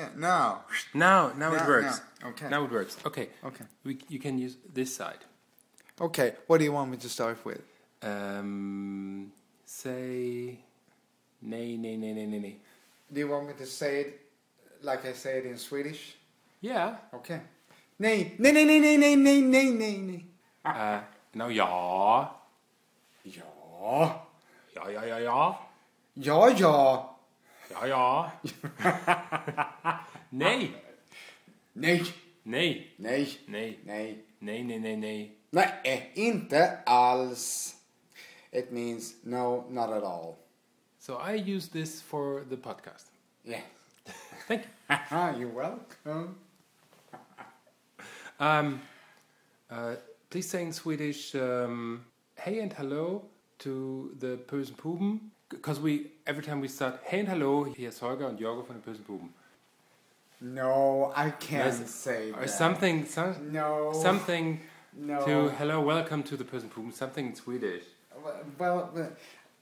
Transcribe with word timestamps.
Yeah, 0.00 0.08
now. 0.16 0.64
Now, 0.94 1.32
now 1.36 1.52
it 1.52 1.66
works. 1.66 2.00
now, 2.22 2.28
okay. 2.30 2.48
Now 2.48 2.64
it 2.64 2.70
works. 2.70 2.96
Okay. 3.04 3.28
Okay. 3.44 3.64
We, 3.84 3.98
you 4.08 4.18
can 4.18 4.38
use 4.38 4.56
this 4.72 4.96
side. 4.96 5.24
Okay, 6.00 6.32
what 6.46 6.58
do 6.58 6.64
you 6.64 6.72
want 6.72 6.90
me 6.90 6.96
to 6.96 7.08
start 7.08 7.44
with? 7.44 7.60
Um, 8.02 9.30
say, 9.66 10.58
nay, 11.42 11.76
nay, 11.76 11.96
nay, 11.96 12.12
nay, 12.14 12.26
nay, 12.26 12.38
nay. 12.38 12.56
Do 13.12 13.20
you 13.20 13.28
want 13.28 13.48
me 13.48 13.52
to 13.58 13.66
say 13.66 14.00
it 14.00 14.20
like 14.82 15.04
I 15.04 15.12
say 15.12 15.38
it 15.38 15.44
in 15.44 15.58
Swedish? 15.58 16.16
Yeah. 16.62 16.96
Okay. 17.12 17.40
Nej, 17.98 18.32
nej, 18.38 18.52
nej, 18.52 18.64
nej, 18.64 18.80
nej, 18.80 18.96
nej, 18.96 19.16
nej, 19.16 19.40
nej, 19.42 19.70
nej, 19.70 19.98
nej. 19.98 20.24
Uh, 20.64 21.00
now, 21.34 21.50
ja. 21.50 22.30
Ja. 23.24 24.24
Ja, 24.74 24.88
ja, 24.88 25.04
ja, 25.04 25.18
ja. 25.18 25.58
Ja, 26.14 26.48
ja. 26.48 27.09
Ja, 27.70 27.86
ja. 27.86 28.32
nej. 30.30 30.74
Nej, 31.72 32.02
Nej. 32.44 32.94
nej, 32.98 33.38
Nej. 33.46 33.78
nej. 33.84 34.24
Nej, 34.40 34.62
nej, 34.64 34.78
nej, 34.78 34.96
nej. 34.96 35.36
Nej, 35.52 36.12
inte 36.14 36.78
alls. 36.86 37.76
It 38.52 38.72
means 38.72 39.14
no, 39.24 39.64
not 39.70 39.90
at 39.90 40.02
all. 40.02 40.36
So 40.98 41.16
I 41.18 41.34
use 41.56 41.68
this 41.68 42.00
for 42.02 42.44
the 42.48 42.56
podcast. 42.56 43.06
Yeah. 43.44 43.62
Thank 44.48 44.64
you. 44.88 45.38
You're 45.38 45.54
welcome. 45.54 46.36
Um, 48.40 48.80
uh, 49.70 49.96
please 50.30 50.48
say 50.48 50.62
in 50.62 50.72
Swedish, 50.72 51.34
um, 51.34 52.06
hey 52.36 52.60
and 52.60 52.72
hello 52.72 53.26
to 53.58 54.16
the 54.18 54.38
Bösen 54.48 54.74
Puben. 54.76 55.30
Because 55.50 55.80
we 55.80 56.12
every 56.26 56.42
time 56.42 56.60
we 56.60 56.68
start, 56.68 57.00
hey 57.04 57.20
and 57.20 57.28
hello, 57.28 57.64
here's 57.64 57.98
Holger 57.98 58.26
and 58.28 58.38
Jorgo 58.38 58.64
from 58.66 58.80
the 58.80 58.90
Bösen 58.90 59.02
Puben. 59.04 59.28
No, 60.40 61.12
I 61.14 61.30
can't 61.30 61.78
Yes, 61.80 61.90
say 61.90 62.30
Or 62.30 62.40
that. 62.42 62.50
something, 62.50 63.04
some, 63.06 63.52
No. 63.52 63.92
something 63.92 64.60
No. 64.96 65.24
to 65.26 65.50
hello, 65.58 65.80
welcome 65.80 66.22
to 66.22 66.36
the 66.36 66.44
Bösen 66.44 66.68
Puben, 66.70 66.92
something 66.94 67.26
in 67.26 67.34
Swedish. 67.34 67.84
Well, 68.58 68.90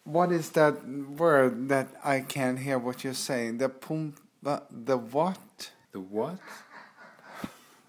what 0.04 0.30
is 0.32 0.50
that 0.50 0.74
word 0.86 1.68
that 1.68 1.88
I 2.04 2.20
can't 2.20 2.58
hear 2.58 2.78
what 2.78 3.02
you're 3.04 3.14
saying? 3.14 3.58
The 3.58 3.68
pum... 3.68 4.14
The, 4.42 4.62
the 4.70 4.96
what? 4.96 5.70
The 5.92 6.00
what? 6.00 6.38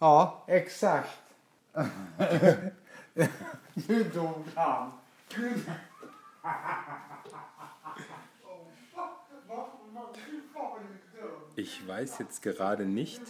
Ja, 0.01 0.31
exakt. 0.47 1.09
nu 3.87 4.03
dog 4.13 4.45
han. 4.55 4.91
Ich 11.55 11.87
weiß 11.87 12.19
jetzt 12.19 12.41
gerade 12.41 12.85
nicht. 12.85 13.21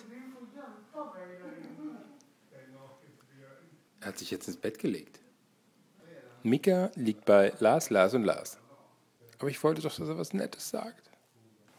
Er 4.01 4.07
hat 4.07 4.17
sich 4.17 4.31
jetzt 4.31 4.47
ins 4.47 4.57
Bett 4.57 4.79
gelegt. 4.79 5.19
Mika 6.43 6.91
liegt 6.95 7.25
bei 7.25 7.53
Lars, 7.59 7.89
Lars 7.89 8.13
und 8.13 8.23
Lars. 8.23 8.57
Aber 9.39 9.49
ich 9.49 9.61
wollte 9.63 9.81
doch, 9.81 9.95
dass 9.95 10.07
er 10.07 10.17
was 10.17 10.33
Nettes 10.33 10.69
sagt. 10.69 11.09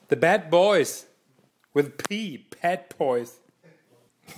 The 0.08 0.16
Bad 0.16 0.50
Boys. 0.50 1.06
With 1.72 1.97
P. 1.97 2.47
Bad 2.60 2.97
Boys. 2.98 3.41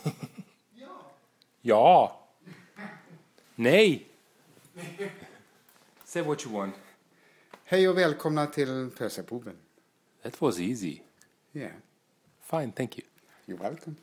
ja. 1.62 2.18
Nej. 3.56 4.06
Say 6.04 6.20
what 6.26 6.42
you 6.42 6.52
want. 6.52 6.74
Hej 7.64 7.88
och 7.88 7.98
välkomna 7.98 8.46
till 8.46 8.90
Pösapuben. 8.98 9.56
That 10.22 10.40
was 10.40 10.60
easy. 10.60 11.00
Yeah, 11.52 11.72
Fine, 12.40 12.72
thank 12.72 12.98
you. 12.98 13.04
you're 13.46 13.58
welcome. 13.58 13.96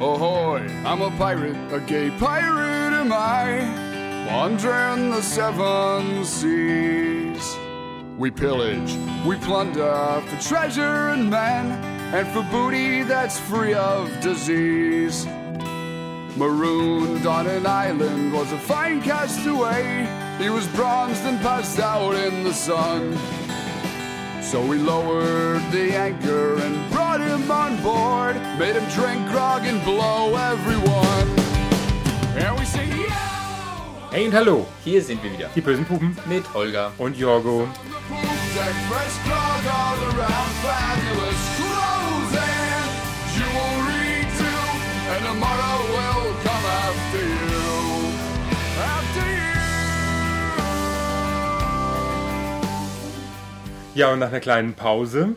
Ahoy, 0.00 0.60
I'm 0.84 1.00
a 1.02 1.10
pirate, 1.16 1.56
a 1.72 1.80
gay 1.80 2.10
pirate 2.18 2.92
am 2.92 3.12
I, 3.12 4.26
wandering 4.30 5.10
the 5.10 5.22
seven 5.22 6.24
seas. 6.24 7.56
We 8.18 8.30
pillage, 8.30 8.92
we 9.26 9.36
plunder 9.36 10.22
for 10.26 10.40
treasure 10.42 11.08
and 11.10 11.30
men, 11.30 11.93
and 12.12 12.26
for 12.28 12.42
booty 12.50 13.02
that's 13.02 13.38
free 13.38 13.74
of 13.74 14.08
disease. 14.20 15.26
Marooned 16.36 17.26
on 17.26 17.46
an 17.46 17.66
island 17.66 18.32
was 18.32 18.50
a 18.52 18.58
fine 18.58 19.00
castaway. 19.00 20.06
He 20.38 20.50
was 20.50 20.66
bronzed 20.68 21.24
and 21.24 21.40
passed 21.40 21.78
out 21.78 22.14
in 22.14 22.42
the 22.42 22.52
sun. 22.52 23.16
So 24.42 24.60
we 24.64 24.78
lowered 24.78 25.62
the 25.70 25.94
anchor 25.94 26.56
and 26.60 26.90
brought 26.90 27.20
him 27.20 27.50
on 27.50 27.80
board. 27.82 28.36
Made 28.58 28.76
him 28.76 28.84
drink 28.90 29.30
grog 29.30 29.62
and 29.64 29.82
blow 29.84 30.34
everyone. 30.36 31.28
And 32.36 32.58
we 32.58 32.64
say, 32.64 32.86
yo! 32.88 33.08
Hey 34.10 34.26
und 34.26 34.34
hallo, 34.34 34.66
Hier 34.84 35.02
sind 35.02 35.22
wir 35.22 35.32
wieder 35.32 35.48
die 35.54 35.60
bösen 35.60 35.84
Pupen 35.84 36.16
mit 36.26 36.44
Holger. 36.52 36.92
und 36.98 37.16
Jorgo. 37.16 37.68
Ja, 53.94 54.12
und 54.12 54.18
nach 54.18 54.28
einer 54.28 54.40
kleinen 54.40 54.74
Pause. 54.74 55.36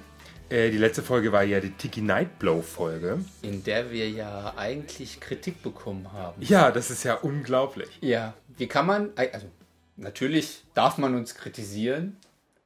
Äh, 0.50 0.72
die 0.72 0.78
letzte 0.78 1.03
Folge 1.03 1.31
war 1.31 1.44
ja 1.44 1.59
die 1.59 1.72
Tiki 1.72 2.01
Nightblow 2.01 2.62
Folge. 2.62 3.19
In 3.41 3.63
der 3.63 3.91
wir 3.91 4.09
ja 4.09 4.53
eigentlich 4.56 5.19
Kritik 5.19 5.62
bekommen 5.62 6.12
haben. 6.13 6.41
Ja, 6.41 6.72
das 6.72 6.90
ist 6.90 7.03
ja 7.03 7.16
unglaublich. 7.16 7.90
Ja, 8.01 8.34
wie 8.57 8.67
kann 8.67 8.85
man, 8.85 9.09
also 9.16 9.47
natürlich 9.97 10.63
darf 10.73 10.97
man 10.97 11.16
uns 11.16 11.35
kritisieren, 11.35 12.17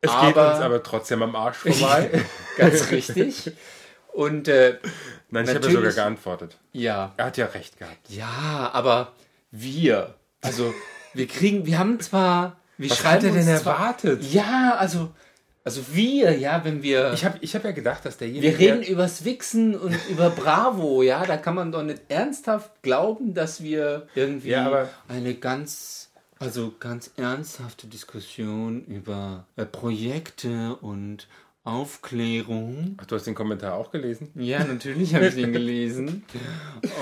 Es 0.03 0.09
geht 0.11 0.35
Aber- 0.37 0.53
uns 0.53 0.61
aber 0.61 0.81
trotzdem 0.83 1.21
am 1.23 1.35
Arsch 1.35 1.57
vorbei. 1.57 2.09
ganz 2.57 2.89
richtig. 2.91 3.51
Und 4.13 4.47
äh, 4.47 4.77
Nein, 5.29 5.45
ich 5.45 5.53
habe 5.55 5.67
ja 5.67 5.71
sogar 5.73 5.91
geantwortet. 5.91 6.57
ja, 6.73 7.13
Er 7.17 7.25
hat 7.25 7.37
ja 7.37 7.45
recht 7.47 7.77
gehabt. 7.77 7.97
ja, 8.09 8.69
aber 8.73 9.13
wir, 9.51 10.15
also 10.41 10.73
wir 11.13 11.27
kriegen, 11.27 11.65
wir 11.65 11.77
haben 11.79 11.99
zwar, 11.99 12.57
wir 12.77 12.89
Was 12.89 12.97
schreiben 12.97 13.29
hat 13.29 13.35
er 13.37 13.43
denn 13.45 13.57
zwar- 13.59 13.75
erwartet? 13.75 14.23
Ja, 14.33 14.75
also, 14.77 15.11
also 15.63 15.81
wir, 15.93 16.37
ja, 16.37 16.63
wenn 16.63 16.81
wir, 16.83 17.13
Ich 17.13 17.23
habe 17.25 17.37
ich 17.41 17.53
hab 17.55 17.63
ja 17.63 17.71
gedacht, 17.71 18.05
dass 18.05 18.17
derjenige. 18.17 18.57
wir 18.57 18.59
reden 18.59 18.83
übers 18.83 19.23
Wichsen 19.25 19.75
und 19.75 19.95
über 20.09 20.29
Bravo, 20.29 21.01
ja, 21.03 21.25
da 21.25 21.37
kann 21.37 21.55
man 21.55 21.71
doch 21.71 21.83
nicht 21.83 22.01
ernsthaft 22.09 22.71
glauben, 22.81 23.33
dass 23.33 23.61
wir 23.61 24.07
irgendwie 24.15 24.49
Ja, 24.49 24.67
aber- 24.67 24.89
eine 25.07 25.33
ganz, 25.35 26.09
also 26.39 26.73
ganz 26.79 27.11
ernsthafte 27.17 27.87
Diskussion 27.87 28.83
über 28.85 29.45
äh, 29.55 29.65
Projekte 29.65 30.75
und 30.81 31.27
Aufklärung. 31.63 32.97
Ach, 32.99 33.05
du 33.05 33.15
hast 33.15 33.27
den 33.27 33.35
Kommentar 33.35 33.75
auch 33.75 33.91
gelesen? 33.91 34.31
Ja, 34.33 34.63
natürlich 34.63 35.13
habe 35.13 35.27
ich 35.27 35.35
den 35.35 35.53
gelesen. 35.53 36.23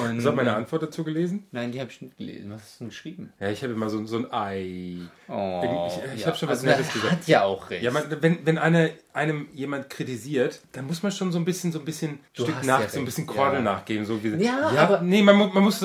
Und, 0.04 0.18
Hast 0.18 0.26
du 0.26 0.30
auch 0.32 0.36
meine 0.36 0.54
Antwort 0.54 0.84
dazu 0.84 1.06
gelesen? 1.06 1.46
Nein, 1.52 1.72
die 1.72 1.80
habe 1.80 1.90
ich 1.90 2.02
nicht 2.02 2.18
gelesen. 2.18 2.52
Was 2.52 2.62
hast 2.64 2.76
du 2.76 2.84
denn 2.84 2.90
geschrieben? 2.90 3.34
Ja, 3.40 3.50
ich 3.50 3.64
habe 3.64 3.72
immer 3.72 3.90
so, 3.90 4.06
so 4.06 4.18
ein 4.18 4.34
Ei. 4.34 4.98
Oh, 5.30 5.88
Ich- 5.88 6.14
ich 6.16 6.22
ja. 6.22 6.28
hab 6.28 6.36
schon 6.38 6.50
was 6.50 6.58
also, 6.60 6.68
Nettes 6.68 6.92
gesagt. 6.92 7.12
hat 7.14 7.28
ja 7.28 7.44
auch 7.44 7.70
recht. 7.70 7.84
Ja, 7.84 7.92
man, 7.92 8.04
wenn, 8.22 8.46
wenn 8.46 8.58
eine, 8.58 8.92
einem 9.14 9.48
jemand 9.54 9.90
kritisiert, 9.90 10.60
dann 10.74 10.88
muss 10.88 11.04
man 11.04 11.14
schon 11.14 11.32
so 11.32 11.40
ein 11.40 11.46
bisschen, 11.46 11.72
so 11.72 11.80
ein 11.80 11.86
bisschen 11.86 12.20
Du 12.34 12.44
Stück 12.44 12.62
nach, 12.66 12.82
ja 12.82 12.90
so 12.90 13.00
ein 13.00 13.06
bisschen 13.06 13.28
Kordel 13.28 13.60
ja. 13.60 13.62
nachgeben. 13.62 14.06
So 14.06 14.22
wie, 14.22 14.44
Ja, 14.44 14.68
aber- 14.72 15.02
nee, 15.02 15.22
man, 15.24 15.38
man 15.38 15.64
muss, 15.64 15.80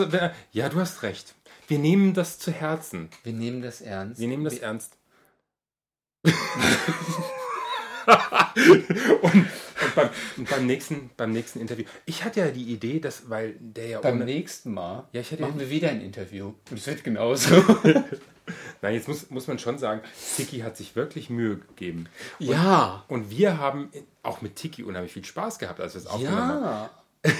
ja, 0.53 0.69
du 0.69 0.81
hast 0.81 1.05
recht. 1.05 1.37
Wir 1.69 1.79
nehmen 1.79 2.13
das 2.13 2.41
zu 2.41 2.51
Herzen. 2.51 3.09
wir 3.23 3.33
nehmen 3.33 3.63
das 3.63 3.81
ernst. 3.83 4.21
Wir 4.21 4.27
nehmen 4.27 4.43
das 4.45 4.55
Wir- 4.55 4.63
ernst. 4.65 4.99
und, 9.23 9.33
und, 9.33 9.95
beim, 9.95 10.09
und 10.37 10.51
beim, 10.51 10.67
nächsten, 10.67 11.11
beim 11.17 11.33
nächsten 11.33 11.61
Interview. 11.61 11.85
Ich 12.07 12.25
hatte 12.25 12.41
ja 12.41 12.49
die 12.51 12.65
Idee, 12.65 13.01
dass, 13.01 13.29
weil 13.31 13.57
der 13.59 13.89
ja 13.89 14.01
Beim 14.01 14.17
ohne. 14.17 14.25
nächsten 14.27 14.73
Mal 14.75 15.09
Ja, 15.13 15.21
ich 15.21 15.31
hätte- 15.31 15.43
machen 15.43 15.59
wir 15.59 15.71
wieder 15.71 15.89
ein 15.91 16.01
Interview. 16.01 16.53
Und 16.71 16.79
es 16.79 16.87
wird 16.87 17.05
genauso. 17.05 17.55
Nein, 18.83 18.95
jetzt 18.95 19.09
muss, 19.09 19.31
muss 19.31 19.47
man 19.47 19.59
schon 19.59 19.79
sagen, 19.79 20.03
Tiki 20.37 20.59
hat 20.61 20.77
sich 20.77 20.95
wirklich 20.97 21.31
Mühe 21.31 21.57
gegeben. 21.57 22.09
Und, 22.39 22.47
ja. 22.49 23.05
und 23.09 23.31
wir 23.31 23.59
haben 23.59 23.91
auch 24.23 24.43
mit 24.43 24.57
Tiki 24.57 24.83
unheimlich 24.83 25.13
viel 25.15 25.25
Spaß 25.25 25.59
gehabt, 25.59 25.81
als 25.81 25.95
wir 25.95 26.01
es 26.03 26.07
aufgenommen 26.07 26.65
haben. 26.65 26.91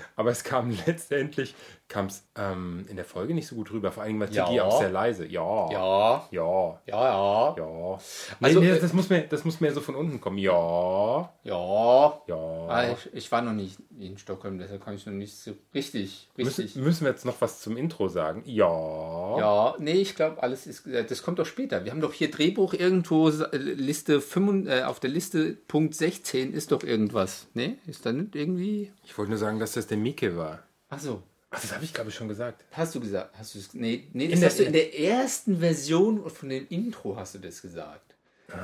Ja. 0.00 0.06
Aber 0.16 0.30
es 0.30 0.44
kam 0.44 0.70
letztendlich, 0.86 1.54
kam 1.88 2.06
es 2.06 2.22
ähm, 2.36 2.84
in 2.90 2.96
der 2.96 3.04
Folge 3.04 3.34
nicht 3.34 3.46
so 3.46 3.54
gut 3.56 3.70
rüber. 3.72 3.90
Vor 3.92 4.02
allem 4.02 4.20
war 4.20 4.28
Ja. 4.30 4.44
Tiki 4.46 4.60
auch 4.60 4.78
sehr 4.78 4.90
leise. 4.90 5.26
Ja. 5.26 5.70
Ja, 5.70 6.28
Ja. 6.30 6.80
ja, 6.86 7.04
ja. 7.04 7.54
Ja. 7.56 7.98
Also, 8.40 8.60
nee, 8.60 8.66
nee, 8.66 8.72
äh, 8.76 8.80
das, 8.80 8.92
muss 8.92 9.08
mehr, 9.08 9.22
das 9.22 9.44
muss 9.44 9.60
mehr 9.60 9.72
so 9.72 9.80
von 9.80 9.94
unten 9.94 10.20
kommen. 10.20 10.38
Ja. 10.38 11.32
Ja. 11.44 12.20
Ja. 12.26 12.66
Ah, 12.68 12.92
ich, 12.92 13.14
ich 13.14 13.32
war 13.32 13.42
noch 13.42 13.52
nicht 13.52 13.78
in 13.98 14.18
Stockholm, 14.18 14.58
deshalb 14.58 14.84
kann 14.84 14.94
ich 14.94 15.06
noch 15.06 15.12
nicht 15.12 15.36
so 15.36 15.52
richtig, 15.74 16.28
richtig. 16.36 16.58
Müssen, 16.76 16.84
müssen 16.84 17.04
wir 17.04 17.10
jetzt 17.10 17.24
noch 17.24 17.40
was 17.40 17.60
zum 17.60 17.76
Intro 17.76 18.08
sagen? 18.08 18.42
Ja. 18.44 19.38
Ja, 19.38 19.74
nee, 19.78 19.92
ich 19.92 20.14
glaube, 20.14 20.42
alles 20.42 20.66
ist. 20.66 20.86
äh, 20.86 21.04
Das 21.04 21.22
kommt 21.22 21.38
doch 21.38 21.46
später. 21.46 21.84
Wir 21.84 21.90
haben 21.92 22.00
doch 22.00 22.12
hier 22.12 22.30
Drehbuch 22.30 22.74
irgendwo, 22.74 23.28
äh, 23.30 23.56
Liste 23.56 24.20
5, 24.20 24.68
äh, 24.68 24.82
auf 24.82 25.00
der 25.00 25.10
Liste 25.10 25.56
Punkt 25.68 25.94
16 25.94 26.52
ist 26.52 26.72
doch 26.72 26.82
irgendwas. 26.82 27.46
Nee, 27.54 27.78
ist 27.86 28.04
da 28.06 28.12
nicht 28.12 28.34
irgendwie. 28.36 28.92
Ich 29.04 29.16
wollte 29.16 29.30
nur 29.30 29.38
sagen, 29.38 29.58
dass 29.58 29.72
das 29.78 29.86
der 29.86 29.96
Mike 29.98 30.36
war. 30.36 30.62
Achso, 30.90 31.22
Ach, 31.50 31.60
das 31.60 31.72
habe 31.74 31.84
ich, 31.84 31.94
glaube 31.94 32.10
ich, 32.10 32.16
schon 32.16 32.28
gesagt. 32.28 32.64
hast 32.72 32.94
du 32.94 33.00
gesagt? 33.00 33.34
Hast 33.38 33.54
du 33.54 33.58
Nee, 33.72 34.06
nee 34.12 34.26
das 34.28 34.34
In 34.34 34.40
der- 34.40 34.48
hast 34.50 34.58
du 34.58 34.62
in 34.64 34.72
der 34.72 34.98
ersten 35.00 35.58
Version 35.60 36.28
von 36.30 36.48
dem 36.50 36.66
Intro 36.68 37.16
hast 37.16 37.34
du 37.34 37.38
das 37.38 37.62
gesagt. 37.62 38.02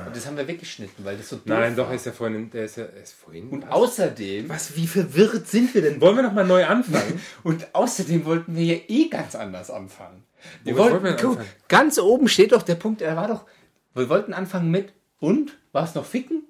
Und 0.07 0.15
das 0.15 0.25
haben 0.25 0.35
wir 0.35 0.47
weggeschnitten, 0.47 1.05
weil 1.05 1.15
das 1.17 1.29
so 1.29 1.35
doof 1.35 1.45
Nein, 1.45 1.75
doch, 1.75 1.87
war. 1.87 1.93
ist 1.93 2.07
ja 2.07 2.11
vorhin. 2.11 2.49
Der 2.49 2.65
ist 2.65 2.77
ja 2.77 2.85
ist 2.85 3.13
vorhin. 3.13 3.49
Und 3.49 3.71
außerdem. 3.71 4.49
was, 4.49 4.75
wie 4.75 4.87
verwirrt 4.87 5.47
sind 5.47 5.73
wir 5.75 5.81
denn? 5.83 6.01
Wollen 6.01 6.15
wir 6.15 6.23
noch 6.23 6.33
mal 6.33 6.45
neu 6.45 6.65
anfangen? 6.65 7.21
Und 7.43 7.73
außerdem 7.75 8.25
wollten 8.25 8.55
wir 8.55 8.63
ja 8.65 8.79
eh 8.87 9.09
ganz 9.09 9.35
anders 9.35 9.69
anfangen. 9.69 10.23
Wir 10.63 10.75
Womit 10.75 10.91
wollten, 10.91 11.03
wollten 11.05 11.21
wir 11.23 11.29
anfangen? 11.29 11.49
ganz 11.67 11.99
oben 11.99 12.27
steht 12.27 12.51
doch 12.51 12.63
der 12.63 12.75
Punkt, 12.75 13.01
er 13.03 13.15
war 13.15 13.27
doch, 13.27 13.45
wir 13.93 14.09
wollten 14.09 14.33
anfangen 14.33 14.71
mit 14.71 14.91
und? 15.19 15.55
War 15.71 15.83
es 15.83 15.93
noch 15.93 16.05
ficken? 16.05 16.43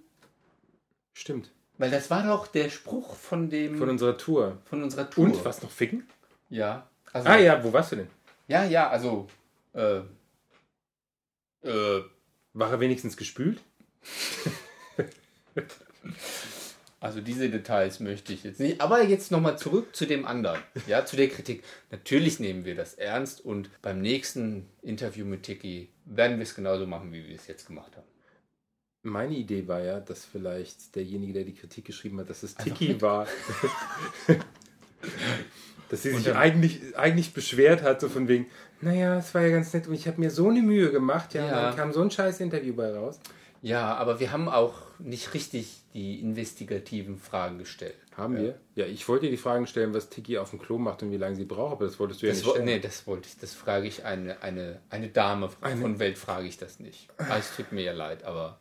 Stimmt. 1.13 1.51
Weil 1.77 1.91
das 1.91 2.09
war 2.09 2.23
doch 2.25 2.47
der 2.47 2.69
Spruch 2.69 3.15
von 3.15 3.49
dem, 3.49 3.77
Von 3.77 3.89
unserer 3.89 4.17
Tour. 4.17 4.57
von 4.65 4.81
unserer 4.83 5.09
Tour. 5.09 5.25
Und 5.25 5.43
was 5.45 5.61
noch 5.61 5.71
ficken? 5.71 6.07
Ja. 6.49 6.87
Also, 7.11 7.27
Ah 7.27 7.37
ja, 7.37 7.63
wo 7.63 7.71
warst 7.73 7.91
du 7.91 7.97
denn? 7.97 8.07
Ja, 8.47 8.63
ja, 8.63 8.89
also, 8.89 9.27
äh, 9.73 9.97
äh, 11.63 12.03
War 12.53 12.71
er 12.71 12.79
wenigstens 12.79 13.17
gespült? 13.17 13.61
also 16.99 17.21
diese 17.21 17.49
Details 17.49 17.99
möchte 17.99 18.33
ich 18.33 18.43
jetzt 18.43 18.59
nicht. 18.59 18.79
Aber 18.81 19.03
jetzt 19.03 19.31
nochmal 19.31 19.57
zurück 19.57 19.95
zu 19.95 20.05
dem 20.05 20.25
anderen. 20.25 20.59
Ja, 20.87 21.05
zu 21.05 21.15
der 21.15 21.29
Kritik. 21.29 21.63
Natürlich 21.91 22.39
nehmen 22.39 22.65
wir 22.65 22.75
das 22.75 22.93
ernst 22.93 23.41
und 23.43 23.69
beim 23.81 24.01
nächsten 24.01 24.67
Interview 24.81 25.25
mit 25.25 25.43
Tiki 25.43 25.89
werden 26.05 26.37
wir 26.37 26.43
es 26.43 26.55
genauso 26.55 26.85
machen, 26.87 27.11
wie 27.11 27.27
wir 27.27 27.35
es 27.35 27.47
jetzt 27.47 27.67
gemacht 27.67 27.95
haben. 27.97 28.07
Meine 29.05 29.35
Idee 29.35 29.67
war 29.67 29.81
ja, 29.81 29.99
dass 29.99 30.25
vielleicht 30.25 30.95
derjenige, 30.95 31.31
der 31.33 31.43
die 31.43 31.53
Kritik 31.53 31.85
geschrieben 31.85 32.19
hat, 32.19 32.29
dass 32.29 32.43
es 32.43 32.55
Tiki 32.55 32.99
war. 33.01 33.27
dass 35.89 36.01
sie 36.03 36.11
sich 36.11 36.33
eigentlich, 36.35 36.97
eigentlich 36.97 37.33
beschwert 37.33 37.83
hat, 37.83 38.01
so 38.01 38.09
von 38.09 38.27
wegen, 38.27 38.47
naja, 38.81 39.17
es 39.19 39.33
war 39.35 39.41
ja 39.43 39.49
ganz 39.49 39.71
nett 39.73 39.87
und 39.87 39.93
ich 39.93 40.07
habe 40.07 40.19
mir 40.19 40.31
so 40.31 40.49
eine 40.49 40.61
Mühe 40.61 40.91
gemacht, 40.91 41.33
ja, 41.35 41.45
Ja. 41.45 41.61
dann 41.67 41.75
kam 41.75 41.93
so 41.93 42.01
ein 42.01 42.09
scheiß 42.11 42.39
Interview 42.39 42.73
bei 42.73 42.91
raus. 42.91 43.19
Ja, 43.61 43.95
aber 43.95 44.19
wir 44.19 44.31
haben 44.31 44.47
auch 44.47 44.73
nicht 44.99 45.33
richtig 45.33 45.81
die 45.93 46.19
investigativen 46.21 47.17
Fragen 47.17 47.57
gestellt. 47.57 47.95
Haben 48.15 48.37
wir? 48.37 48.59
Ja, 48.75 48.85
ich 48.85 49.07
wollte 49.07 49.25
dir 49.25 49.31
die 49.31 49.37
Fragen 49.37 49.65
stellen, 49.65 49.93
was 49.93 50.09
Tiki 50.09 50.37
auf 50.37 50.51
dem 50.51 50.59
Klo 50.59 50.77
macht 50.77 51.01
und 51.03 51.11
wie 51.11 51.17
lange 51.17 51.35
sie 51.35 51.45
braucht, 51.45 51.73
aber 51.73 51.85
das 51.85 51.99
wolltest 51.99 52.21
du 52.21 52.27
ja 52.27 52.31
Das, 52.31 52.39
nicht 52.39 52.47
wo, 52.47 52.51
stellen. 52.51 52.65
nee, 52.65 52.79
das 52.79 53.05
wollte 53.07 53.27
ich, 53.27 53.37
das 53.37 53.53
frage 53.53 53.87
ich 53.87 54.05
eine, 54.05 54.41
eine, 54.43 54.79
eine 54.89 55.09
Dame 55.09 55.49
von 55.49 55.99
Welt, 55.99 56.17
frage 56.17 56.47
ich 56.47 56.57
das 56.57 56.79
nicht. 56.79 57.07
Ah, 57.17 57.37
es 57.39 57.55
tut 57.55 57.71
mir 57.71 57.81
ja 57.83 57.93
leid, 57.93 58.23
aber 58.23 58.59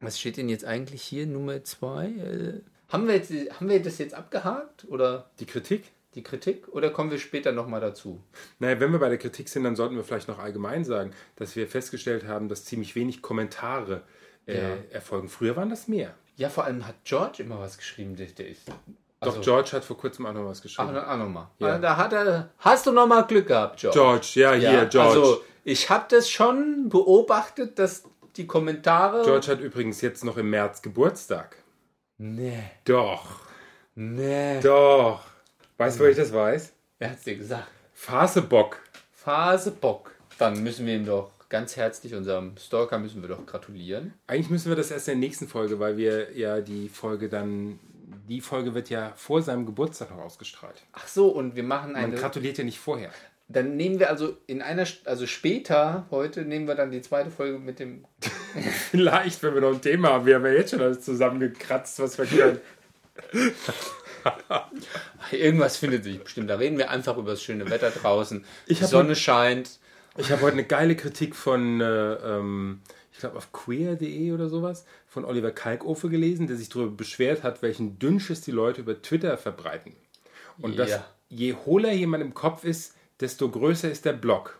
was 0.00 0.18
steht 0.18 0.36
denn 0.36 0.48
jetzt 0.48 0.64
eigentlich 0.64 1.02
hier, 1.02 1.26
Nummer 1.26 1.62
zwei? 1.64 2.06
Äh, 2.06 2.60
haben, 2.92 3.06
wir 3.08 3.14
jetzt, 3.16 3.30
haben 3.58 3.68
wir 3.68 3.82
das 3.82 3.98
jetzt 3.98 4.14
abgehakt 4.14 4.86
oder 4.88 5.30
Die 5.40 5.46
Kritik? 5.46 5.84
die 6.14 6.22
Kritik 6.22 6.68
oder 6.68 6.88
kommen 6.88 7.10
wir 7.10 7.18
später 7.18 7.52
nochmal 7.52 7.80
dazu? 7.82 8.22
Naja, 8.58 8.80
wenn 8.80 8.90
wir 8.90 8.98
bei 8.98 9.10
der 9.10 9.18
Kritik 9.18 9.50
sind, 9.50 9.64
dann 9.64 9.76
sollten 9.76 9.96
wir 9.96 10.02
vielleicht 10.02 10.28
noch 10.28 10.38
allgemein 10.38 10.82
sagen, 10.82 11.10
dass 11.36 11.54
wir 11.56 11.68
festgestellt 11.68 12.26
haben, 12.26 12.48
dass 12.48 12.64
ziemlich 12.64 12.94
wenig 12.94 13.20
Kommentare 13.20 14.00
äh, 14.46 14.54
Ja. 14.56 14.76
erfolgen. 14.92 15.28
Früher 15.28 15.56
waren 15.56 15.68
das 15.68 15.88
mehr. 15.88 16.14
Ja, 16.36 16.48
vor 16.48 16.64
allem 16.64 16.86
hat 16.86 16.94
George 17.04 17.42
immer 17.42 17.58
was 17.60 17.76
geschrieben, 17.76 18.16
der, 18.16 18.28
ist. 18.48 18.62
Doch, 19.20 19.40
George 19.42 19.72
hat 19.72 19.84
vor 19.84 19.98
kurzem 19.98 20.24
auch 20.24 20.32
noch 20.32 20.46
was 20.46 20.58
Ach, 20.60 20.62
geschrieben. 20.62 20.96
auch 20.96 21.16
nochmal. 21.18 21.48
Ja. 21.58 21.78
Da 21.78 21.96
hat 21.98 22.14
er. 22.14 22.48
Hast 22.58 22.86
du 22.86 22.92
nochmal 22.92 23.26
Glück 23.26 23.48
gehabt, 23.48 23.80
George? 23.80 23.98
George, 23.98 24.26
ja, 24.34 24.52
hier, 24.54 24.72
Ja, 24.72 24.84
George. 24.84 25.08
Also, 25.20 25.42
ich 25.64 25.90
habe 25.90 26.06
das 26.08 26.30
schon 26.30 26.88
beobachtet, 26.88 27.78
dass 27.78 28.04
die 28.38 28.46
Kommentare. 28.46 29.22
George 29.24 29.48
hat 29.48 29.60
übrigens 29.60 30.00
jetzt 30.00 30.24
noch 30.24 30.36
im 30.36 30.50
März 30.50 30.82
Geburtstag. 30.82 31.56
Nee, 32.18 32.62
Doch, 32.84 33.40
nee. 33.94 34.60
doch. 34.60 35.20
Weißt 35.76 35.98
du, 36.00 36.04
wo 36.04 36.08
ich 36.08 36.16
das 36.16 36.32
weiß? 36.32 36.72
Wer 36.98 37.10
hat's 37.10 37.24
dir 37.24 37.36
gesagt? 37.36 37.68
Phasebock. 37.92 38.78
Phase 39.12 39.70
Bock. 39.70 40.12
Dann 40.38 40.62
müssen 40.62 40.86
wir 40.86 40.94
ihm 40.96 41.04
doch 41.04 41.30
ganz 41.48 41.76
herzlich, 41.76 42.14
unserem 42.14 42.56
Stalker, 42.56 42.98
müssen 42.98 43.20
wir 43.22 43.28
doch 43.28 43.44
gratulieren. 43.44 44.14
Eigentlich 44.26 44.50
müssen 44.50 44.68
wir 44.70 44.76
das 44.76 44.90
erst 44.90 45.08
in 45.08 45.20
der 45.20 45.28
nächsten 45.28 45.46
Folge, 45.48 45.78
weil 45.78 45.96
wir 45.96 46.32
ja 46.36 46.60
die 46.60 46.88
Folge 46.88 47.28
dann, 47.28 47.78
die 48.28 48.40
Folge 48.40 48.74
wird 48.74 48.88
ja 48.90 49.12
vor 49.16 49.42
seinem 49.42 49.66
Geburtstag 49.66 50.10
noch 50.10 50.18
ausgestrahlt. 50.24 50.82
Ach 50.92 51.06
so, 51.08 51.28
und 51.28 51.54
wir 51.56 51.62
machen 51.62 51.92
Man 51.92 52.04
eine. 52.04 52.16
gratuliert 52.16 52.56
ja 52.58 52.64
nicht 52.64 52.78
vorher. 52.78 53.10
Dann 53.48 53.76
nehmen 53.76 54.00
wir 54.00 54.10
also 54.10 54.36
in 54.48 54.60
einer, 54.60 54.86
also 55.04 55.26
später, 55.26 56.06
heute 56.10 56.42
nehmen 56.44 56.66
wir 56.66 56.74
dann 56.74 56.90
die 56.90 57.00
zweite 57.00 57.30
Folge 57.30 57.58
mit 57.58 57.78
dem. 57.78 58.04
Vielleicht, 58.90 59.42
wenn 59.42 59.54
wir 59.54 59.60
noch 59.60 59.72
ein 59.72 59.80
Thema 59.80 60.08
haben. 60.10 60.26
Wir 60.26 60.36
haben 60.36 60.46
ja 60.46 60.52
jetzt 60.52 60.70
schon 60.70 60.80
alles 60.80 61.02
zusammengekratzt, 61.02 62.00
was 62.00 62.18
wir 62.18 62.26
können. 62.26 62.60
Irgendwas 65.30 65.76
findet 65.76 66.04
sich 66.04 66.20
bestimmt. 66.22 66.50
Da 66.50 66.56
reden 66.56 66.78
wir 66.78 66.90
einfach 66.90 67.16
über 67.16 67.30
das 67.32 67.42
schöne 67.42 67.70
Wetter 67.70 67.90
draußen. 67.90 68.44
Die 68.68 68.74
Sonne 68.74 69.14
scheint. 69.16 69.78
Ich 70.16 70.30
habe 70.30 70.42
heute 70.42 70.54
eine 70.54 70.64
geile 70.64 70.96
Kritik 70.96 71.36
von, 71.36 71.80
äh, 71.80 71.84
ähm, 72.14 72.80
ich 73.12 73.18
glaube 73.18 73.36
auf 73.36 73.52
queer.de 73.52 74.32
oder 74.32 74.48
sowas, 74.48 74.86
von 75.06 75.24
Oliver 75.24 75.50
Kalkofe 75.50 76.08
gelesen, 76.08 76.46
der 76.46 76.56
sich 76.56 76.68
darüber 76.68 76.90
beschwert 76.90 77.42
hat, 77.42 77.62
welchen 77.62 77.98
Dünnschiss 77.98 78.40
die 78.40 78.50
Leute 78.50 78.80
über 78.80 79.00
Twitter 79.00 79.36
verbreiten. 79.36 79.94
Und 80.58 80.78
dass 80.78 80.90
Ja. 80.90 81.04
je 81.28 81.54
hohler 81.54 81.92
jemand 81.92 82.24
im 82.24 82.32
Kopf 82.34 82.64
ist, 82.64 82.94
desto 83.20 83.50
größer 83.50 83.90
ist 83.90 84.04
der 84.04 84.12
Blog. 84.12 84.58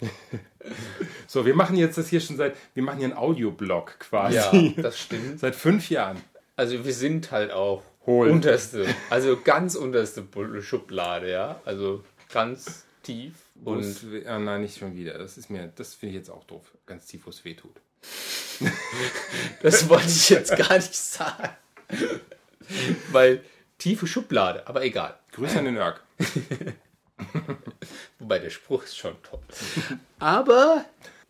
so, 1.26 1.44
wir 1.44 1.54
machen 1.54 1.76
jetzt 1.76 1.98
das 1.98 2.08
hier 2.08 2.20
schon 2.20 2.36
seit, 2.36 2.56
wir 2.74 2.82
machen 2.82 2.98
hier 2.98 3.08
einen 3.08 3.16
Audioblog 3.16 3.98
quasi. 3.98 4.36
Ja, 4.36 4.82
das 4.82 4.98
stimmt. 4.98 5.38
Seit 5.40 5.54
fünf 5.54 5.90
Jahren. 5.90 6.22
Also 6.56 6.84
wir 6.84 6.94
sind 6.94 7.30
halt 7.30 7.50
auch 7.50 7.82
Hohl. 8.06 8.30
unterste, 8.30 8.86
also 9.10 9.38
ganz 9.42 9.74
unterste 9.74 10.24
Schublade, 10.60 11.30
ja. 11.30 11.60
Also 11.64 12.04
ganz 12.32 12.84
tief 13.02 13.34
Und 13.64 14.02
und 14.02 14.26
ah, 14.26 14.38
nein, 14.38 14.62
nicht 14.62 14.78
schon 14.78 14.96
wieder. 14.96 15.18
Das 15.18 15.36
ist 15.36 15.50
mir, 15.50 15.72
das 15.74 15.94
finde 15.94 16.14
ich 16.14 16.18
jetzt 16.18 16.30
auch 16.30 16.44
doof. 16.44 16.64
Ganz 16.86 17.06
tief, 17.06 17.26
wo 17.26 17.30
es 17.30 17.44
weh 17.44 17.54
tut. 17.54 17.80
das 19.62 19.88
wollte 19.88 20.08
ich 20.08 20.28
jetzt 20.30 20.56
gar 20.56 20.74
nicht 20.76 20.94
sagen. 20.94 21.50
Weil 23.10 23.42
tiefe 23.78 24.06
Schublade, 24.06 24.66
aber 24.66 24.84
egal. 24.84 25.18
Grüße 25.32 25.58
an 25.58 25.64
den 25.66 25.76
Örg. 25.76 26.00
Wobei 28.18 28.38
der 28.38 28.50
Spruch 28.50 28.84
ist 28.84 28.96
schon 28.96 29.20
top. 29.22 29.42
Aber 30.18 30.84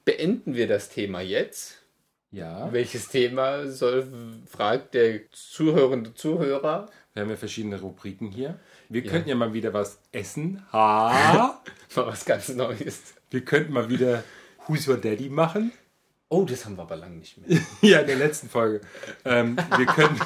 beenden 0.04 0.54
wir 0.54 0.66
das 0.66 0.88
Thema 0.88 1.20
jetzt. 1.20 1.78
Ja. 2.30 2.72
Welches 2.72 3.08
Thema 3.08 3.66
soll, 3.66 4.10
fragt 4.46 4.94
der 4.94 5.30
zuhörende 5.30 6.14
Zuhörer. 6.14 6.88
Wir 7.12 7.22
haben 7.22 7.30
ja 7.30 7.36
verschiedene 7.36 7.78
Rubriken 7.78 8.30
hier. 8.30 8.58
Wir 8.88 9.04
könnten 9.04 9.28
ja 9.28 9.34
mal 9.34 9.52
wieder 9.52 9.74
was 9.74 9.98
essen. 10.12 10.62
Ha! 10.72 11.62
Mal 11.94 12.06
was 12.06 12.24
ganz 12.24 12.48
Neues. 12.48 13.14
Wir 13.30 13.44
könnten 13.44 13.74
mal 13.74 13.90
wieder 13.90 14.24
Who's 14.66 14.88
Your 14.88 14.96
Daddy 14.96 15.28
machen. 15.28 15.72
Oh, 16.30 16.46
das 16.46 16.64
haben 16.64 16.76
wir 16.78 16.82
aber 16.82 16.96
lange 16.96 17.16
nicht 17.16 17.36
mehr. 17.36 17.60
Ja, 17.82 18.00
in 18.00 18.06
der 18.06 18.16
letzten 18.16 18.48
Folge. 18.48 18.80
Ähm, 19.26 19.56
wir 19.76 19.84
können. 19.84 20.18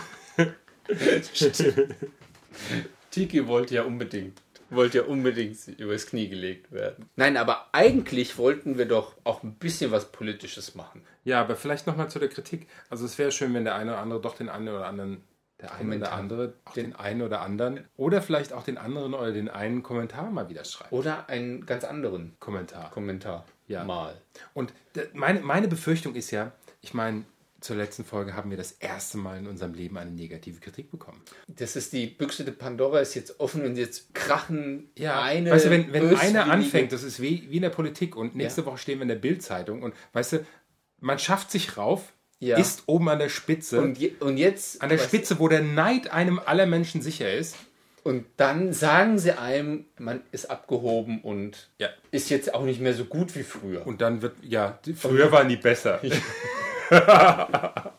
Tiki 3.11 3.49
wollte 3.49 3.75
ja 3.75 3.83
unbedingt, 3.83 4.41
wollte 4.71 4.99
ja 4.99 5.05
unbedingt 5.05 5.57
übers 5.79 6.07
Knie 6.07 6.29
gelegt 6.29 6.73
werden. 6.73 7.09
Nein, 7.17 7.37
aber 7.37 7.69
eigentlich 7.73 8.39
wollten 8.39 8.79
wir 8.79 8.87
doch 8.87 9.15
auch 9.25 9.43
ein 9.43 9.55
bisschen 9.55 9.91
was 9.91 10.11
Politisches 10.13 10.75
machen. 10.75 11.03
Ja, 11.25 11.41
aber 11.41 11.57
vielleicht 11.57 11.87
nochmal 11.87 12.11
zu 12.11 12.19
der 12.19 12.29
Kritik. 12.29 12.67
Also 12.91 13.05
es 13.05 13.19
wäre 13.19 13.33
schön, 13.33 13.55
wenn 13.55 13.65
der 13.65 13.75
eine 13.75 13.93
oder 13.93 14.01
andere 14.01 14.21
doch 14.21 14.37
den 14.37 14.49
einen 14.49 14.69
oder 14.69 14.87
anderen, 14.87 15.23
der 15.61 15.75
eine 15.75 15.97
oder 15.97 16.13
andere, 16.13 16.55
auch 16.65 16.73
den 16.75 16.95
einen 16.95 17.23
oder 17.23 17.41
anderen 17.41 17.85
oder 17.97 18.23
vielleicht 18.23 18.53
auch 18.53 18.63
den 18.63 18.79
anderen 18.79 19.15
oder 19.15 19.33
den 19.33 19.49
einen 19.49 19.83
Kommentar 19.83 20.31
mal 20.31 20.49
wieder 20.49 20.65
schreibt. 20.65 20.93
Oder 20.93 21.29
einen 21.29 21.65
ganz 21.67 21.85
anderen 21.85 22.37
Kommentar. 22.41 22.91
Kommentar. 22.91 23.45
Ja. 23.69 23.85
Mal. 23.85 24.21
Und 24.55 24.73
meine, 25.13 25.41
meine 25.41 25.69
Befürchtung 25.69 26.15
ist 26.15 26.31
ja, 26.31 26.53
ich 26.83 26.95
meine, 26.95 27.25
zur 27.61 27.77
letzten 27.77 28.05
Folge 28.05 28.35
haben 28.35 28.51
wir 28.51 28.57
das 28.57 28.73
erste 28.73 29.19
Mal 29.19 29.39
in 29.39 29.47
unserem 29.47 29.75
Leben 29.75 29.97
eine 29.99 30.11
negative 30.11 30.61
Kritik 30.61 30.91
bekommen. 30.91 31.23
Das 31.49 31.75
ist 31.77 31.93
die 31.93 32.07
Büchse 32.07 32.45
de 32.45 32.53
Pandora 32.55 33.01
ist 33.01 33.15
jetzt 33.15 33.41
offen 33.41 33.65
und 33.65 33.77
jetzt 33.77 34.15
krachen 34.15 34.91
Ja, 34.97 35.23
eine. 35.23 35.51
weißt 35.51 35.67
du, 35.67 35.71
wenn, 35.71 35.93
wenn 35.93 36.15
einer 36.17 36.51
anfängt, 36.51 36.93
das 36.93 37.03
ist 37.03 37.21
wie, 37.21 37.47
wie 37.51 37.57
in 37.57 37.63
der 37.63 37.71
Politik 37.71 38.15
und 38.17 38.37
nächste 38.37 38.61
Ja. 38.63 38.67
Woche 38.67 38.79
stehen 38.79 38.99
wir 38.99 39.03
in 39.03 39.09
der 39.09 39.15
Bildzeitung 39.17 39.83
und 39.83 39.95
weißt 40.13 40.35
du, 40.35 40.47
man 41.01 41.19
schafft 41.19 41.51
sich 41.51 41.77
rauf, 41.77 42.13
Ja. 42.41 42.59
ist 42.59 42.83
oben 42.87 43.09
an 43.09 43.19
der 43.19 43.29
Spitze, 43.31 43.81
und, 43.81 43.97
je, 43.99 44.13
und 44.21 44.37
jetzt 44.37 44.83
an 44.83 44.89
der 44.91 44.99
Spitze, 44.99 45.39
wo 45.39 45.49
der 45.49 45.63
Neid 45.63 46.11
einem 46.13 46.39
aller 46.39 46.67
Menschen 46.67 47.01
sicher 47.03 47.33
ist 47.33 47.57
Und 48.05 48.25
dann 48.37 48.73
sagen 48.73 49.19
sie 49.19 49.33
einem, 49.37 49.87
man 49.99 50.21
ist 50.31 50.49
abgehoben 50.51 51.23
und 51.23 51.71
Ja. 51.79 51.89
ist 52.13 52.31
jetzt 52.31 52.55
auch 52.55 52.65
nicht 52.65 52.81
mehr 52.81 52.95
so 52.95 53.05
gut 53.07 53.35
wie 53.35 53.43
früher. 53.43 53.85
Und 53.87 54.01
dann 54.01 54.23
wird, 54.23 54.37
ja, 54.43 54.79
früher 54.95 55.33
waren 55.33 55.49
die 55.49 55.57
besser. 55.57 56.01
Wir 56.91 57.93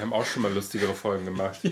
haben 0.00 0.12
auch 0.12 0.24
schon 0.24 0.42
mal 0.42 0.52
lustigere 0.52 0.94
Folgen 0.94 1.24
gemacht. 1.24 1.60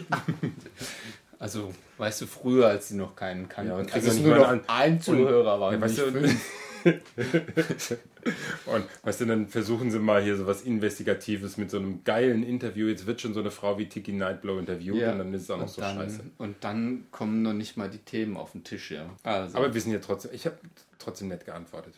Also, 1.39 1.75
weißt 1.99 2.23
du, 2.23 2.27
früher, 2.27 2.67
als 2.69 2.89
sie 2.89 2.97
noch 2.97 3.15
keinen 3.15 3.47
kannten, 3.47 3.71
Ja, 3.73 3.77
und 3.77 3.93
als 3.93 4.07
es 4.07 4.19
nur 4.21 4.37
noch 4.37 4.49
an- 4.49 4.63
ein 4.69 5.03
Zuhörer 5.03 5.61
war. 5.61 5.71
Ja, 5.71 5.77
und 5.77 5.83
weißt 5.83 5.99
du. 5.99 6.37
Und 8.67 8.85
weißt 9.03 9.21
du, 9.21 9.27
dann 9.27 9.47
versuchen 9.49 9.91
sie 9.91 9.99
mal 9.99 10.23
hier 10.23 10.35
so 10.37 10.47
was 10.47 10.63
Investigatives 10.63 11.59
mit 11.59 11.71
so 11.71 11.77
einem 11.77 12.03
geilen 12.05 12.43
Interview. 12.43 12.87
Jetzt 12.89 13.05
wird 13.07 13.21
schon 13.21 13.35
so 13.35 13.41
eine 13.41 13.51
Frau 13.51 13.77
wie 13.79 13.87
Tiki 13.87 14.13
Nightblow 14.15 14.59
interviewt 14.59 15.03
und 15.03 15.19
dann 15.19 15.35
ist 15.35 15.43
es 15.43 15.51
auch 15.51 15.57
noch 15.59 15.65
und 15.65 15.71
so 15.71 15.81
dann, 15.83 15.97
scheiße. 15.97 16.21
Und 16.39 16.57
dann 16.65 17.07
kommen 17.11 17.43
noch 17.43 17.53
nicht 17.53 17.77
mal 17.77 17.91
die 17.91 17.99
Themen 17.99 18.37
auf 18.39 18.53
den 18.53 18.65
Tisch, 18.65 18.91
ja. 18.93 19.05
Also, 19.23 19.59
Aber 19.59 19.75
wir 19.75 19.81
sind 19.81 19.93
ja 19.93 19.99
trotzdem, 19.99 20.31
ich 20.33 20.47
habe 20.47 20.57
trotzdem 20.99 21.29
nett 21.29 21.45
geantwortet. 21.45 21.95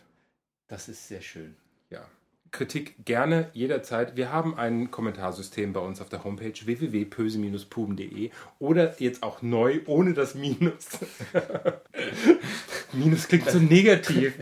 das 0.66 0.88
ist 0.88 1.06
sehr 1.06 1.20
schön. 1.20 1.54
Ja. 1.90 2.04
Kritik 2.50 3.04
gerne 3.04 3.50
jederzeit. 3.52 4.16
Wir 4.16 4.32
haben 4.32 4.56
ein 4.56 4.90
Kommentarsystem 4.90 5.72
bei 5.72 5.80
uns 5.80 6.00
auf 6.00 6.08
der 6.08 6.24
Homepage 6.24 6.54
www.pöse-puben.de 6.64 8.30
oder 8.58 9.00
jetzt 9.00 9.22
auch 9.22 9.42
neu 9.42 9.80
ohne 9.86 10.14
das 10.14 10.34
Minus. 10.34 10.98
Minus 12.92 13.28
klingt 13.28 13.50
so 13.50 13.58
negativ. 13.58 14.34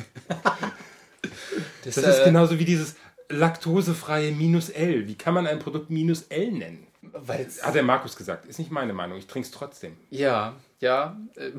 Das 1.84 1.96
ist 1.96 2.20
äh, 2.20 2.24
genauso 2.24 2.58
wie 2.58 2.64
dieses 2.64 2.96
laktosefreie 3.28 4.32
Minus 4.32 4.70
L. 4.70 5.08
Wie 5.08 5.16
kann 5.16 5.34
man 5.34 5.46
ein 5.46 5.58
Produkt 5.58 5.90
Minus 5.90 6.22
L 6.28 6.52
nennen? 6.52 6.86
Weil's, 7.02 7.62
Hat 7.62 7.74
der 7.74 7.82
Markus 7.82 8.16
gesagt. 8.16 8.46
Ist 8.46 8.58
nicht 8.58 8.70
meine 8.70 8.92
Meinung. 8.92 9.18
Ich 9.18 9.26
trinke 9.26 9.46
es 9.46 9.52
trotzdem. 9.52 9.96
ja, 10.10 10.54
ja. 10.80 11.16
äh, 11.36 11.50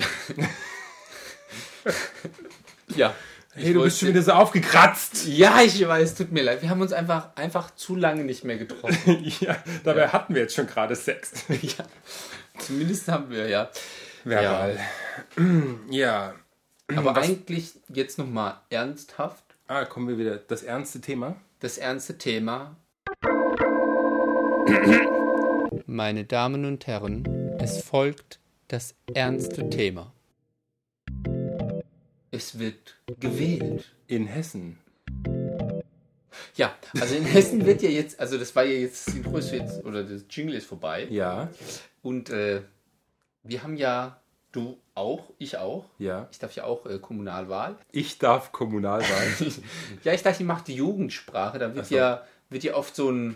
ja. 2.96 3.14
Hey, 3.60 3.74
du 3.74 3.82
bist 3.84 4.00
schon 4.00 4.10
wieder 4.10 4.22
so 4.22 4.34
aufgekratzt. 4.34 5.26
Ja, 5.28 5.62
ich 5.62 5.86
weiß, 5.86 6.14
tut 6.16 6.32
mir 6.32 6.44
leid. 6.44 6.62
Wir 6.62 6.70
haben 6.70 6.82
uns 6.82 6.94
einfach, 6.94 7.36
einfach 7.36 7.74
zu 7.76 7.96
lange 7.96 8.24
nicht 8.24 8.44
mehr 8.44 8.58
getroffen. 8.58 9.18
ja, 9.40 9.58
dabei 9.84 10.10
hatten 10.10 10.36
wir 10.36 10.44
jetzt 10.44 10.54
schon 10.56 10.68
gerade 10.68 10.96
Sex. 10.96 11.32
ja. 11.50 11.84
Zumindest 12.60 13.08
haben 13.08 13.30
wir, 13.32 13.48
ja. 13.50 13.70
Verbal. 14.24 14.78
Ja. 15.90 16.36
Aber 16.96 17.16
Was- 17.16 17.28
eigentlich 17.28 17.74
jetzt 17.90 18.18
nochmal 18.18 18.56
ernsthaft 18.70 19.44
Ah, 19.70 19.84
kommen 19.86 20.08
wir 20.08 20.18
wieder. 20.18 20.38
Das 20.38 20.64
ernste 20.64 21.02
Thema. 21.02 21.36
das 21.60 21.78
ernste 21.78 22.18
Thema. 22.18 22.78
Meine 25.86 26.24
Damen 26.26 26.64
und 26.66 26.88
Herren, 26.88 27.24
es 27.60 27.82
folgt 27.84 28.40
das 28.70 28.96
ernste 29.14 29.70
Thema. 29.70 30.14
Es 32.38 32.60
wird 32.60 32.94
gewählt. 33.20 33.84
In 34.06 34.28
Hessen. 34.28 34.78
Ja, 36.56 36.76
also 37.02 37.16
in 37.16 37.24
Hessen 37.26 37.66
wird 37.66 37.82
ja 37.82 37.90
jetzt, 37.90 38.20
also 38.20 38.38
das 38.38 38.56
war 38.56 38.64
ja 38.64 38.74
jetzt, 38.74 39.08
das 39.08 39.16
Intro 39.16 39.38
ist 39.38 39.52
jetzt, 39.52 39.84
oder 39.84 40.04
das 40.04 40.24
Jingle 40.30 40.54
ist 40.54 40.68
vorbei. 40.68 41.08
Ja, 41.10 41.50
Und 42.04 42.30
äh, 42.30 42.62
wir 43.42 43.64
haben 43.64 43.76
ja, 43.76 44.22
du 44.52 44.78
auch, 44.94 45.32
ich 45.40 45.58
auch, 45.58 45.86
ja. 45.98 46.28
ich 46.32 46.38
darf 46.38 46.54
ja 46.54 46.66
auch 46.66 46.86
äh, 46.86 47.00
Kommunalwahl. 47.00 47.76
Ich 47.92 48.20
darf 48.20 48.52
Kommunalwahl. 48.52 49.34
Ja, 50.04 50.14
ich 50.14 50.22
dachte, 50.22 50.44
ich 50.44 50.48
mache 50.48 50.66
die 50.66 50.76
Jugendsprache. 50.76 51.58
Da 51.58 51.74
wird, 51.74 51.88
so. 51.88 51.96
ja, 51.96 52.24
wird 52.52 52.64
ja 52.64 52.76
oft 52.76 52.96
so 52.96 53.10
ein, 53.10 53.36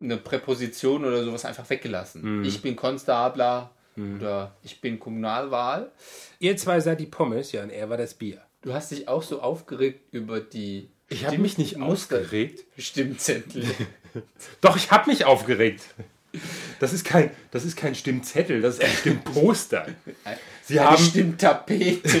eine 0.00 0.16
Präposition 0.16 1.04
oder 1.04 1.22
sowas 1.22 1.44
einfach 1.44 1.68
weggelassen. 1.68 2.38
Mhm. 2.38 2.44
Ich 2.44 2.62
bin 2.62 2.76
Konstabler 2.76 3.72
oder 3.98 4.56
ich 4.62 4.80
bin 4.80 4.98
Kommunalwahl. 4.98 5.90
Ihr 6.38 6.56
zwei 6.56 6.80
seid 6.80 7.00
die 7.00 7.06
Pommes, 7.06 7.52
ja, 7.52 7.62
und 7.62 7.70
er 7.70 7.88
war 7.90 7.96
das 7.96 8.14
Bier. 8.14 8.40
Du 8.62 8.72
hast 8.72 8.90
dich 8.90 9.08
auch 9.08 9.22
so 9.22 9.40
aufgeregt 9.40 10.02
über 10.12 10.40
die 10.40 10.88
Ich 11.08 11.24
habe 11.26 11.38
mich 11.38 11.58
nicht 11.58 11.76
Muster- 11.76 12.20
aufgeregt. 12.20 12.64
Stimmzettel. 12.76 13.64
Doch, 14.60 14.76
ich 14.76 14.90
habe 14.90 15.10
mich 15.10 15.24
aufgeregt. 15.24 15.82
Das 16.80 16.92
ist 16.92 17.04
kein, 17.04 17.30
das 17.50 17.64
ist 17.64 17.76
kein 17.76 17.94
Stimmzettel, 17.94 18.60
das 18.60 18.74
ist 18.78 18.84
ein 18.84 18.90
Stimmposter. 19.00 19.86
Sie 20.74 20.80
haben, 20.80 21.02
Stimmtapete. 21.02 22.20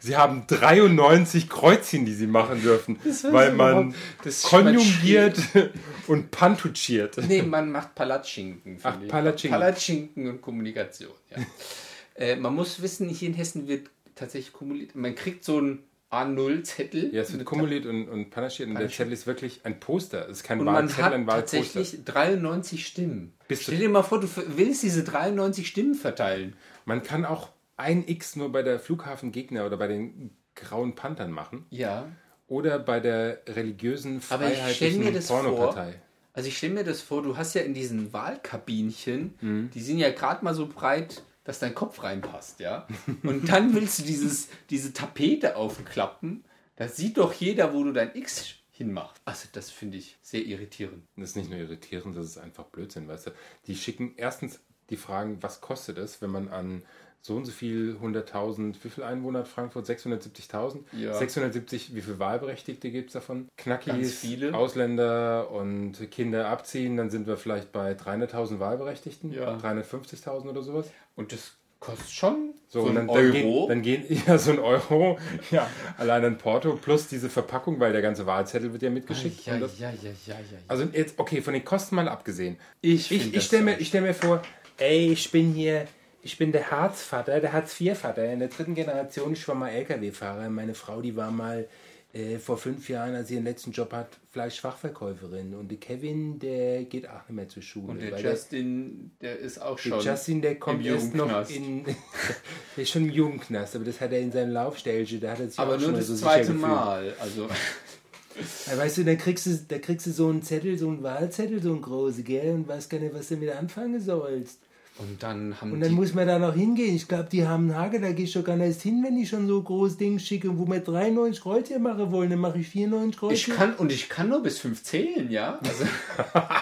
Sie 0.00 0.16
haben 0.16 0.46
93 0.46 1.48
Kreuzchen, 1.50 2.06
die 2.06 2.14
Sie 2.14 2.26
machen 2.26 2.62
dürfen, 2.62 2.98
weil 3.30 3.52
man 3.52 3.94
das 4.22 4.42
konjugiert 4.42 5.38
und 6.06 6.30
pantuchiert. 6.30 7.16
Nee, 7.28 7.42
man 7.42 7.70
macht 7.70 7.94
Palatschinken. 7.94 8.78
finde 8.78 8.82
Ach, 8.98 9.02
ich. 9.02 9.08
Palatschinken. 9.08 9.60
Palatschinken 9.60 10.28
und 10.28 10.40
Kommunikation, 10.42 11.12
ja. 11.30 11.38
äh, 12.14 12.36
man 12.36 12.54
muss 12.54 12.80
wissen, 12.80 13.08
hier 13.08 13.28
in 13.28 13.34
Hessen 13.34 13.68
wird 13.68 13.90
tatsächlich 14.14 14.52
kumuliert. 14.52 14.94
Man 14.94 15.14
kriegt 15.14 15.44
so 15.44 15.58
einen 15.58 15.80
A0-Zettel. 16.10 17.12
Ja, 17.12 17.22
es 17.22 17.32
wird 17.32 17.44
kumuliert 17.44 17.86
und, 17.86 18.08
und 18.08 18.30
panaschiert 18.30 18.68
und 18.68 18.78
der 18.78 18.88
Zettel 18.88 19.12
ist 19.12 19.26
wirklich 19.26 19.60
ein 19.64 19.80
Poster. 19.80 20.28
Es 20.28 20.38
ist 20.38 20.42
kein 20.44 20.60
Und 20.60 20.66
man 20.66 20.74
Wahlzettel, 20.76 21.04
hat 21.04 21.12
ein 21.12 21.26
Wahlposter. 21.26 21.58
tatsächlich 21.58 22.04
93 22.04 22.86
Stimmen. 22.86 23.34
Bist 23.48 23.62
du- 23.62 23.72
Stell 23.72 23.78
dir 23.80 23.88
mal 23.88 24.02
vor, 24.04 24.20
du 24.20 24.28
willst 24.56 24.82
diese 24.84 25.02
93 25.04 25.66
Stimmen 25.66 25.94
verteilen. 25.94 26.54
Man 26.84 27.02
kann 27.02 27.24
auch 27.24 27.48
ein 27.76 28.06
X 28.06 28.36
nur 28.36 28.50
bei 28.52 28.62
der 28.62 28.78
Flughafengegner 28.78 29.66
oder 29.66 29.76
bei 29.76 29.88
den 29.88 30.36
Grauen 30.54 30.94
Panthern 30.94 31.30
machen 31.32 31.66
Ja. 31.70 32.06
oder 32.46 32.78
bei 32.78 33.00
der 33.00 33.42
religiösen 33.48 34.22
Aber 34.30 34.50
ich 34.52 34.58
stell 34.76 34.92
mir 34.92 35.12
freiheitlichen 35.12 35.14
das 35.14 35.26
vor, 35.28 35.42
Pornopartei. 35.42 35.94
Also 36.32 36.48
ich 36.48 36.56
stelle 36.58 36.74
mir 36.74 36.84
das 36.84 37.00
vor, 37.00 37.22
du 37.22 37.36
hast 37.36 37.54
ja 37.54 37.62
in 37.62 37.74
diesen 37.74 38.12
Wahlkabinchen, 38.12 39.34
Mhm. 39.40 39.70
die 39.72 39.80
sind 39.80 39.98
ja 39.98 40.10
gerade 40.10 40.44
mal 40.44 40.54
so 40.54 40.66
breit, 40.68 41.22
dass 41.44 41.58
dein 41.58 41.74
Kopf 41.74 42.02
reinpasst, 42.02 42.60
ja. 42.60 42.86
Und 43.22 43.48
dann 43.50 43.74
willst 43.74 43.98
du 43.98 44.02
dieses, 44.04 44.48
diese 44.70 44.92
Tapete 44.92 45.56
aufklappen. 45.56 46.44
Da 46.76 46.88
sieht 46.88 47.18
doch 47.18 47.32
jeder, 47.34 47.74
wo 47.74 47.84
du 47.84 47.92
dein 47.92 48.14
X 48.16 48.54
hinmachst. 48.70 49.20
Also 49.24 49.48
das 49.52 49.70
finde 49.70 49.98
ich 49.98 50.16
sehr 50.22 50.44
irritierend. 50.44 51.02
Das 51.16 51.30
ist 51.30 51.36
nicht 51.36 51.50
nur 51.50 51.58
irritierend, 51.58 52.16
das 52.16 52.26
ist 52.26 52.38
einfach 52.38 52.64
Blödsinn, 52.64 53.06
weißt 53.06 53.26
du. 53.28 53.30
Die 53.66 53.76
schicken 53.76 54.14
erstens 54.16 54.58
die 54.90 54.96
Fragen, 54.96 55.42
was 55.42 55.60
kostet 55.60 55.98
es, 55.98 56.20
wenn 56.22 56.30
man 56.30 56.48
an 56.48 56.82
so 57.26 57.36
und 57.36 57.46
so 57.46 57.52
viel 57.52 57.96
100.000, 58.02 58.74
wie 58.82 58.90
viel 58.90 59.02
Einwohner 59.02 59.38
hat 59.40 59.48
Frankfurt? 59.48 59.86
670.000? 59.88 60.80
Ja. 60.92 61.14
670, 61.14 61.94
wie 61.94 62.02
viele 62.02 62.18
Wahlberechtigte 62.18 62.90
gibt 62.90 63.08
es 63.08 63.14
davon? 63.14 63.48
Knackis, 63.56 64.18
viele. 64.20 64.54
Ausländer 64.54 65.50
und 65.50 66.10
Kinder 66.10 66.48
abziehen, 66.48 66.98
dann 66.98 67.08
sind 67.08 67.26
wir 67.26 67.38
vielleicht 67.38 67.72
bei 67.72 67.92
300.000 67.92 68.58
Wahlberechtigten, 68.60 69.32
Ja. 69.32 69.56
350.000 69.56 70.50
oder 70.50 70.62
sowas. 70.62 70.90
Und 71.16 71.32
das 71.32 71.52
kostet 71.80 72.10
schon 72.10 72.52
So, 72.68 72.82
so 72.82 72.86
und 72.88 72.98
ein 72.98 73.06
dann, 73.06 73.06
dann, 73.08 73.16
Euro. 73.16 73.32
gehen, 73.32 73.68
dann 73.68 73.82
gehen, 73.82 74.04
ja, 74.26 74.36
so 74.36 74.50
ein 74.52 74.58
Euro, 74.58 75.18
ja, 75.50 75.66
allein 75.96 76.26
ein 76.26 76.36
Porto 76.36 76.76
plus 76.76 77.08
diese 77.08 77.30
Verpackung, 77.30 77.80
weil 77.80 77.92
der 77.92 78.02
ganze 78.02 78.26
Wahlzettel 78.26 78.70
wird 78.72 78.82
ja 78.82 78.90
mitgeschickt. 78.90 79.46
ja, 79.46 79.58
das, 79.58 79.78
ja, 79.78 79.88
ja, 79.90 80.10
ja, 80.26 80.34
ja. 80.34 80.58
also 80.68 80.84
jetzt, 80.92 81.18
okay, 81.18 81.40
von 81.40 81.54
den 81.54 81.64
Kosten 81.64 81.94
mal 81.94 82.06
abgesehen. 82.08 82.58
Ich 82.82 83.10
Ich, 83.10 83.34
ich 83.34 83.44
stelle 83.44 83.62
mir, 83.64 83.78
ich 83.80 83.88
stell 83.88 84.02
mir 84.02 84.12
vor, 84.14 84.42
ey, 84.78 85.10
ich 85.12 85.30
bin 85.30 85.52
hier, 85.54 85.86
ich 86.24 86.38
bin 86.38 86.52
der 86.52 86.70
Harzvater, 86.70 87.38
der 87.38 87.52
Hartz-IV-Vater. 87.52 88.32
In 88.32 88.38
der 88.40 88.48
dritten 88.48 88.74
Generation, 88.74 89.32
ich 89.34 89.46
war 89.46 89.54
mal 89.54 89.68
LKW-Fahrer. 89.68 90.48
Meine 90.48 90.74
Frau, 90.74 91.02
die 91.02 91.14
war 91.14 91.30
mal 91.30 91.68
äh, 92.14 92.38
vor 92.38 92.56
fünf 92.56 92.88
Jahren, 92.88 93.14
als 93.14 93.28
sie 93.28 93.34
ihren 93.34 93.44
letzten 93.44 93.72
Job 93.72 93.92
hat, 93.92 94.08
Fleischfachverkäuferin. 94.32 95.54
Und 95.54 95.70
der 95.70 95.78
Kevin, 95.78 96.38
der 96.38 96.84
geht 96.84 97.08
auch 97.08 97.28
nicht 97.28 97.30
mehr 97.30 97.48
zur 97.48 97.62
Schule. 97.62 97.88
Und 97.88 98.00
der 98.00 98.18
Justin, 98.18 99.10
der 99.20 99.38
ist 99.38 99.60
auch 99.60 99.78
schon. 99.78 99.92
der 99.92 100.00
Justin, 100.00 100.40
der 100.40 100.58
kommt 100.58 100.84
erst 100.86 101.14
noch 101.14 101.50
in. 101.50 101.84
der 102.76 102.82
ist 102.82 102.90
schon 102.90 103.04
im 103.04 103.10
Jugendknast, 103.10 103.76
aber 103.76 103.84
das 103.84 104.00
hat 104.00 104.12
er 104.12 104.20
in 104.20 104.32
seinem 104.32 104.52
Laufstelche, 104.52 105.18
da 105.18 105.32
hat 105.32 105.40
er 105.40 105.48
sich 105.48 105.58
aber 105.58 105.74
auch 105.74 105.74
schon 105.74 105.82
nur 105.82 105.92
mal 105.92 105.98
das 105.98 106.06
so 106.06 106.16
zweite. 106.16 106.52
Mal. 106.52 107.14
Also 107.20 107.48
Ja, 108.66 108.76
weißt 108.78 108.98
du, 108.98 109.04
da 109.04 109.14
kriegst 109.14 109.46
du, 109.46 109.56
da 109.68 109.78
kriegst 109.78 110.06
du 110.06 110.10
so 110.10 110.28
einen 110.28 110.42
Zettel, 110.42 110.76
so 110.76 110.88
einen 110.88 111.02
Wahlzettel, 111.02 111.62
so 111.62 111.70
einen 111.70 111.82
großen, 111.82 112.24
gell, 112.24 112.54
und 112.54 112.66
weißt 112.66 112.90
gar 112.90 112.98
nicht, 112.98 113.14
was 113.14 113.28
du 113.28 113.36
damit 113.36 113.54
anfangen 113.54 114.00
sollst. 114.00 114.58
Und 114.98 115.22
dann 115.22 115.60
haben 115.60 115.72
Und 115.72 115.80
dann 115.80 115.88
die 115.90 115.94
muss 115.96 116.14
man 116.14 116.26
da 116.26 116.38
noch 116.38 116.54
hingehen. 116.54 116.94
Ich 116.94 117.08
glaube, 117.08 117.28
die 117.30 117.46
haben 117.46 117.70
einen 117.70 117.76
Hage, 117.78 118.00
da 118.00 118.12
gehe 118.12 118.26
ich 118.26 118.32
doch 118.32 118.44
gar 118.44 118.56
nicht 118.56 118.80
hin, 118.80 119.02
wenn 119.04 119.16
die 119.16 119.26
schon 119.26 119.48
so 119.48 119.60
groß 119.62 119.96
Ding 119.96 120.18
schicke, 120.20 120.56
wo 120.56 120.66
wir 120.66 120.80
93 120.80 121.42
Kreuzchen 121.42 121.82
machen 121.82 122.12
wollen, 122.12 122.30
dann 122.30 122.38
mache 122.38 122.58
ich 122.58 122.68
94 122.68 123.12
Ich 123.14 123.18
Kreuzchen. 123.18 123.54
kann 123.54 123.74
und 123.74 123.90
ich 123.90 124.08
kann 124.08 124.28
nur 124.28 124.42
bis 124.42 124.58
fünf 124.58 124.82
zählen, 124.84 125.30
ja. 125.30 125.58
Also, 125.64 125.84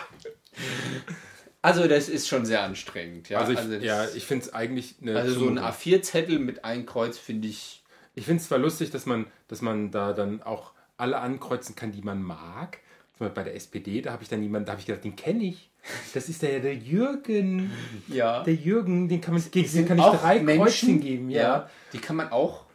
also 1.62 1.86
das 1.86 2.08
ist 2.08 2.28
schon 2.28 2.44
sehr 2.46 2.62
anstrengend, 2.62 3.28
ja. 3.28 3.38
Also 3.38 3.52
ich, 3.52 3.58
das- 3.58 3.82
ja, 3.82 4.06
ich 4.14 4.24
finde 4.24 4.46
es 4.46 4.54
eigentlich 4.54 4.96
eine 5.02 5.16
also 5.16 5.32
so 5.34 5.40
ein 5.48 5.56
Zumutung. 5.56 5.64
A4-Zettel 5.70 6.38
mit 6.38 6.64
einem 6.64 6.86
Kreuz 6.86 7.18
finde 7.18 7.48
ich. 7.48 7.82
Ich 8.14 8.24
finde 8.26 8.40
es 8.42 8.48
zwar 8.48 8.58
lustig, 8.58 8.90
dass 8.90 9.06
man, 9.06 9.26
dass 9.48 9.62
man 9.62 9.90
da 9.90 10.12
dann 10.12 10.42
auch 10.42 10.72
alle 10.96 11.18
ankreuzen 11.18 11.74
kann, 11.74 11.92
die 11.92 12.02
man 12.02 12.22
mag. 12.22 12.78
Zum 13.16 13.26
Beispiel 13.26 13.34
bei 13.34 13.44
der 13.44 13.54
SPD, 13.56 14.00
da 14.02 14.12
habe 14.12 14.22
ich 14.22 14.28
dann 14.28 14.42
jemanden, 14.42 14.66
da 14.66 14.72
habe 14.72 14.80
ich 14.80 14.86
gedacht, 14.86 15.04
den 15.04 15.16
kenne 15.16 15.44
ich. 15.44 15.70
Das 16.14 16.28
ist 16.28 16.42
der, 16.42 16.60
der 16.60 16.74
Jürgen. 16.74 17.70
Ja. 18.08 18.42
Der 18.42 18.54
Jürgen, 18.54 19.08
den 19.08 19.20
kann, 19.20 19.34
man, 19.34 19.42
den 19.50 19.66
sind 19.66 19.86
kann 19.88 19.98
ich 19.98 20.04
drei 20.04 20.40
Menschen, 20.40 20.62
Kreuzchen 20.64 21.00
geben, 21.00 21.30
ja. 21.30 21.68
Die 21.92 21.98
kann 21.98 22.16
man 22.16 22.30
auch. 22.30 22.66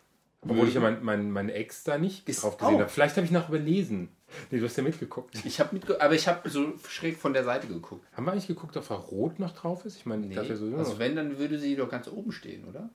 Obwohl 0.42 0.68
ich 0.68 0.76
ja 0.76 0.82
mein, 0.82 1.04
mein, 1.04 1.32
mein 1.32 1.50
Ex 1.50 1.84
da 1.84 1.98
nicht 1.98 2.30
Ist 2.30 2.44
drauf 2.44 2.58
gesehen 2.58 2.80
habe. 2.80 2.90
Vielleicht 2.90 3.16
habe 3.18 3.26
ich 3.26 3.32
noch 3.32 3.50
überlesen. 3.50 4.10
Nee, 4.52 4.60
du 4.60 4.66
hast 4.66 4.78
ja 4.78 4.84
mitgeguckt. 4.84 5.34
Ich 5.46 5.60
habe 5.60 5.74
mitge 5.74 6.00
aber 6.00 6.14
ich 6.14 6.28
habe 6.28 6.48
so 6.50 6.74
schräg 6.88 7.18
von 7.18 7.34
der 7.34 7.44
Seite 7.44 7.68
geguckt. 7.68 8.06
Haben 8.14 8.26
wir 8.26 8.32
eigentlich 8.34 8.48
geguckt, 8.48 8.78
ob 8.78 8.88
da 8.88 8.96
Rot 8.96 9.40
noch 9.40 9.54
drauf 9.54 9.84
ist? 9.86 9.98
Ich 9.98 10.06
meine, 10.06 10.28
Nee. 10.28 10.36
dafür 10.36 10.56
so 10.56 10.74
also 10.78 11.00
wenn, 11.00 11.16
dann 11.16 11.38
würde 11.38 11.58
sie 11.60 11.76
doch 11.76 11.90
ganz 11.90 12.08
oben 12.08 12.32
stehen, 12.32 12.66
oder? 12.66 12.90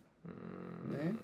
Nee. 0.90 1.14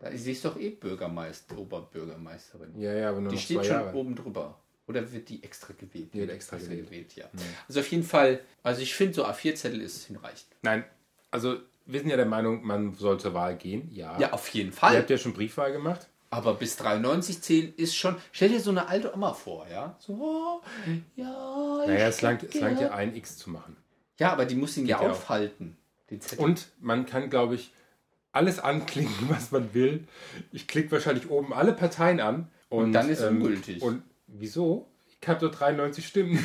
Da, 0.00 0.10
sie 0.16 0.32
ist 0.32 0.44
doch 0.44 0.58
eh 0.58 0.70
Bürgermeister, 0.70 1.56
Oberbürgermeisterin. 1.58 2.78
Ja, 2.78 2.92
ja, 2.92 3.10
aber 3.10 3.20
nur 3.20 3.30
Die 3.32 3.38
steht 3.38 3.64
schon 3.64 3.76
Jahre. 3.76 3.94
oben 3.94 4.14
drüber. 4.14 4.58
Oder 4.90 5.12
wird 5.12 5.28
die 5.28 5.42
extra 5.44 5.72
gewählt? 5.78 6.12
Die 6.12 6.18
wird 6.18 6.30
extra 6.30 6.56
gewählt. 6.58 7.14
ja. 7.14 7.26
Also 7.68 7.80
auf 7.80 7.88
jeden 7.90 8.02
Fall, 8.02 8.40
also 8.64 8.82
ich 8.82 8.94
finde, 8.94 9.14
so 9.14 9.24
A4-Zettel 9.24 9.80
ist 9.80 10.04
hinreichend. 10.06 10.46
Nein, 10.62 10.84
also 11.30 11.58
wir 11.86 12.00
sind 12.00 12.10
ja 12.10 12.16
der 12.16 12.26
Meinung, 12.26 12.64
man 12.66 12.94
soll 12.94 13.20
zur 13.20 13.32
Wahl 13.34 13.56
gehen. 13.56 13.88
Ja. 13.92 14.18
Ja, 14.18 14.32
auf 14.32 14.48
jeden 14.48 14.70
Ihr 14.70 14.76
Fall. 14.76 14.98
habt 14.98 15.10
ja 15.10 15.16
schon 15.16 15.32
Briefwahl 15.32 15.72
gemacht. 15.72 16.08
Aber 16.30 16.54
bis 16.54 16.76
93 16.76 17.40
zählen 17.40 17.72
ist 17.76 17.94
schon. 17.96 18.16
Stell 18.32 18.48
dir 18.50 18.60
so 18.60 18.70
eine 18.70 18.88
alte 18.88 19.14
Oma 19.14 19.32
vor, 19.32 19.66
ja? 19.68 19.96
So, 20.00 20.12
oh, 20.12 20.60
ja. 21.16 21.84
Naja, 21.86 22.08
es 22.08 22.20
langt, 22.20 22.42
es 22.42 22.54
langt 22.54 22.80
ja 22.80 22.90
ein 22.92 23.14
X 23.16 23.38
zu 23.38 23.50
machen. 23.50 23.76
Ja, 24.18 24.32
aber 24.32 24.44
die 24.44 24.54
muss 24.54 24.76
ihn 24.76 24.86
ja 24.86 24.98
aufhalten. 24.98 25.76
Den 26.10 26.20
Zettel. 26.20 26.44
Und 26.44 26.68
man 26.80 27.06
kann, 27.06 27.30
glaube 27.30 27.54
ich, 27.54 27.72
alles 28.32 28.58
anklicken, 28.58 29.12
was 29.28 29.50
man 29.50 29.72
will. 29.74 30.06
Ich 30.52 30.68
klicke 30.68 30.92
wahrscheinlich 30.92 31.30
oben 31.30 31.52
alle 31.52 31.72
Parteien 31.72 32.20
an. 32.20 32.48
Und, 32.68 32.84
Und 32.84 32.92
dann 32.92 33.08
ist 33.08 33.22
ungültig. 33.22 33.82
Und 33.82 34.02
wieso? 34.32 34.88
Ich 35.20 35.28
habe 35.28 35.40
nur 35.40 35.50
93 35.50 36.06
Stimmen. 36.06 36.38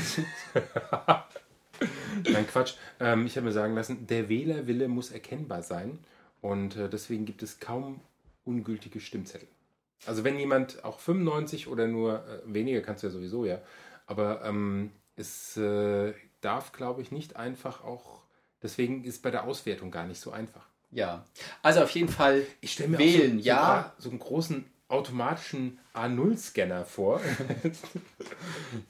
Nein, 2.29 2.47
Quatsch. 2.47 2.75
Ähm, 2.99 3.25
ich 3.25 3.35
habe 3.37 3.45
mir 3.47 3.53
sagen 3.53 3.75
lassen, 3.75 4.07
der 4.07 4.29
Wählerwille 4.29 4.87
muss 4.87 5.11
erkennbar 5.11 5.63
sein. 5.63 5.99
Und 6.41 6.75
äh, 6.75 6.89
deswegen 6.89 7.25
gibt 7.25 7.43
es 7.43 7.59
kaum 7.59 8.01
ungültige 8.43 8.99
Stimmzettel. 8.99 9.47
Also 10.05 10.23
wenn 10.23 10.37
jemand 10.37 10.83
auch 10.83 10.99
95 10.99 11.67
oder 11.67 11.87
nur 11.87 12.25
äh, 12.27 12.41
weniger 12.45 12.81
kannst 12.81 13.03
du 13.03 13.07
ja 13.07 13.13
sowieso, 13.13 13.45
ja. 13.45 13.61
Aber 14.05 14.43
ähm, 14.43 14.91
es 15.15 15.57
äh, 15.57 16.13
darf, 16.41 16.71
glaube 16.71 17.01
ich, 17.01 17.11
nicht 17.11 17.35
einfach 17.37 17.83
auch. 17.83 18.21
Deswegen 18.61 19.03
ist 19.03 19.21
bei 19.23 19.31
der 19.31 19.45
Auswertung 19.45 19.91
gar 19.91 20.05
nicht 20.05 20.19
so 20.19 20.31
einfach. 20.31 20.67
ja. 20.91 21.25
Also 21.61 21.81
auf 21.81 21.89
jeden 21.91 22.09
Fall 22.09 22.45
Ich 22.61 22.73
stelle 22.73 22.89
mir 22.89 22.99
wählen, 22.99 23.37
auch 23.37 23.41
so, 23.41 23.47
ja. 23.47 23.93
so 23.97 24.09
einen 24.09 24.19
großen 24.19 24.65
automatischen 24.87 25.79
A0-Scanner 25.93 26.85
vor. 26.85 27.21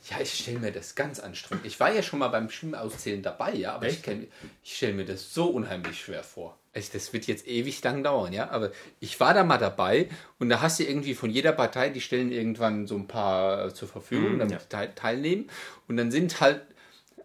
Ja, 0.09 0.21
ich 0.21 0.33
stelle 0.33 0.59
mir 0.59 0.71
das 0.71 0.95
ganz 0.95 1.19
anstrengend. 1.19 1.65
Ich 1.65 1.79
war 1.79 1.91
ja 1.91 2.01
schon 2.03 2.19
mal 2.19 2.27
beim 2.27 2.49
Stimmauszählen 2.49 3.21
dabei, 3.21 3.53
ja, 3.53 3.73
aber 3.73 3.87
ich, 3.87 3.95
Echt? 3.95 4.07
kenn- 4.07 4.27
ich 4.63 4.75
stelle 4.75 4.93
mir 4.93 5.05
das 5.05 5.33
so 5.33 5.47
unheimlich 5.47 5.99
schwer 5.99 6.23
vor. 6.23 6.57
Also 6.73 6.91
das 6.93 7.11
wird 7.13 7.25
jetzt 7.25 7.47
ewig 7.47 7.83
lang 7.83 8.03
dauern, 8.03 8.33
ja, 8.33 8.49
aber 8.49 8.71
ich 8.99 9.19
war 9.19 9.33
da 9.33 9.43
mal 9.43 9.57
dabei 9.57 10.09
und 10.39 10.49
da 10.49 10.61
hast 10.61 10.79
du 10.79 10.83
irgendwie 10.83 11.15
von 11.15 11.29
jeder 11.29 11.53
Partei, 11.53 11.89
die 11.89 12.01
stellen 12.01 12.31
irgendwann 12.31 12.85
so 12.87 12.95
ein 12.95 13.07
paar 13.07 13.65
äh, 13.67 13.73
zur 13.73 13.87
Verfügung, 13.87 14.39
damit 14.39 14.67
ja. 14.71 14.87
teilnehmen 14.87 15.49
und 15.87 15.97
dann 15.97 16.11
sind 16.11 16.39
halt, 16.41 16.61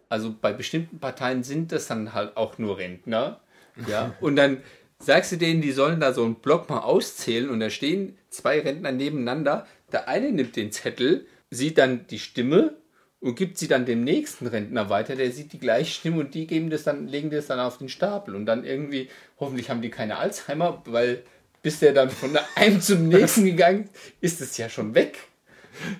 also 0.09 0.33
bei 0.39 0.53
bestimmten 0.53 0.99
Parteien 0.99 1.43
sind 1.43 1.71
das 1.71 1.87
dann 1.87 2.13
halt 2.13 2.37
auch 2.37 2.57
nur 2.57 2.77
Rentner, 2.77 3.41
ja, 3.87 4.13
und 4.21 4.35
dann 4.35 4.61
sagst 5.01 5.31
du 5.31 5.37
denen, 5.37 5.61
die 5.61 5.71
sollen 5.71 5.99
da 5.99 6.13
so 6.13 6.23
einen 6.23 6.35
Block 6.35 6.69
mal 6.69 6.79
auszählen 6.79 7.49
und 7.49 7.59
da 7.59 7.69
stehen 7.69 8.17
zwei 8.29 8.59
Rentner 8.59 8.91
nebeneinander. 8.91 9.67
Der 9.91 10.07
eine 10.07 10.31
nimmt 10.31 10.55
den 10.55 10.71
Zettel, 10.71 11.25
sieht 11.49 11.77
dann 11.77 12.07
die 12.07 12.19
Stimme 12.19 12.75
und 13.19 13.35
gibt 13.35 13.57
sie 13.57 13.67
dann 13.67 13.85
dem 13.85 14.03
nächsten 14.03 14.47
Rentner 14.47 14.89
weiter, 14.89 15.15
der 15.15 15.31
sieht 15.31 15.53
die 15.53 15.59
gleiche 15.59 15.93
Stimme 15.93 16.19
und 16.21 16.33
die 16.33 16.47
geben 16.47 16.69
das 16.69 16.83
dann, 16.83 17.07
legen 17.07 17.29
das 17.29 17.47
dann 17.47 17.59
auf 17.59 17.77
den 17.77 17.89
Stapel 17.89 18.35
und 18.35 18.45
dann 18.45 18.63
irgendwie, 18.63 19.09
hoffentlich 19.39 19.69
haben 19.69 19.81
die 19.81 19.89
keine 19.89 20.17
Alzheimer, 20.17 20.81
weil 20.85 21.23
bis 21.61 21.79
der 21.79 21.93
dann 21.93 22.09
von 22.09 22.37
einem 22.55 22.81
zum 22.81 23.07
nächsten 23.07 23.45
gegangen 23.45 23.89
ist, 24.19 24.41
ist 24.41 24.51
es 24.51 24.57
ja 24.57 24.69
schon 24.69 24.95
weg. 24.95 25.17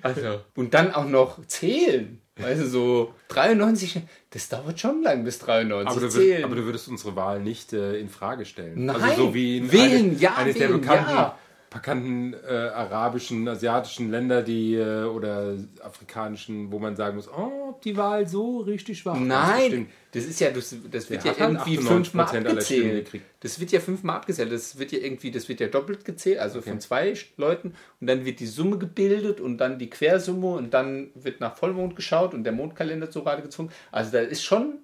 Also, 0.01 0.41
und 0.55 0.73
dann 0.73 0.93
auch 0.93 1.05
noch 1.05 1.45
zählen. 1.47 2.21
Weißt 2.37 2.61
du, 2.61 2.67
so 2.67 3.13
93, 3.27 4.01
das 4.29 4.49
dauert 4.49 4.79
schon 4.79 5.03
lang 5.03 5.23
bis 5.23 5.39
93 5.39 5.89
Aber 5.89 6.07
du, 6.07 6.13
würd, 6.13 6.43
aber 6.43 6.55
du 6.55 6.65
würdest 6.65 6.87
unsere 6.87 7.15
Wahl 7.15 7.39
nicht 7.39 7.73
äh, 7.73 7.99
in 7.99 8.09
Frage 8.09 8.45
stellen. 8.45 8.85
Nein, 8.85 9.01
also 9.01 9.27
so 9.27 9.33
wie 9.33 9.57
in 9.57 9.71
wählen, 9.71 10.11
eine, 10.11 10.19
ja, 10.19 10.35
eines 10.35 10.57
der 10.57 10.69
wählen, 10.69 10.81
bekannten, 10.81 11.11
ja. 11.11 11.37
Bekannten 11.71 12.33
äh, 12.33 12.49
arabischen, 12.49 13.47
asiatischen 13.47 14.11
Länder, 14.11 14.43
die 14.43 14.75
äh, 14.75 15.05
oder 15.05 15.55
afrikanischen, 15.81 16.69
wo 16.69 16.79
man 16.79 16.97
sagen 16.97 17.15
muss, 17.15 17.29
oh, 17.29 17.69
ob 17.69 17.81
die 17.81 17.95
Wahl 17.95 18.27
so 18.27 18.59
richtig 18.59 19.05
war. 19.05 19.13
Das 19.13 19.23
Nein, 19.23 19.87
das 20.11 20.25
ist 20.25 20.41
ja, 20.41 20.51
das, 20.51 20.75
das 20.91 21.09
wird 21.09 21.23
ja 21.23 21.33
irgendwie 21.39 21.79
98% 21.79 21.87
fünfmal 21.87 22.25
abgezählt. 22.25 23.11
Das 23.39 23.57
wird 23.61 23.71
ja 23.71 23.79
fünfmal 23.79 24.17
abgezählt. 24.17 24.51
Das 24.51 24.77
wird 24.77 24.91
ja 24.91 24.99
irgendwie, 24.99 25.31
das 25.31 25.47
wird 25.47 25.61
ja 25.61 25.67
doppelt 25.67 26.03
gezählt, 26.03 26.39
also 26.39 26.61
von 26.61 26.81
zwei 26.81 27.13
Leuten. 27.37 27.73
Und 28.01 28.07
dann 28.07 28.25
wird 28.25 28.41
die 28.41 28.47
Summe 28.47 28.77
gebildet 28.77 29.39
und 29.39 29.57
dann 29.57 29.79
die 29.79 29.89
Quersumme 29.89 30.55
und 30.55 30.73
dann 30.73 31.11
wird 31.15 31.39
nach 31.39 31.55
Vollmond 31.55 31.95
geschaut 31.95 32.33
und 32.33 32.43
der 32.43 32.51
Mondkalender 32.51 33.09
zu 33.09 33.21
Rate 33.21 33.43
gezogen. 33.43 33.71
Also 33.93 34.11
da 34.11 34.19
ist 34.19 34.43
schon, 34.43 34.79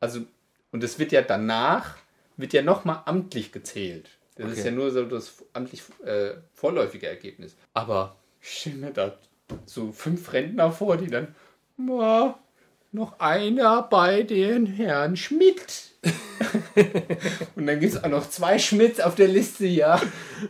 also, 0.00 0.20
und 0.72 0.82
das 0.82 0.98
wird 0.98 1.12
ja 1.12 1.20
danach, 1.20 1.98
wird 2.38 2.54
ja 2.54 2.62
nochmal 2.62 3.02
amtlich 3.04 3.52
gezählt. 3.52 4.08
Das 4.40 4.52
ist 4.52 4.58
Okay. 4.60 4.68
ja 4.68 4.74
nur 4.74 4.90
so 4.90 5.04
das 5.04 5.34
amtlich 5.52 5.82
äh, 6.04 6.32
vorläufige 6.54 7.06
Ergebnis. 7.08 7.56
Aber 7.74 8.16
ich 8.40 8.50
stelle 8.60 8.76
mir 8.76 8.90
da 8.92 9.16
so 9.66 9.92
fünf 9.92 10.32
Rentner 10.32 10.70
vor, 10.72 10.96
die 10.96 11.08
dann, 11.08 11.34
"Ja, 11.78 12.38
noch 12.92 13.18
einer 13.20 13.82
bei 13.82 14.22
den 14.22 14.66
Herrn 14.66 15.16
Schmidt. 15.16 15.90
Und 17.56 17.66
dann 17.66 17.78
gibt 17.80 17.94
es 17.94 18.02
auch 18.02 18.08
noch 18.08 18.28
zwei 18.28 18.58
Schmidts 18.58 19.00
auf 19.00 19.14
der 19.14 19.28
Liste, 19.28 19.66
ja. 19.66 20.00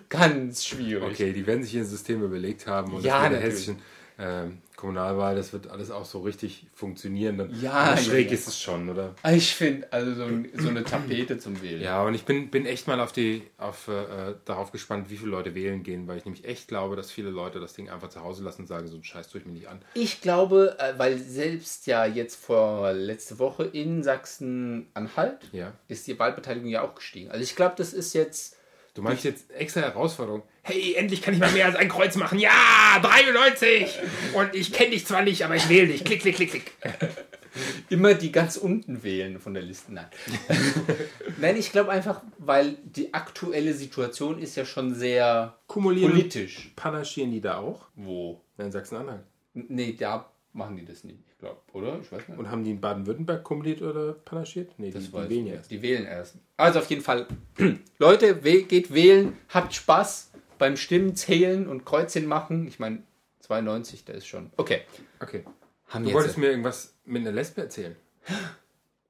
Ganz 0.09 0.65
schwierig. 0.65 1.03
Okay, 1.13 1.33
die 1.33 1.47
werden 1.47 1.63
sich 1.63 1.75
ihr 1.75 1.85
System 1.85 2.23
überlegt 2.23 2.67
haben 2.67 2.95
und 2.95 3.03
Ja, 3.05 3.23
das 3.23 3.31
mit 3.31 3.33
der 3.33 3.41
hessischen 3.51 3.83
ähm, 4.19 4.59
Kommunalwahl, 4.81 5.37
das 5.37 5.53
wird 5.53 5.69
alles 5.69 5.91
auch 5.91 6.05
so 6.05 6.21
richtig 6.21 6.67
funktionieren. 6.75 7.37
Dann, 7.39 7.51
Ja, 7.61 7.91
ja, 7.91 7.97
schräg 7.97 8.29
ja. 8.29 8.33
ist 8.33 8.49
es 8.49 8.59
schon, 8.61 8.89
oder? 8.89 9.15
Ich 9.31 9.55
finde, 9.55 9.93
also 9.93 10.15
so, 10.15 10.25
ein- 10.25 10.49
so 10.57 10.69
eine 10.71 10.83
Tapete 10.85 11.39
zum 11.39 11.61
Wählen. 11.63 11.83
Ja, 11.83 12.03
und 12.03 12.15
ich 12.15 12.25
bin, 12.25 12.51
bin 12.51 12.65
echt 12.67 12.87
mal 12.89 12.99
auf 13.01 13.13
die, 13.13 13.43
auf, 13.59 13.89
äh, 13.89 14.35
darauf 14.47 14.73
gespannt, 14.73 15.11
wie 15.11 15.17
viele 15.19 15.31
Leute 15.31 15.55
wählen 15.55 15.83
gehen, 15.83 16.09
weil 16.09 16.17
ich 16.19 16.25
nämlich 16.25 16.45
echt 16.47 16.67
glaube, 16.69 16.97
dass 16.97 17.11
viele 17.11 17.31
Leute 17.31 17.61
das 17.61 17.75
Ding 17.75 17.91
einfach 17.91 18.09
zu 18.09 18.23
Hause 18.23 18.43
lassen 18.43 18.63
und 18.63 18.67
sagen, 18.69 18.87
so 18.89 18.95
einen 18.95 19.05
Scheiß 19.05 19.29
tue 19.29 19.41
ich 19.43 19.47
mir 19.47 19.53
nicht 19.53 19.69
an. 19.69 19.81
Ich 19.95 20.21
glaube, 20.23 20.77
äh, 20.79 20.99
weil 20.99 21.19
selbst 21.19 21.87
ja 21.87 22.07
jetzt 22.07 22.43
vor 22.43 22.93
letzte 22.93 23.39
Woche 23.39 23.65
in 23.65 24.03
Sachsen-Anhalt 24.03 25.49
Ja. 25.53 25.73
ist 25.89 26.07
die 26.07 26.19
Wahlbeteiligung 26.19 26.69
ja 26.71 26.83
auch 26.83 26.95
gestiegen. 26.95 27.31
Also 27.31 27.43
ich 27.43 27.57
glaube, 27.57 27.75
das 27.77 27.93
ist 27.93 28.15
jetzt 28.15 28.57
Du 28.95 29.03
meinst 29.03 29.25
jetzt 29.25 29.51
extra 29.53 29.83
Herausforderung? 29.83 30.43
Hey, 30.63 30.95
endlich 30.95 31.23
kann 31.23 31.35
ich 31.35 31.41
mal 31.41 31.53
mehr 31.53 31.67
als 31.67 31.77
ein 31.77 31.89
Kreuz 31.89 32.17
machen. 32.17 32.39
Ja, 32.39 32.99
93! 33.01 33.99
Und 34.35 34.55
ich 34.55 34.73
kenne 34.73 34.91
dich 34.91 35.07
zwar 35.07 35.23
nicht, 35.23 35.45
aber 35.45 35.57
ich 35.57 35.69
wähle 35.69 35.89
dich. 35.89 36.05
Klick, 36.05 36.21
klick, 36.21 36.37
klick, 36.37 36.51
klick. 36.51 36.73
immer 37.89 38.15
die 38.15 38.33
ganz 38.33 38.57
unten 38.57 39.03
wählen 39.03 39.39
von 39.39 39.55
der 39.55 39.63
Liste. 39.63 39.93
Nein, 39.93 40.07
Nein 41.41 41.57
ich 41.57 41.73
glaube 41.73 41.91
einfach, 41.91 42.23
weil 42.39 42.77
die 42.85 43.15
aktuelle 43.15 43.75
Situation 43.75 44.41
ist 44.41 44.57
ja 44.57 44.65
schon 44.65 44.95
sehr 44.95 45.59
Kumulieren. 45.67 46.11
politisch. 46.13 46.73
Panaschieren 46.77 47.31
die 47.31 47.41
da 47.41 47.59
auch? 47.59 47.87
Wo? 47.95 48.41
In 48.59 48.73
Sachsen-Anhalt. 48.73 49.25
Nee, 49.55 49.97
da 49.99 50.31
machen 50.53 50.77
die 50.77 50.85
das 50.85 51.05
nicht, 51.05 51.19
ich 51.29 51.30
glaube, 51.41 51.59
oder? 51.73 51.99
Ich 52.01 52.11
weiß 52.13 52.29
nicht. 52.29 52.39
Und 52.39 52.51
haben 52.51 52.63
die 52.65 52.71
in 52.71 52.81
Baden-Württemberg 52.81 53.43
kumuliert 53.43 53.83
oder 53.83 54.13
panaschiert? 54.13 54.73
Nee, 54.79 54.89
die, 54.89 54.93
Das 54.93 55.05
die 55.07 55.13
weiß 55.13 55.29
wählen 55.29 55.47
erst. 55.49 55.71
Die 55.71 55.83
wählen 55.83 56.05
erst. 56.07 56.37
Also 56.57 56.79
auf 56.79 56.89
jeden 56.91 57.03
Fall, 57.03 57.27
Leute, 57.99 58.37
geht 58.37 58.95
wählen, 58.95 59.37
habt 59.49 59.75
Spaß 59.75 60.31
beim 60.59 60.77
Stimmen 60.77 61.17
zählen 61.17 61.67
und 61.69 61.85
Kreuzchen 61.85 62.27
machen. 62.27 62.69
Ich 62.69 62.79
meine, 62.79 63.03
92, 63.41 64.05
da 64.05 64.13
ist 64.13 64.27
schon. 64.27 64.51
Okay. 64.57 64.83
Okay. 65.21 65.45
Haben 65.89 66.05
Du 66.05 66.11
jetzt- 66.11 66.15
wolltest 66.17 66.39
mir 66.39 66.51
irgendwas 66.51 66.95
mit 67.05 67.23
einer 67.23 67.33
Lesbe 67.33 67.63
erzählen. 67.63 67.97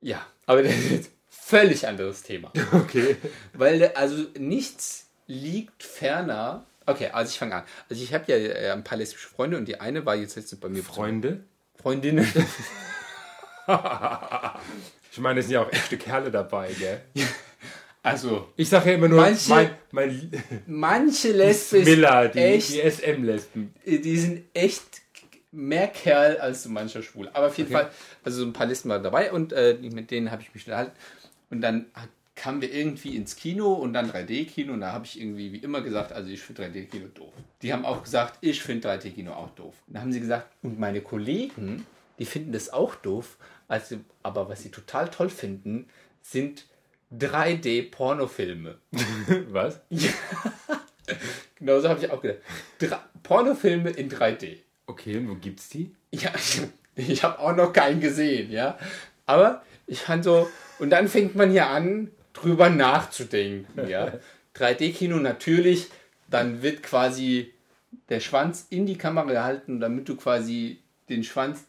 Ja, 0.02 0.26
aber 0.46 0.62
das 0.62 0.72
ist 0.74 0.90
jetzt 0.90 1.10
völlig 1.28 1.86
anderes 1.86 2.22
Thema. 2.22 2.50
Okay. 2.72 3.16
Weil 3.52 3.88
also 3.94 4.24
nichts 4.38 5.10
liegt 5.26 5.82
ferner. 5.82 6.64
Okay, 6.86 7.08
also 7.12 7.30
ich 7.30 7.38
fange 7.38 7.54
an. 7.56 7.64
Also 7.90 8.02
ich 8.02 8.14
habe 8.14 8.24
ja 8.32 8.36
äh, 8.38 8.70
ein 8.70 8.82
paar 8.82 8.96
lesbische 8.96 9.28
Freunde 9.28 9.58
und 9.58 9.68
die 9.68 9.78
eine 9.78 10.06
war 10.06 10.14
jetzt 10.16 10.36
letztens 10.36 10.58
bei 10.60 10.68
mir 10.70 10.82
Freunde? 10.82 11.44
Freundinnen. 11.82 12.26
Ich 15.12 15.18
meine, 15.18 15.40
es 15.40 15.46
sind 15.46 15.54
ja 15.54 15.62
auch 15.62 15.72
echte 15.72 15.96
Kerle 15.98 16.30
dabei, 16.30 16.70
gell? 16.78 17.00
Also 18.02 18.48
Ich 18.56 18.68
sage 18.68 18.90
ja 18.90 18.96
immer 18.96 19.08
nur, 19.08 19.20
Manche- 19.20 19.48
mein, 19.50 19.70
mein 19.90 20.30
manche 20.66 21.32
Lesben 21.32 21.84
Miller, 21.84 22.28
die, 22.28 22.38
echt, 22.38 22.72
die 22.72 22.80
SM-Lesben. 22.80 23.74
die 23.84 24.16
sind 24.18 24.44
echt 24.54 24.82
mehr 25.52 25.88
Kerl 25.88 26.38
als 26.38 26.62
so 26.62 26.68
mancher 26.68 27.02
Schwul. 27.02 27.28
Aber 27.32 27.48
auf 27.48 27.58
jeden 27.58 27.70
Fall, 27.72 27.90
also 28.22 28.40
so 28.40 28.46
ein 28.46 28.52
paar 28.52 28.66
Listen 28.66 28.88
waren 28.88 29.02
dabei 29.02 29.32
und 29.32 29.52
äh, 29.52 29.76
mit 29.80 30.10
denen 30.10 30.30
habe 30.30 30.42
ich 30.42 30.54
mich 30.54 30.64
unterhalten. 30.64 30.92
Und 31.50 31.60
dann 31.60 31.86
hat- 31.94 32.08
kamen 32.40 32.62
wir 32.62 32.72
irgendwie 32.72 33.16
ins 33.16 33.36
Kino 33.36 33.74
und 33.74 33.92
dann 33.92 34.10
3D-Kino 34.10 34.72
und 34.72 34.80
da 34.80 34.92
habe 34.92 35.04
ich 35.04 35.20
irgendwie 35.20 35.52
wie 35.52 35.58
immer 35.58 35.82
gesagt, 35.82 36.10
also 36.10 36.30
ich 36.30 36.40
finde 36.40 36.64
3D-Kino 36.64 37.08
doof. 37.08 37.34
Die 37.60 37.70
haben 37.70 37.84
auch 37.84 38.02
gesagt, 38.02 38.38
ich 38.40 38.62
finde 38.62 38.88
3D-Kino 38.88 39.32
auch 39.32 39.50
doof. 39.50 39.74
Und 39.86 39.94
dann 39.94 40.02
haben 40.02 40.12
sie 40.12 40.20
gesagt, 40.20 40.46
und 40.62 40.78
meine 40.78 41.02
Kollegen, 41.02 41.84
die 42.18 42.24
finden 42.24 42.52
das 42.52 42.72
auch 42.72 42.94
doof, 42.94 43.36
also, 43.68 43.96
aber 44.22 44.48
was 44.48 44.62
sie 44.62 44.70
total 44.70 45.10
toll 45.10 45.28
finden, 45.28 45.86
sind 46.22 46.64
3D-Pornofilme. 47.14 48.76
Was? 49.50 49.80
Genauso 51.58 51.90
habe 51.90 52.02
ich 52.02 52.10
auch 52.10 52.22
gedacht. 52.22 52.38
Dra 52.78 53.04
Pornofilme 53.22 53.90
in 53.90 54.10
3D. 54.10 54.60
Okay, 54.86 55.18
und 55.18 55.28
wo 55.28 55.34
gibt's 55.34 55.68
die? 55.68 55.94
Ja, 56.10 56.32
ich 56.96 57.22
habe 57.22 57.38
auch 57.38 57.54
noch 57.54 57.74
keinen 57.74 58.00
gesehen, 58.00 58.50
ja. 58.50 58.78
Aber 59.26 59.62
ich 59.86 60.00
fand 60.00 60.24
so, 60.24 60.48
und 60.78 60.88
dann 60.88 61.06
fängt 61.06 61.36
man 61.36 61.50
hier 61.50 61.66
an, 61.66 62.10
drüber 62.32 62.70
nachzudenken, 62.70 63.88
ja. 63.88 64.12
3D-Kino 64.56 65.16
natürlich, 65.16 65.88
dann 66.28 66.62
wird 66.62 66.82
quasi 66.82 67.52
der 68.08 68.20
Schwanz 68.20 68.66
in 68.70 68.86
die 68.86 68.96
Kamera 68.98 69.24
gehalten, 69.26 69.80
damit 69.80 70.08
du 70.08 70.16
quasi 70.16 70.78
den 71.08 71.24
Schwanz, 71.24 71.64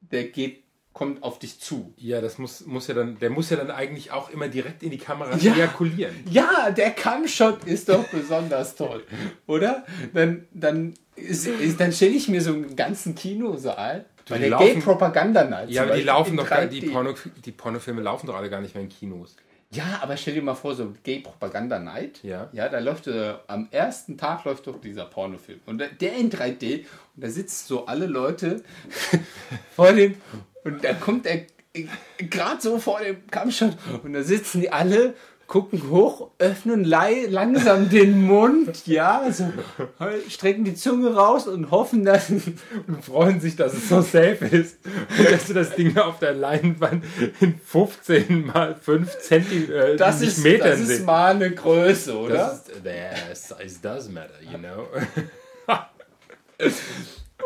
der 0.00 0.24
geht, 0.24 0.62
kommt 0.92 1.22
auf 1.24 1.38
dich 1.40 1.58
zu. 1.60 1.92
Ja, 1.96 2.20
das 2.20 2.38
muss, 2.38 2.66
muss 2.66 2.86
ja 2.86 2.94
dann, 2.94 3.18
der 3.18 3.30
muss 3.30 3.50
ja 3.50 3.56
dann 3.56 3.70
eigentlich 3.70 4.12
auch 4.12 4.30
immer 4.30 4.48
direkt 4.48 4.82
in 4.84 4.90
die 4.90 4.98
Kamera 4.98 5.36
Ja. 5.36 5.54
ejakulieren. 5.54 6.14
Ja, 6.30 6.70
der 6.70 6.90
Cam-Shot 6.90 7.64
ist 7.64 7.88
doch 7.88 8.04
besonders 8.08 8.76
toll, 8.76 9.02
oder? 9.46 9.84
Dann, 10.12 10.46
dann, 10.52 10.94
ist, 11.16 11.46
ist, 11.46 11.80
dann 11.80 11.92
stelle 11.92 12.12
ich 12.12 12.28
mir 12.28 12.40
so 12.40 12.52
einen 12.52 12.76
ganzen 12.76 13.14
Kinosaal 13.14 14.04
bei 14.28 14.38
die 14.38 14.48
der 14.48 14.58
Gay 14.58 14.80
Propaganda 14.80 15.44
Night. 15.44 15.70
Ja, 15.70 15.82
aber 15.82 15.96
die 15.96 16.02
laufen 16.02 16.36
doch 16.36 16.48
gar, 16.48 16.66
die, 16.66 16.82
3D. 16.82 16.92
Porno, 16.92 17.14
die 17.44 17.52
Pornofilme 17.52 18.00
laufen 18.02 18.26
doch 18.28 18.36
alle 18.36 18.48
gar 18.50 18.60
nicht 18.60 18.74
mehr 18.74 18.84
in 18.84 18.88
Kinos. 18.90 19.36
Ja, 19.74 19.98
aber 20.02 20.16
stell 20.16 20.34
dir 20.34 20.42
mal 20.42 20.54
vor, 20.54 20.74
so 20.74 20.92
Gay 21.02 21.20
Propaganda 21.20 21.78
Night. 21.78 22.22
Ja. 22.22 22.48
Ja, 22.52 22.68
da 22.68 22.78
läuft 22.78 23.06
äh, 23.06 23.34
am 23.46 23.68
ersten 23.70 24.16
Tag 24.16 24.44
läuft 24.44 24.66
doch 24.66 24.80
dieser 24.80 25.04
Pornofilm. 25.06 25.60
Und 25.66 25.78
der- 25.78 25.88
der 25.88 26.14
in 26.16 26.30
3D 26.30 26.84
und 27.16 27.24
da 27.24 27.28
sitzen 27.28 27.66
so 27.68 27.86
alle 27.86 28.06
Leute 28.06 28.62
vor 29.74 29.92
dem 29.92 30.14
und 30.64 30.82
da 30.84 30.94
kommt 30.94 31.26
er 31.26 31.42
gerade 32.18 32.60
so 32.60 32.78
vor 32.78 33.00
dem 33.00 33.26
Kampfshot 33.28 33.76
und 34.04 34.12
da 34.12 34.22
sitzen 34.22 34.60
die 34.60 34.70
alle, 34.70 35.14
gucken 35.46 35.90
hoch, 35.90 36.30
öffnen 36.38 36.84
langsam 36.84 37.88
den 37.88 38.22
Mund, 38.22 38.86
ja, 38.86 39.30
so 39.30 39.52
strecken 40.28 40.64
die 40.64 40.74
Zunge 40.74 41.14
raus 41.14 41.46
und 41.46 41.70
hoffen, 41.70 42.04
dass 42.04 42.30
Und 42.30 43.04
freuen 43.04 43.40
sich, 43.40 43.56
dass 43.56 43.74
es 43.74 43.88
so 43.88 44.00
safe 44.00 44.46
ist. 44.46 44.78
Und 45.18 45.30
dass 45.30 45.46
du 45.46 45.54
das 45.54 45.74
Ding 45.74 45.96
auf 45.98 46.18
der 46.18 46.34
Leinwand 46.34 47.04
in 47.40 47.58
15 47.58 48.46
mal 48.46 48.74
5 48.74 49.18
Zentimeter 49.18 49.96
das 49.96 50.22
ist, 50.22 50.42
Metern 50.42 50.70
das 50.70 50.80
ist 50.80 51.06
mal 51.06 51.34
eine 51.34 51.50
Größe, 51.50 52.16
oder? 52.18 52.34
Das 52.34 52.68
ist, 52.68 52.82
the 52.82 53.34
size 53.34 53.80
does 53.80 54.08
matter, 54.08 54.40
you 54.40 54.58
know. 54.58 54.86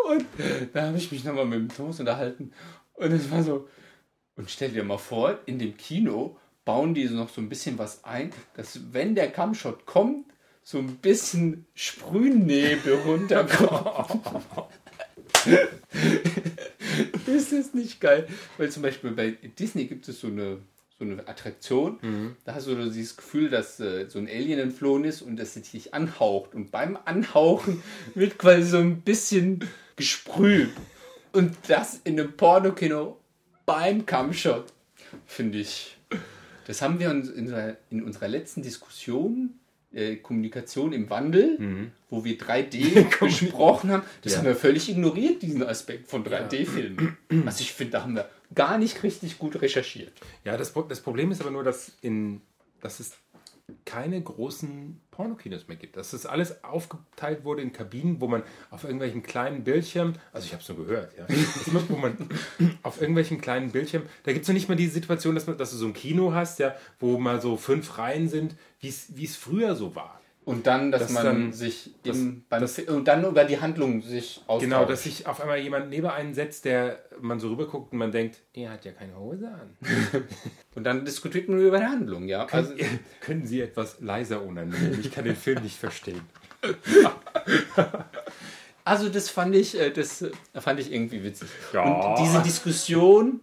Und 0.08 0.24
da 0.72 0.86
habe 0.86 0.96
ich 0.96 1.10
mich 1.12 1.24
nochmal 1.24 1.44
mit 1.44 1.58
dem 1.58 1.68
Thomas 1.68 2.00
unterhalten. 2.00 2.52
Und 2.94 3.12
es 3.12 3.30
war 3.30 3.42
so. 3.42 3.68
Und 4.36 4.50
stell 4.50 4.70
dir 4.70 4.84
mal 4.84 4.98
vor, 4.98 5.38
in 5.46 5.58
dem 5.58 5.76
Kino 5.76 6.36
bauen 6.68 6.92
die 6.92 7.08
noch 7.08 7.30
so 7.30 7.40
ein 7.40 7.48
bisschen 7.48 7.78
was 7.78 8.04
ein, 8.04 8.30
dass 8.52 8.92
wenn 8.92 9.14
der 9.14 9.30
Kampfshot 9.30 9.86
kommt, 9.86 10.26
so 10.62 10.76
ein 10.76 10.96
bisschen 10.96 11.64
Sprühnebel 11.74 12.92
runterkommt. 13.06 14.68
ist 17.26 17.52
das 17.52 17.72
nicht 17.72 18.02
geil? 18.02 18.28
Weil 18.58 18.70
zum 18.70 18.82
Beispiel 18.82 19.12
bei 19.12 19.30
Disney 19.58 19.86
gibt 19.86 20.06
es 20.08 20.20
so 20.20 20.26
eine, 20.26 20.58
so 20.98 21.06
eine 21.06 21.26
Attraktion, 21.26 22.36
da 22.44 22.54
hast 22.54 22.66
du 22.66 22.74
so 22.74 22.90
dieses 22.90 23.16
Gefühl, 23.16 23.48
dass 23.48 23.80
äh, 23.80 24.04
so 24.10 24.18
ein 24.18 24.28
Alien 24.28 24.58
entflohen 24.58 25.06
ist 25.06 25.22
und 25.22 25.38
dass 25.38 25.56
es 25.56 25.70
dich 25.70 25.94
anhaucht. 25.94 26.54
Und 26.54 26.70
beim 26.70 26.98
Anhauchen 27.06 27.82
wird 28.14 28.36
quasi 28.36 28.64
so 28.64 28.76
ein 28.76 29.00
bisschen 29.00 29.66
gesprüht. 29.96 30.72
Und 31.32 31.56
das 31.68 31.98
in 32.04 32.20
einem 32.20 32.36
Pornokino 32.36 33.16
beim 33.64 34.04
Kampfshot, 34.04 34.66
finde 35.24 35.60
ich. 35.60 35.97
Das 36.68 36.82
haben 36.82 37.00
wir 37.00 37.10
in 37.10 37.22
unserer, 37.22 37.76
in 37.90 38.02
unserer 38.04 38.28
letzten 38.28 38.62
Diskussion, 38.62 39.54
äh, 39.90 40.16
Kommunikation 40.16 40.92
im 40.92 41.08
Wandel, 41.08 41.56
wo 42.10 42.24
wir 42.24 42.38
3D 42.38 43.06
besprochen 43.18 43.90
haben, 43.90 44.02
das 44.22 44.36
haben 44.36 44.44
wir 44.44 44.54
völlig 44.54 44.88
ignoriert, 44.90 45.40
diesen 45.40 45.62
Aspekt 45.62 46.08
von 46.08 46.24
3D-Filmen. 46.24 47.16
Also 47.46 47.62
ich 47.62 47.72
finde, 47.72 47.92
da 47.92 48.02
haben 48.02 48.14
wir 48.14 48.28
gar 48.54 48.76
nicht 48.76 49.02
richtig 49.02 49.38
gut 49.38 49.60
recherchiert. 49.62 50.12
Ja, 50.44 50.58
das, 50.58 50.74
das 50.88 51.00
Problem 51.00 51.30
ist 51.30 51.40
aber 51.40 51.50
nur, 51.50 51.64
dass, 51.64 51.92
in, 52.02 52.42
dass 52.82 53.00
es 53.00 53.12
keine 53.84 54.20
großen 54.22 55.00
Pornokinos 55.10 55.68
mehr 55.68 55.76
gibt. 55.76 55.96
Dass 55.96 56.12
das 56.12 56.26
alles 56.26 56.64
aufgeteilt 56.64 57.44
wurde 57.44 57.62
in 57.62 57.72
Kabinen, 57.72 58.20
wo 58.20 58.28
man 58.28 58.42
auf 58.70 58.84
irgendwelchen 58.84 59.22
kleinen 59.22 59.64
Bildschirmen, 59.64 60.18
also 60.32 60.46
ich 60.46 60.52
habe 60.52 60.62
es 60.62 60.68
nur 60.68 60.78
gehört, 60.78 61.12
ja, 61.16 61.26
wo 61.88 61.96
man 61.96 62.16
auf 62.82 63.00
irgendwelchen 63.00 63.40
kleinen 63.40 63.70
Bildschirmen, 63.70 64.08
da 64.24 64.32
gibt 64.32 64.42
es 64.42 64.48
noch 64.48 64.54
nicht 64.54 64.68
mal 64.68 64.76
die 64.76 64.86
Situation, 64.86 65.34
dass, 65.34 65.46
man, 65.46 65.58
dass 65.58 65.70
du 65.70 65.76
so 65.76 65.86
ein 65.86 65.94
Kino 65.94 66.32
hast, 66.32 66.58
ja, 66.58 66.74
wo 66.98 67.18
mal 67.18 67.40
so 67.40 67.56
fünf 67.56 67.98
Reihen 67.98 68.28
sind, 68.28 68.56
wie 68.80 68.88
es 69.24 69.36
früher 69.36 69.74
so 69.74 69.94
war. 69.94 70.20
Und 70.48 70.66
dann, 70.66 70.90
dass 70.90 71.02
Das 71.02 71.10
man 71.12 71.24
dann- 71.24 71.52
sich 71.52 71.90
das- 72.04 72.16
im, 72.16 72.44
beim 72.48 72.62
das- 72.62 72.78
und 72.78 73.06
dann 73.06 73.22
über 73.24 73.44
die 73.44 73.60
Handlung 73.60 74.00
sich 74.00 74.40
austauscht. 74.46 74.62
Genau, 74.64 74.84
dass 74.86 75.02
sich 75.02 75.26
auf 75.26 75.40
einmal 75.42 75.58
jemand 75.58 75.90
neben 75.90 76.06
einen 76.06 76.32
setzt, 76.32 76.64
der 76.64 77.00
man 77.20 77.38
so 77.38 77.48
rüberguckt 77.50 77.92
und 77.92 77.98
man 77.98 78.10
denkt, 78.12 78.38
der 78.56 78.70
hat 78.70 78.84
ja 78.86 78.92
keine 78.92 79.14
Hose 79.18 79.48
an. 79.48 79.76
und 80.74 80.84
dann 80.84 81.04
diskutiert 81.04 81.48
man 81.50 81.60
über 81.60 81.78
die 81.78 81.84
Handlung, 81.84 82.26
ja. 82.28 82.46
Also, 82.46 82.72
Können 83.20 83.46
Sie 83.46 83.60
etwas 83.60 84.00
leiser 84.00 84.42
unannehmen? 84.42 84.98
Ich 85.00 85.12
kann 85.12 85.24
den 85.24 85.36
Film 85.36 85.62
nicht 85.62 85.76
verstehen. 85.78 86.22
Also 88.84 89.10
das 89.10 89.28
fand 89.28 89.54
ich, 89.54 89.78
äh, 89.78 89.90
das 89.90 90.22
äh, 90.22 90.30
fand 90.54 90.80
ich 90.80 90.90
irgendwie 90.90 91.22
witzig. 91.22 91.48
Ja. 91.74 91.82
Und 91.82 92.18
diese 92.24 92.40
Diskussion 92.42 93.40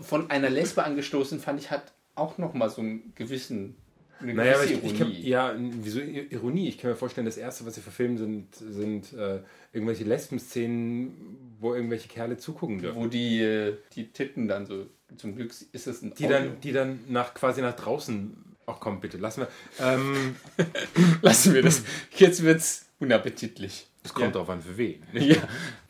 von 0.00 0.30
einer 0.30 0.48
Lesbe 0.48 0.82
angestoßen, 0.82 1.40
fand 1.40 1.60
ich, 1.60 1.70
hat 1.70 1.92
auch 2.14 2.38
noch 2.38 2.54
mal 2.54 2.70
so 2.70 2.80
einen 2.80 3.12
gewissen, 3.14 3.76
eine 4.20 4.34
Naja, 4.34 4.54
aber 4.54 4.64
ich, 4.64 4.82
ich 4.82 4.98
kann, 4.98 5.12
ja, 5.12 5.54
wieso 5.56 6.00
Ironie? 6.00 6.68
Ich 6.68 6.78
kann 6.78 6.90
mir 6.90 6.96
vorstellen, 6.96 7.24
das 7.24 7.36
erste, 7.36 7.64
was 7.66 7.74
sie 7.74 7.80
verfilmen, 7.80 8.18
sind, 8.18 8.54
sind 8.54 9.12
äh, 9.12 9.40
irgendwelche 9.72 10.04
Lesben-Szenen, 10.04 11.56
wo 11.60 11.74
irgendwelche 11.74 12.08
Kerle 12.08 12.36
zugucken 12.36 12.80
dürfen. 12.80 13.00
Wo 13.00 13.06
die, 13.06 13.40
äh, 13.40 13.76
die 13.94 14.08
Titten 14.08 14.48
dann 14.48 14.66
so, 14.66 14.86
zum 15.16 15.36
Glück 15.36 15.52
ist 15.72 15.86
es 15.86 16.02
ein 16.02 16.14
Die 16.14 16.26
Audio. 16.26 16.38
dann, 16.38 16.60
die 16.60 16.72
dann 16.72 17.00
nach, 17.08 17.34
quasi 17.34 17.62
nach 17.62 17.76
draußen. 17.76 18.36
Ach 18.66 18.76
komm, 18.80 19.00
bitte, 19.00 19.16
lassen 19.16 19.42
wir. 19.42 19.48
Ähm, 19.80 20.36
Lassen 21.22 21.54
wir 21.54 21.62
das. 21.62 21.82
Jetzt 22.16 22.42
wird's 22.42 22.86
unappetitlich. 22.98 23.86
es 24.04 24.12
kommt 24.12 24.26
ja. 24.26 24.32
drauf 24.32 24.50
an, 24.50 24.60
für 24.60 24.76
wen. 24.76 25.02
Ja, 25.14 25.36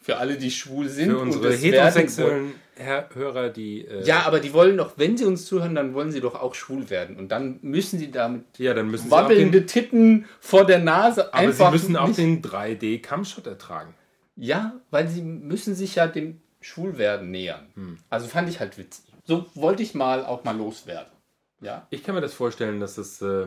für 0.00 0.16
alle, 0.18 0.36
die 0.36 0.50
schwul 0.50 0.88
sind. 0.88 1.10
Für 1.10 1.18
und 1.18 1.28
unsere 1.28 1.50
das 1.50 1.62
werden 1.62 1.72
heterosexuellen 1.72 2.52
Hörer, 2.78 3.50
die. 3.50 3.84
Äh, 3.84 4.04
Ja, 4.04 4.22
aber 4.26 4.40
die 4.40 4.52
wollen 4.52 4.76
doch, 4.76 4.92
wenn 4.96 5.16
sie 5.16 5.24
uns 5.24 5.46
zuhören, 5.46 5.74
dann 5.74 5.94
wollen 5.94 6.12
sie 6.12 6.20
doch 6.20 6.34
auch 6.34 6.54
schwul 6.54 6.90
werden. 6.90 7.16
Und 7.16 7.28
dann 7.30 7.58
müssen 7.62 7.98
sie 7.98 8.10
damit 8.10 8.44
ja, 8.58 8.74
dann 8.74 8.90
müssen 8.90 9.10
wabbelnde 9.10 9.66
Titten 9.66 10.26
vor 10.40 10.64
der 10.64 10.78
Nase 10.78 11.32
aber 11.32 11.42
einfach 11.42 11.66
sie 11.66 11.72
müssen 11.72 11.96
auch 11.96 12.12
den 12.12 12.42
3D-Kampfshot 12.42 13.46
ertragen. 13.46 13.94
Ja, 14.36 14.80
weil 14.90 15.08
sie 15.08 15.22
müssen 15.22 15.74
sich 15.74 15.96
ja 15.96 16.06
dem 16.06 16.40
Schwulwerden 16.60 17.30
nähern. 17.30 17.66
Hm. 17.74 17.98
Also 18.08 18.28
fand 18.28 18.48
ich 18.48 18.60
halt 18.60 18.78
witzig. 18.78 19.04
So 19.24 19.46
wollte 19.54 19.82
ich 19.82 19.94
mal 19.94 20.24
auch 20.24 20.44
mal 20.44 20.56
loswerden. 20.56 21.12
Ja. 21.60 21.86
Ich 21.90 22.04
kann 22.04 22.14
mir 22.14 22.20
das 22.20 22.34
vorstellen, 22.34 22.80
dass 22.80 22.98
es, 22.98 23.20
äh, 23.20 23.46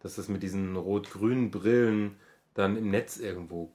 dass 0.00 0.18
es 0.18 0.28
mit 0.28 0.42
diesen 0.42 0.76
rot-grünen 0.76 1.50
Brillen 1.50 2.16
dann 2.54 2.76
im 2.76 2.90
Netz 2.90 3.16
irgendwo. 3.16 3.70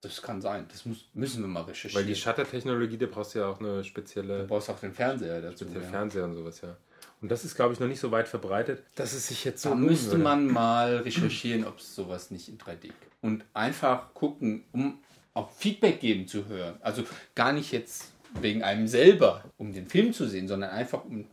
Das 0.00 0.22
kann 0.22 0.40
sein. 0.40 0.66
Das 0.70 0.84
muss, 0.86 1.06
müssen 1.14 1.40
wir 1.42 1.48
mal 1.48 1.62
recherchieren. 1.62 2.04
Weil 2.04 2.06
die 2.12 2.18
Shutter-Technologie, 2.18 2.96
da 2.98 3.06
brauchst 3.06 3.34
du 3.34 3.40
ja 3.40 3.48
auch 3.48 3.58
eine 3.58 3.82
spezielle 3.82 4.40
du 4.40 4.46
brauchst 4.46 4.70
auch 4.70 4.78
den 4.78 4.92
Fernseher 4.94 5.40
dazu. 5.40 5.64
der 5.64 5.82
Ja. 5.82 5.88
Fernseher 5.88 6.24
und 6.24 6.34
sowas, 6.34 6.60
ja. 6.60 6.76
Und 7.20 7.30
das 7.32 7.44
ist, 7.44 7.56
glaube 7.56 7.74
ich, 7.74 7.80
noch 7.80 7.88
nicht 7.88 7.98
so 7.98 8.12
weit 8.12 8.28
verbreitet, 8.28 8.84
dass 8.94 9.12
es 9.12 9.26
sich 9.26 9.44
jetzt 9.44 9.62
so 9.62 9.70
Da 9.70 9.74
müsste 9.74 10.12
würde. 10.12 10.22
man 10.22 10.46
mal 10.46 10.98
recherchieren, 10.98 11.64
ob 11.66 11.78
es 11.80 11.94
sowas 11.96 12.30
nicht 12.30 12.48
in 12.48 12.58
3D 12.58 12.82
gibt. 12.82 12.94
Und 13.22 13.44
einfach 13.54 14.14
gucken, 14.14 14.62
um 14.72 15.00
auch 15.34 15.50
Feedback 15.50 15.98
geben 16.00 16.28
zu 16.28 16.46
hören. 16.46 16.76
Also 16.80 17.02
gar 17.34 17.52
nicht 17.52 17.72
jetzt 17.72 18.12
wegen 18.40 18.62
einem 18.62 18.86
selber, 18.86 19.42
um 19.56 19.72
den 19.72 19.88
Film 19.88 20.12
zu 20.12 20.28
sehen, 20.28 20.46
sondern 20.46 20.70
einfach 20.70 21.04
um 21.04 21.24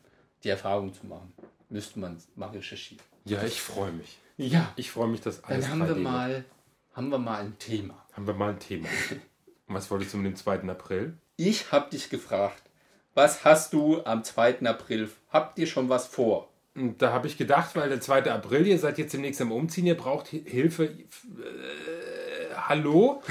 die 0.43 0.49
Erfahrung 0.49 0.91
zu 0.91 1.05
machen. 1.05 1.31
Müsste 1.69 1.99
man 1.99 2.17
mal 2.35 2.49
recherchieren. 2.49 3.03
Ja, 3.25 3.43
ich 3.43 3.61
freue 3.61 3.91
mich. 3.91 4.17
Ja, 4.37 4.73
Ich 4.75 4.89
freue 4.91 5.07
mich, 5.07 5.21
dass 5.21 5.43
alles 5.43 5.65
dann 5.65 5.71
haben 5.71 5.79
wir 5.79 5.85
3D 5.87 5.89
wird. 5.89 6.03
mal, 6.03 6.45
haben 6.95 7.09
wir 7.09 7.17
mal 7.19 7.41
ein 7.41 7.57
Thema. 7.59 7.95
Haben 8.13 8.27
wir 8.27 8.33
mal 8.33 8.49
ein 8.51 8.59
Thema. 8.59 8.87
Und 9.67 9.75
was 9.75 9.89
wolltest 9.91 10.13
du 10.13 10.17
mit 10.17 10.27
dem 10.31 10.35
2. 10.35 10.61
April? 10.69 11.17
Ich 11.37 11.71
habe 11.71 11.89
dich 11.89 12.09
gefragt, 12.09 12.61
was 13.13 13.43
hast 13.45 13.73
du 13.73 14.03
am 14.05 14.23
2. 14.23 14.61
April? 14.65 15.09
Habt 15.29 15.59
ihr 15.59 15.67
schon 15.67 15.89
was 15.89 16.07
vor? 16.07 16.49
Und 16.75 17.01
da 17.01 17.11
habe 17.13 17.27
ich 17.27 17.37
gedacht, 17.37 17.75
weil 17.75 17.89
der 17.89 18.01
2. 18.01 18.29
April, 18.31 18.67
ihr 18.67 18.79
seid 18.79 18.97
jetzt 18.97 19.13
demnächst 19.13 19.41
am 19.41 19.51
Umziehen, 19.51 19.85
ihr 19.85 19.95
braucht 19.97 20.31
Hi- 20.33 20.43
Hilfe. 20.45 20.85
Äh, 20.85 20.95
hallo? 22.55 23.21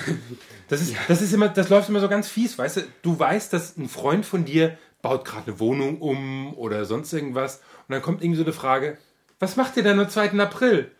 Das 0.68 0.80
ist, 0.80 0.94
das 1.08 1.22
ist 1.22 1.32
immer, 1.32 1.48
das 1.48 1.68
läuft 1.68 1.88
immer 1.88 2.00
so 2.00 2.08
ganz 2.08 2.28
fies, 2.28 2.58
weißt 2.58 2.78
du? 2.78 2.80
Du 3.02 3.18
weißt, 3.18 3.52
dass 3.52 3.76
ein 3.76 3.88
Freund 3.88 4.24
von 4.26 4.44
dir 4.44 4.78
baut 5.02 5.24
gerade 5.26 5.48
eine 5.48 5.60
Wohnung 5.60 6.00
um 6.00 6.54
oder 6.56 6.84
sonst 6.86 7.12
irgendwas. 7.12 7.56
Und 7.88 7.92
dann 7.92 8.02
kommt 8.02 8.22
irgendwie 8.22 8.38
so 8.38 8.44
eine 8.44 8.52
Frage, 8.54 8.96
was 9.38 9.56
macht 9.56 9.76
ihr 9.76 9.82
denn 9.82 10.00
am 10.00 10.08
2. 10.08 10.30
April? 10.40 10.90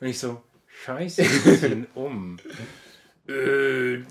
Und 0.00 0.06
ich 0.08 0.18
so, 0.18 0.42
scheiße, 0.82 1.22
wir 1.22 1.58
ziehen 1.60 1.86
um. 1.94 2.38
Äh, 3.26 4.02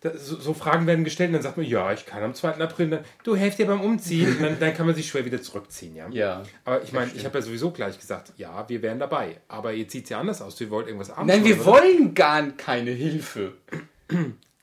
das, 0.00 0.26
so, 0.26 0.38
so 0.38 0.54
Fragen 0.54 0.86
werden 0.86 1.04
gestellt 1.04 1.28
und 1.28 1.34
dann 1.34 1.42
sagt 1.42 1.56
man, 1.56 1.64
ja, 1.66 1.92
ich 1.92 2.04
kann 2.04 2.22
am 2.22 2.34
2. 2.34 2.56
April. 2.56 2.90
Dann, 2.90 3.04
du 3.22 3.34
helft 3.34 3.58
dir 3.58 3.66
beim 3.66 3.80
Umziehen. 3.80 4.36
Und 4.36 4.42
dann, 4.42 4.58
dann 4.58 4.74
kann 4.74 4.84
man 4.86 4.94
sich 4.94 5.08
schwer 5.08 5.24
wieder 5.24 5.40
zurückziehen, 5.40 5.96
ja? 5.96 6.08
Ja. 6.10 6.42
Aber 6.64 6.82
ich 6.82 6.92
meine, 6.92 7.10
ich 7.14 7.24
habe 7.24 7.38
ja 7.38 7.42
sowieso 7.42 7.70
gleich 7.70 7.98
gesagt, 7.98 8.32
ja, 8.36 8.68
wir 8.68 8.82
wären 8.82 8.98
dabei. 8.98 9.40
Aber 9.48 9.72
jetzt 9.72 9.92
sieht 9.92 10.04
es 10.04 10.10
ja 10.10 10.20
anders 10.20 10.42
aus. 10.42 10.60
Ihr 10.60 10.70
wollt 10.70 10.86
irgendwas 10.86 11.10
abends 11.10 11.34
Nein, 11.34 11.44
wir 11.44 11.56
oder? 11.56 11.66
wollen 11.66 12.14
gar 12.14 12.42
keine 12.50 12.90
Hilfe. 12.90 13.54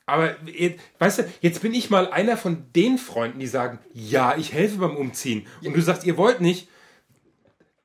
Aber 0.06 0.36
weißt 0.98 1.18
du, 1.18 1.24
jetzt 1.40 1.62
bin 1.62 1.74
ich 1.74 1.90
mal 1.90 2.10
einer 2.10 2.36
von 2.36 2.66
den 2.74 2.98
Freunden, 2.98 3.40
die 3.40 3.46
sagen, 3.46 3.78
ja, 3.92 4.36
ich 4.36 4.52
helfe 4.52 4.78
beim 4.78 4.96
Umziehen. 4.96 5.46
Und 5.64 5.74
du 5.74 5.80
sagst, 5.80 6.04
ihr 6.04 6.16
wollt 6.16 6.40
nicht. 6.40 6.68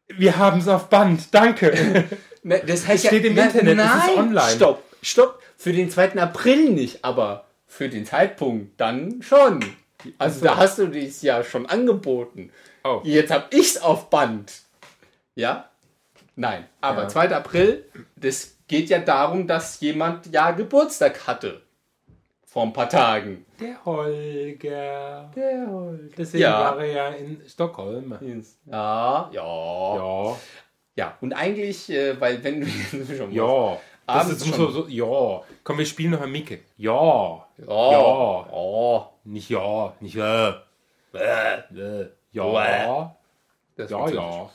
Wir 0.09 0.37
haben 0.37 0.59
es 0.59 0.67
auf 0.67 0.89
Band, 0.89 1.33
danke. 1.33 2.05
Ne, 2.47 2.61
das 2.65 2.87
heißt 2.87 3.03
Es 3.03 3.07
steht 3.09 3.25
im 3.25 3.37
Internet, 3.37 3.77
es 3.77 4.03
ist 4.09 4.17
online. 4.17 4.55
Stopp, 4.55 4.83
stopp. 5.01 5.41
Für 5.57 5.73
den 5.73 5.89
2. 5.91 6.13
April 6.21 6.69
nicht, 6.69 7.03
aber 7.03 7.45
für 7.67 7.89
den 7.89 8.05
Zeitpunkt 8.05 8.79
dann 8.79 9.21
schon. 9.21 9.59
Also 10.17 10.45
da 10.45 10.55
hast 10.55 10.77
du 10.77 10.87
dies 10.87 11.21
ja 11.21 11.43
schon 11.43 11.65
angeboten. 11.65 12.51
Oh. 12.85 13.01
Jetzt 13.03 13.31
hab 13.31 13.53
ich's 13.53 13.77
auf 13.77 14.09
Band. 14.09 14.53
Ja? 15.35 15.69
Nein. 16.37 16.67
Aber 16.79 17.03
Ja. 17.03 17.07
2. 17.09 17.35
April, 17.35 17.83
das 18.15 18.55
geht 18.69 18.89
ja 18.89 18.99
darum, 18.99 19.45
dass 19.47 19.81
jemand 19.81 20.27
ja 20.33 20.51
Geburtstag 20.51 21.27
hatte. 21.27 21.61
Vor 22.45 22.63
ein 22.63 22.71
paar 22.73 22.87
Tagen. 22.87 23.45
Der 23.59 23.83
Holger. 23.83 25.31
Der 25.35 25.67
Holger. 25.69 26.09
Deswegen 26.17 26.43
Ja. 26.43 26.59
war 26.61 26.79
er 26.79 26.85
ja 26.93 27.09
in 27.09 27.41
Stockholm. 27.45 28.17
Ja, 28.71 29.29
ja. 29.33 29.95
Ja. 29.95 30.35
Ja, 30.97 31.05
Ja, 31.05 31.17
und 31.21 31.33
eigentlich, 31.33 31.89
äh, 31.89 32.19
weil 32.19 32.43
wenn 32.43 32.61
du 32.61 32.67
schon 33.17 33.31
ja. 33.31 33.77
Das 34.07 34.29
ist, 34.29 34.47
schon. 34.47 34.71
so, 34.71 34.87
ja. 34.87 35.41
Komm, 35.63 35.77
wir 35.77 35.85
spielen 35.85 36.11
noch 36.11 36.19
mal 36.21 36.27
Micke. 36.27 36.59
Ja. 36.77 37.45
Ja. 37.57 37.91
Ja. 37.91 38.47
Ja. 38.51 39.09
Nicht 39.25 39.49
ja, 39.49 39.93
nicht 39.99 40.15
äh. 40.15 40.49
Äh. 41.13 42.07
Ja. 42.31 43.15
Das 43.75 43.91
Ja, 43.91 44.09
ja. 44.09 44.49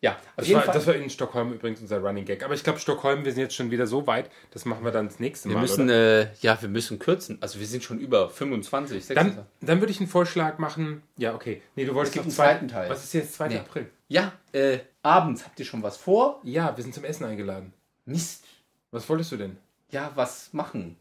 Ja, 0.00 0.12
auf 0.12 0.16
Das 0.36 0.46
jeden 0.46 0.58
war, 0.58 0.64
Fall. 0.66 0.74
das 0.74 0.86
war 0.86 0.94
in 0.94 1.10
Stockholm 1.10 1.52
übrigens 1.54 1.80
unser 1.80 1.98
Running 1.98 2.24
Gag. 2.24 2.44
Aber 2.44 2.54
ich 2.54 2.62
glaube, 2.62 2.78
Stockholm, 2.78 3.24
wir 3.24 3.32
sind 3.32 3.40
jetzt 3.42 3.56
schon 3.56 3.72
wieder 3.72 3.88
so 3.88 4.06
weit, 4.06 4.30
das 4.52 4.64
machen 4.64 4.84
wir 4.84 4.92
dann 4.92 5.08
das 5.08 5.18
nächste 5.18 5.48
wir 5.48 5.56
Mal. 5.56 5.62
müssen, 5.62 5.86
oder? 5.86 6.20
äh, 6.20 6.26
ja, 6.40 6.56
wir 6.62 6.68
müssen 6.68 7.00
kürzen. 7.00 7.38
Also 7.40 7.58
wir 7.58 7.66
sind 7.66 7.82
schon 7.82 7.98
über 7.98 8.30
25, 8.30 9.04
26. 9.04 9.36
Dann, 9.60 9.66
dann 9.66 9.80
würde 9.80 9.90
ich 9.90 9.98
einen 9.98 10.08
Vorschlag 10.08 10.58
machen. 10.58 11.02
Ja, 11.16 11.34
okay. 11.34 11.62
Nee, 11.74 11.84
du 11.84 11.94
wolltest 11.96 12.14
noch 12.14 12.22
einen 12.22 12.30
zwei- 12.30 12.44
zweiten 12.52 12.68
Teil. 12.68 12.88
Was 12.90 13.02
ist 13.02 13.12
jetzt 13.14 13.34
2. 13.34 13.48
Nee. 13.48 13.56
April? 13.58 13.90
ja, 14.06 14.32
äh, 14.52 14.78
abends 15.08 15.44
habt 15.44 15.58
ihr 15.58 15.64
schon 15.66 15.82
was 15.82 15.96
vor? 15.96 16.40
Ja, 16.44 16.76
wir 16.76 16.82
sind 16.84 16.94
zum 16.94 17.04
Essen 17.04 17.24
eingeladen. 17.24 17.72
Mist. 18.04 18.44
Was 18.90 19.08
wolltest 19.08 19.32
du 19.32 19.36
denn? 19.36 19.56
Ja, 19.90 20.12
was 20.14 20.52
machen? 20.52 20.96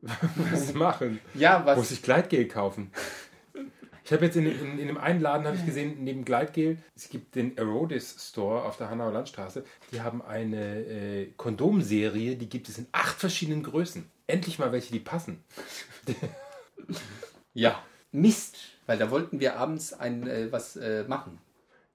Was 0.52 0.74
machen? 0.74 1.18
Ja, 1.34 1.66
was? 1.66 1.76
Muss 1.76 1.90
ich 1.90 2.02
Gleitgel 2.02 2.46
kaufen? 2.46 2.92
Ich 4.04 4.12
habe 4.12 4.24
jetzt 4.26 4.36
in, 4.36 4.44
dem- 4.44 4.58
in, 4.60 4.78
in 4.78 4.86
dem 4.86 4.96
einen 4.96 5.20
Laden 5.20 5.44
habe 5.46 5.56
ich 5.56 5.66
gesehen, 5.66 6.04
neben 6.04 6.24
Gleitgel, 6.24 6.78
es 6.94 7.08
gibt 7.08 7.34
den 7.34 7.56
Erodis 7.58 8.14
Store 8.30 8.62
auf 8.62 8.76
der 8.78 8.90
Hanauer 8.90 9.10
Landstraße. 9.12 9.64
Die 9.92 10.00
haben 10.00 10.22
eine 10.22 10.78
äh, 10.86 11.26
Kondomserie, 11.36 12.36
die 12.36 12.48
gibt 12.48 12.68
es 12.68 12.78
in 12.78 12.86
acht 12.92 13.18
verschiedenen 13.18 13.64
Größen. 13.64 14.08
Endlich 14.28 14.58
mal 14.60 14.70
welche, 14.72 14.92
die 14.92 15.00
passen. 15.00 15.42
Ja. 17.54 17.82
Mist. 18.12 18.56
Weil 18.86 18.98
da 18.98 19.10
wollten 19.10 19.40
wir 19.40 19.56
abends 19.58 19.92
ein, 19.92 20.26
äh, 20.26 20.50
was 20.52 20.76
äh, 20.76 21.04
machen. 21.08 21.38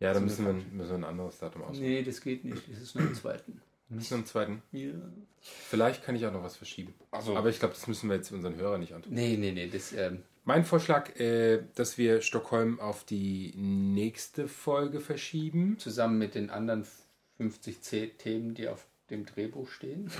Ja, 0.03 0.13
da 0.13 0.19
müssen 0.19 0.45
wir, 0.45 0.53
müssen 0.53 0.89
wir 0.89 0.95
ein 0.95 1.03
anderes 1.05 1.39
Datum 1.39 1.63
aussuchen. 1.63 1.81
Nee, 1.81 2.03
das 2.03 2.19
geht 2.21 2.43
nicht. 2.43 2.61
Das 2.69 2.81
ist 2.81 2.95
nur 2.95 3.07
am 3.07 3.13
zweiten. 3.15 3.61
Müssen 3.89 4.09
wir 4.11 4.17
einen 4.17 4.25
zweiten. 4.25 4.61
Ja. 4.71 4.91
Vielleicht 5.39 6.03
kann 6.03 6.15
ich 6.15 6.25
auch 6.25 6.33
noch 6.33 6.43
was 6.43 6.57
verschieben. 6.57 6.93
so. 7.21 7.35
Aber 7.37 7.49
ich 7.49 7.59
glaube, 7.59 7.73
das 7.73 7.87
müssen 7.87 8.09
wir 8.09 8.15
jetzt 8.17 8.31
unseren 8.31 8.55
Hörern 8.55 8.81
nicht 8.81 8.93
antun. 8.93 9.13
Nee, 9.13 9.37
nee, 9.37 9.51
nee. 9.51 9.67
Das, 9.67 9.93
ähm, 9.93 10.23
Mein 10.45 10.65
Vorschlag, 10.65 11.17
äh, 11.19 11.63
dass 11.75 11.97
wir 11.97 12.21
Stockholm 12.21 12.79
auf 12.79 13.03
die 13.05 13.53
nächste 13.55 14.47
Folge 14.47 14.99
verschieben. 14.99 15.77
zusammen 15.79 16.17
mit 16.17 16.35
den 16.35 16.49
anderen 16.49 16.85
50 17.37 17.81
C 17.81 18.07
Themen, 18.17 18.55
die 18.55 18.67
auf 18.67 18.85
dem 19.09 19.25
Drehbuch 19.25 19.69
stehen. 19.69 20.11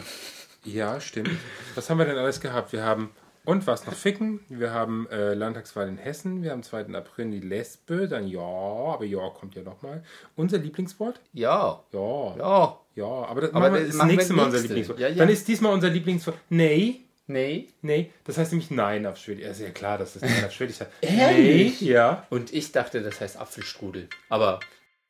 Ja, 0.64 1.02
stimmt. 1.02 1.30
Was 1.76 1.90
haben 1.90 1.98
wir 1.98 2.06
denn 2.06 2.18
alles 2.18 2.40
gehabt? 2.40 2.72
Wir 2.72 2.84
haben 2.84 3.10
und 3.46 3.68
was 3.68 3.86
noch 3.86 3.94
ficken? 3.94 4.40
Wir 4.48 4.72
haben 4.72 5.08
äh, 5.10 5.34
Landtagswahl 5.34 5.88
in 5.90 5.98
Hessen. 5.98 6.44
Wir 6.44 6.52
haben 6.52 6.64
2. 6.64 6.94
April 6.94 7.32
die 7.32 7.40
Lesbe. 7.40 8.08
Dann 8.08 8.28
ja, 8.28 8.40
aber 8.40 9.04
ja 9.06 9.30
kommt 9.30 9.56
ja 9.56 9.64
nochmal. 9.64 10.04
Unser 10.36 10.60
Lieblingswort? 10.60 11.20
Ja. 11.34 11.84
Ja. 11.92 12.36
Ja. 12.38 12.80
Ja, 12.96 13.06
aber 13.06 13.42
das, 13.42 13.54
Aber 13.54 13.72
machen 13.72 13.86
das 13.88 13.96
machen 13.96 14.08
nächste 14.16 14.34
Mal 14.34 14.46
unser 14.46 14.58
nächste. 14.58 14.68
Lieblingswort. 14.74 15.00
Ja, 15.00 15.08
ja. 15.10 15.16
Dann 15.16 15.30
ist 15.30 15.48
diesmal 15.48 15.74
unser 15.74 15.90
Lieblingswort. 15.90 16.38
Nee. 16.50 17.02
Nee. 17.26 17.70
Nee, 17.82 18.12
das 18.26 18.38
heißt 18.38 18.52
nämlich 18.52 18.70
Nein 18.70 19.06
auf 19.06 19.18
Schwedisch. 19.18 19.46
Ja, 19.46 19.52
ist 19.52 19.62
ja 19.62 19.70
klar, 19.72 19.98
dass 19.98 20.14
das 20.14 20.22
Nein 20.24 20.46
auf 20.46 20.52
Schwedisch 20.52 20.82
heißt. 20.82 20.92
Ehrlich? 21.02 21.82
Nee, 21.82 21.88
ja. 21.92 22.28
Und 22.30 22.54
ich 22.54 22.72
dachte, 22.72 23.02
das 23.02 23.20
heißt 23.22 23.38
Apfelstrudel. 23.38 24.08
Aber 24.30 24.60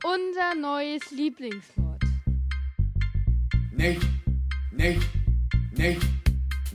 Unser 0.04 0.56
neues 0.60 1.10
Lieblingswort. 1.12 2.04
nicht, 3.72 4.02
nicht, 4.72 5.02
nicht, 5.76 6.02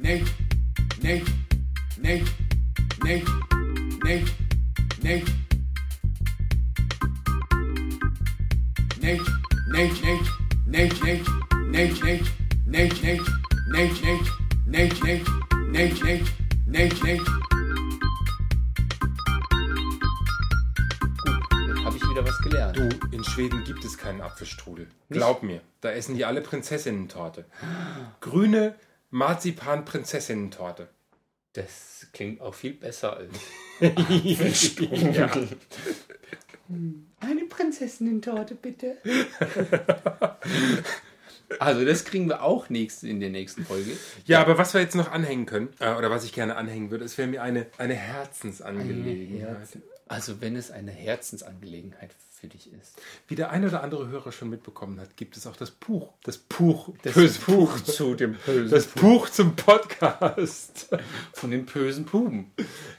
nicht, 0.01 0.35
nicht, 1.03 1.27
nicht, 2.09 2.33
nicht, 3.05 3.29
nicht, 4.03 4.35
nicht. 5.03 5.29
Nicht, 9.01 9.23
nicht, 9.69 10.03
nicht, 10.03 10.33
nicht, 10.67 11.05
nicht, 11.05 11.33
nicht, 11.71 12.05
nicht, 12.05 12.33
nicht, 12.67 13.03
nicht, 13.03 13.03
nicht, 13.67 14.03
nicht, 14.07 14.25
nicht, 14.67 15.05
nicht, 15.05 15.33
nicht, 15.71 16.03
nicht, 16.03 16.33
nicht, 16.67 17.05
nicht. 17.05 17.27
gut, 21.25 21.43
jetzt 21.69 21.85
habe 21.85 21.97
ich 21.97 22.09
wieder 22.09 22.25
was 22.27 22.39
gelernt. 22.39 22.77
Du, 22.79 22.89
in 23.11 23.23
Schweden 23.23 23.65
gibt 23.65 23.85
es 23.85 23.99
keinen 23.99 24.23
Apfelstrudel. 24.23 24.89
Glaub 25.11 25.43
mir, 25.43 25.61
da 25.83 25.91
essen 25.91 26.17
die 26.17 26.25
alle 26.25 26.41
Prinzessinnen-Torte. 26.41 27.45
Grüne 28.21 28.77
Marzipan-Prinzessinnen-Torte. 29.11 30.89
Das 31.53 32.07
klingt 32.13 32.41
auch 32.41 32.55
viel 32.55 32.75
besser 32.75 33.17
als. 33.17 33.35
ja. 33.81 35.31
Eine 37.21 37.45
Prinzessinnen-Torte, 37.49 38.55
bitte. 38.55 38.99
also, 41.59 41.85
das 41.85 42.05
kriegen 42.05 42.29
wir 42.29 42.43
auch 42.43 42.69
nächst, 42.69 43.05
in 43.05 43.21
der 43.21 43.31
nächsten 43.31 43.65
Folge. 43.65 43.93
ja, 44.27 44.41
aber 44.41 44.59
was 44.59 44.75
wir 44.75 44.81
jetzt 44.83 44.95
noch 44.95 45.11
anhängen 45.11 45.47
können, 45.47 45.71
äh, 45.81 45.95
oder 45.95 46.11
was 46.11 46.25
ich 46.25 46.33
gerne 46.33 46.57
anhängen 46.57 46.91
würde, 46.91 47.05
es 47.05 47.17
wäre 47.17 47.29
mir 47.29 47.43
eine, 47.43 47.67
eine 47.79 47.95
Herzensangelegenheit. 47.95 49.69
Also, 50.09 50.41
wenn 50.41 50.57
es 50.57 50.71
eine 50.71 50.91
Herzensangelegenheit 50.91 52.11
für 52.41 52.47
dich 52.47 52.73
ist. 52.73 53.01
Wie 53.27 53.35
der 53.35 53.51
ein 53.51 53.65
oder 53.65 53.83
andere 53.83 54.09
Hörer 54.09 54.31
schon 54.31 54.49
mitbekommen 54.49 55.01
hat, 55.01 55.17
gibt 55.17 55.37
es 55.37 55.47
auch 55.47 55.57
das 55.57 55.71
Buch. 55.71 56.13
Das 56.23 56.39
Buch. 56.39 56.91
Das 57.03 57.15
böse 57.15 57.41
Buch 57.41 57.81
zu 57.81 58.15
dem 58.15 58.35
bösen 58.47 58.71
Das 58.71 58.87
Buch 58.87 59.29
zum 59.29 59.57
Podcast. 59.57 60.89
von 61.33 61.51
den 61.51 61.67
bösen 61.67 62.05
Puben. 62.05 62.53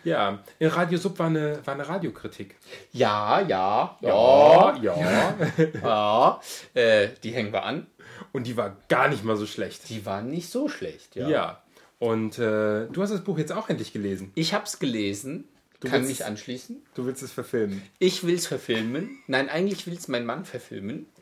Ja, 0.03 0.43
in 0.59 0.67
Radio 0.67 0.97
Sub 0.97 1.17
war 1.19 1.27
eine, 1.27 1.65
war 1.65 1.73
eine 1.73 1.87
Radiokritik. 1.87 2.57
Ja, 2.91 3.39
ja, 3.41 3.97
ja, 4.01 4.77
ja. 4.81 5.35
ja. 5.81 6.41
Äh, 6.73 7.09
die 7.23 7.31
hängen 7.31 7.53
wir 7.53 7.63
an. 7.63 7.87
Und 8.31 8.45
die 8.45 8.57
war 8.57 8.77
gar 8.89 9.07
nicht 9.07 9.23
mal 9.23 9.37
so 9.37 9.45
schlecht. 9.45 9.89
Die 9.89 10.05
waren 10.05 10.29
nicht 10.29 10.49
so 10.49 10.67
schlecht, 10.67 11.15
ja. 11.15 11.29
Ja. 11.29 11.63
Und 11.97 12.37
äh, 12.39 12.87
du 12.87 13.01
hast 13.01 13.11
das 13.11 13.23
Buch 13.23 13.37
jetzt 13.37 13.51
auch 13.51 13.69
endlich 13.69 13.93
gelesen. 13.93 14.31
Ich 14.35 14.53
habe 14.53 14.65
es 14.65 14.79
gelesen. 14.79 15.45
Kann 15.87 16.01
willst- 16.01 16.09
mich 16.09 16.25
anschließen. 16.25 16.81
Du 16.95 17.05
willst 17.05 17.23
es 17.23 17.31
verfilmen. 17.31 17.81
Ich 17.99 18.23
will 18.25 18.35
es 18.35 18.47
verfilmen. 18.47 19.19
Nein, 19.27 19.49
eigentlich 19.49 19.87
will 19.87 19.95
es 19.95 20.07
mein 20.07 20.25
Mann 20.25 20.45
verfilmen. 20.45 21.05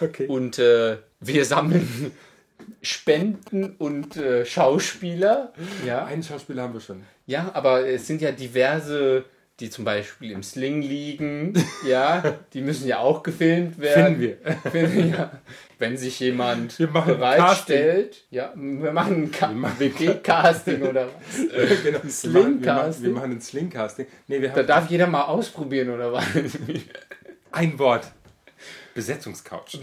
Okay. 0.00 0.26
Und 0.26 0.58
äh, 0.58 0.98
wir 1.20 1.44
sammeln 1.44 2.12
Spenden 2.82 3.74
und 3.76 4.16
äh, 4.16 4.44
Schauspieler. 4.46 5.52
Ja. 5.86 6.04
einen 6.04 6.22
Schauspieler 6.22 6.62
haben 6.62 6.72
wir 6.74 6.80
schon. 6.80 7.02
ja, 7.26 7.50
aber 7.54 7.86
es 7.86 8.06
sind 8.06 8.22
ja 8.22 8.32
diverse, 8.32 9.24
die 9.60 9.70
zum 9.70 9.84
Beispiel 9.84 10.30
im 10.32 10.42
Sling 10.42 10.82
liegen. 10.82 11.52
Ja, 11.86 12.36
die 12.54 12.62
müssen 12.62 12.88
ja 12.88 12.98
auch 12.98 13.22
gefilmt 13.22 13.78
werden. 13.78 14.16
Finden 14.70 15.02
wir. 15.02 15.10
Ja. 15.18 15.30
Wenn 15.78 15.96
sich 15.96 16.20
jemand 16.20 16.76
bereitstellt. 16.76 18.24
Ja, 18.30 18.52
wir 18.54 18.92
machen 18.92 19.32
ein 19.40 19.78
WG-Casting 19.78 20.82
oder 20.82 21.06
was. 21.32 21.82
genau. 21.82 21.84
Wir 21.84 21.92
machen, 21.92 22.02
wir, 22.04 22.10
Slingcasting? 22.10 23.04
wir 23.04 23.12
machen 23.12 23.30
ein 23.32 23.40
Slingcasting. 23.40 24.06
Nee, 24.26 24.50
Da 24.54 24.62
darf 24.62 24.90
jeder 24.90 25.06
mal 25.06 25.22
ausprobieren 25.22 25.90
oder 25.90 26.12
was? 26.12 26.24
ein 27.52 27.78
Wort. 27.78 28.12
Besetzungscouch. 28.94 29.78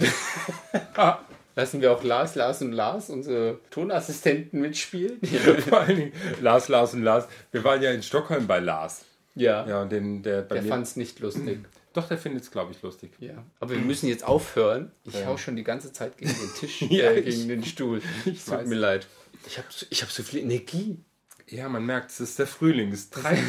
Lassen 1.56 1.82
wir 1.82 1.92
auch 1.92 2.04
Lars, 2.04 2.36
Lars 2.36 2.62
und 2.62 2.74
Lars, 2.74 3.10
unsere 3.10 3.60
Tonassistenten, 3.72 4.62
mitspielen? 4.62 5.20
Vor 5.68 5.80
allen 5.80 5.96
Dingen 5.96 6.12
Lars, 6.42 6.68
Lars 6.68 6.94
und 6.94 7.02
Lars. 7.02 7.28
Wir 7.52 7.64
waren 7.64 7.82
ja 7.82 7.92
in 7.92 8.04
Stockholm 8.04 8.46
bei 8.46 8.60
Lars. 8.60 9.04
Ja. 9.38 9.68
Ja, 9.68 9.82
und 9.84 9.92
den, 9.92 10.24
der 10.24 10.42
bei 10.42 10.56
Der 10.56 10.64
mir. 10.64 10.70
fand 10.70 10.86
es 10.88 10.96
nicht 10.96 11.20
lustig. 11.20 11.60
Doch, 11.94 12.08
der 12.08 12.18
findet 12.18 12.44
es, 12.44 12.52
glaube 12.52 12.72
ich, 12.74 12.82
lustig. 12.84 13.12
Ja. 13.20 13.44
Aber 13.60 13.72
wir 13.72 13.80
müssen 13.80 14.08
jetzt 14.08 14.24
aufhören. 14.24 14.92
Ich 15.04 15.16
Ja. 15.16 15.26
hau 15.26 15.38
schon 15.38 15.56
die 15.56 15.64
ganze 15.64 15.92
Zeit 15.94 16.18
gegen 16.18 16.32
den 16.32 16.54
Tisch, 16.60 16.82
Ja, 16.90 17.06
äh, 17.12 17.20
ich- 17.22 17.36
gegen 17.38 17.48
den 17.50 17.64
Stuhl. 17.64 18.02
ich 18.26 18.44
Tut 18.44 18.54
weiß. 18.54 18.68
mir 18.68 18.76
leid. 18.76 19.08
Ich 19.48 19.58
habe 19.58 19.68
ich 19.90 20.02
hab 20.04 20.12
so 20.12 20.22
viel 20.24 20.42
Energie. 20.42 21.00
Ja, 21.48 21.70
man 21.70 21.86
merkt, 21.86 22.12
es 22.12 22.20
ist 22.20 22.38
der 22.40 22.46
Frühling. 22.48 22.92
Es 22.92 23.10
treibt, 23.10 23.40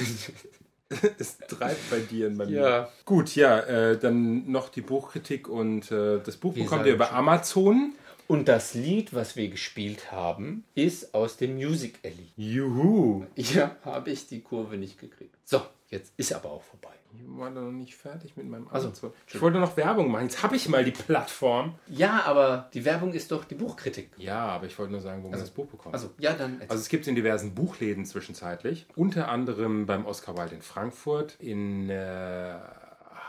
es 1.18 1.37
treibt 1.38 1.90
bei 1.90 1.98
dir 2.01 2.29
und 2.29 2.38
bei 2.38 2.46
mir. 2.46 2.61
Ja. 2.61 2.92
Gut, 3.05 3.35
ja, 3.35 3.59
äh, 3.61 3.98
dann 3.98 4.51
noch 4.51 4.68
die 4.68 4.81
Buchkritik 4.83 5.48
und 5.48 5.90
äh, 5.90 6.20
das 6.24 6.37
Buch 6.37 6.55
Wie 6.55 6.62
bekommt 6.62 6.87
ihr 6.87 6.94
über 6.94 7.07
schon. 7.09 7.16
Amazon. 7.16 7.94
Und 8.29 8.47
das 8.47 8.75
Lied, 8.75 9.14
was 9.14 9.37
wir 9.37 9.49
gespielt 9.49 10.12
haben, 10.12 10.64
ist 10.75 11.14
aus 11.14 11.38
dem 11.38 11.55
Music 11.55 11.99
Alley. 12.05 12.29
Juhu. 12.37 13.25
Ja, 13.35 13.77
habe 13.85 14.11
ich 14.11 14.29
die 14.29 14.43
Kurve 14.43 14.77
nicht 14.77 15.01
gekriegt. 15.01 15.35
So, 15.45 15.62
jetzt 15.88 16.12
ist 16.19 16.35
aber 16.35 16.51
auch 16.51 16.62
vorbei. 16.62 16.91
Ich 17.14 17.23
war 17.27 17.49
noch 17.49 17.71
nicht 17.73 17.97
fertig 17.97 18.37
mit 18.37 18.47
meinem 18.47 18.69
Also, 18.69 18.88
Amazon. 18.88 19.12
Ich 19.27 19.41
wollte 19.41 19.59
noch 19.59 19.75
Werbung 19.79 20.11
machen. 20.11 20.25
Jetzt 20.25 20.43
habe 20.43 20.57
ich 20.57 20.69
mal 20.69 20.85
die 20.85 20.91
Plattform. 20.91 21.77
Ja, 21.88 22.23
aber 22.27 22.69
die 22.75 22.85
Werbung 22.85 23.14
ist 23.14 23.33
doch 23.33 23.45
die 23.45 23.55
Buchkritik. 23.55 24.11
Ja, 24.19 24.41
aber 24.41 24.67
ich 24.67 24.79
wollte 24.79 24.93
nur 24.93 25.01
sagen, 25.01 25.23
wo 25.25 25.31
man 25.31 25.41
das 25.41 25.51
Buch 25.51 25.67
bekommt. 25.67 25.95
Also, 25.95 26.11
ja, 26.19 26.35
dann. 26.35 26.61
Also 26.69 26.75
es 26.83 26.91
gibt 26.91 27.05
es 27.05 27.09
in 27.09 27.14
diversen 27.14 27.55
Buchläden 27.55 28.05
zwischenzeitlich. 28.05 28.87
Unter 28.95 29.29
anderem 29.29 29.87
beim 29.87 30.05
Oscar 30.05 30.37
Wilde 30.37 30.57
in 30.57 30.61
Frankfurt, 30.62 31.37
in 31.41 31.88
äh, 31.88 32.59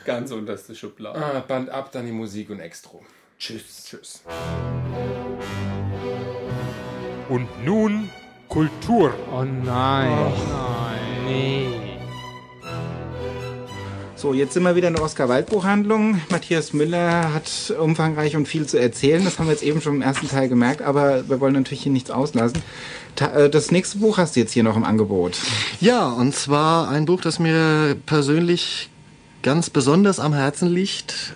Ganz 0.05 0.31
unterste 0.31 0.75
Schublade. 0.75 1.19
Ah, 1.19 1.39
Band 1.39 1.69
ab, 1.69 1.91
dann 1.91 2.05
die 2.05 2.11
Musik 2.11 2.49
und 2.49 2.59
Extro. 2.59 3.03
Tschüss. 3.39 3.85
Tschüss. 3.85 4.23
Und 7.29 7.47
nun 7.65 8.09
Kultur. 8.47 9.13
Oh 9.33 9.43
nein. 9.43 10.33
Nee. 11.25 11.84
So, 14.17 14.33
jetzt 14.33 14.53
sind 14.53 14.63
wir 14.63 14.77
wieder 14.77 14.87
in 14.87 14.93
der 14.93 15.03
Oskar-Wald-Buchhandlung. 15.03 16.21
Matthias 16.29 16.71
Müller 16.71 17.33
hat 17.33 17.73
umfangreich 17.77 18.37
und 18.37 18.47
viel 18.47 18.65
zu 18.65 18.79
erzählen. 18.79 19.25
Das 19.25 19.39
haben 19.39 19.47
wir 19.47 19.51
jetzt 19.51 19.61
eben 19.61 19.81
schon 19.81 19.95
im 19.95 20.01
ersten 20.01 20.29
Teil 20.29 20.47
gemerkt, 20.47 20.81
aber 20.81 21.27
wir 21.27 21.41
wollen 21.41 21.53
natürlich 21.53 21.83
hier 21.83 21.91
nichts 21.91 22.09
auslassen. 22.11 22.61
Äh, 23.19 23.49
das 23.49 23.71
nächste 23.71 23.97
Buch 23.97 24.17
hast 24.17 24.37
du 24.37 24.39
jetzt 24.39 24.53
hier 24.53 24.63
noch 24.63 24.77
im 24.77 24.85
Angebot. 24.85 25.37
Ja, 25.81 26.07
und 26.07 26.33
zwar 26.33 26.87
ein 26.87 27.03
Buch, 27.05 27.19
das 27.19 27.39
mir 27.39 27.97
persönlich 28.05 28.89
ganz 29.43 29.69
besonders 29.69 30.21
am 30.21 30.33
Herzen 30.33 30.69
liegt, 30.69 31.35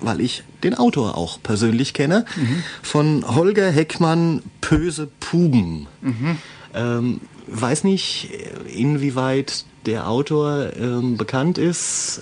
weil 0.00 0.20
ich 0.20 0.44
den 0.62 0.74
Autor 0.74 1.18
auch 1.18 1.42
persönlich 1.42 1.92
kenne, 1.92 2.24
von 2.82 3.24
Holger 3.34 3.68
Heckmann, 3.70 4.42
Pöse 4.60 5.08
Puben. 5.18 5.88
Ähm, 6.72 7.20
weiß 7.48 7.84
nicht, 7.84 8.30
inwieweit 8.72 9.64
der 9.86 10.08
Autor 10.08 10.72
ähm, 10.76 11.16
bekannt 11.16 11.58
ist. 11.58 12.20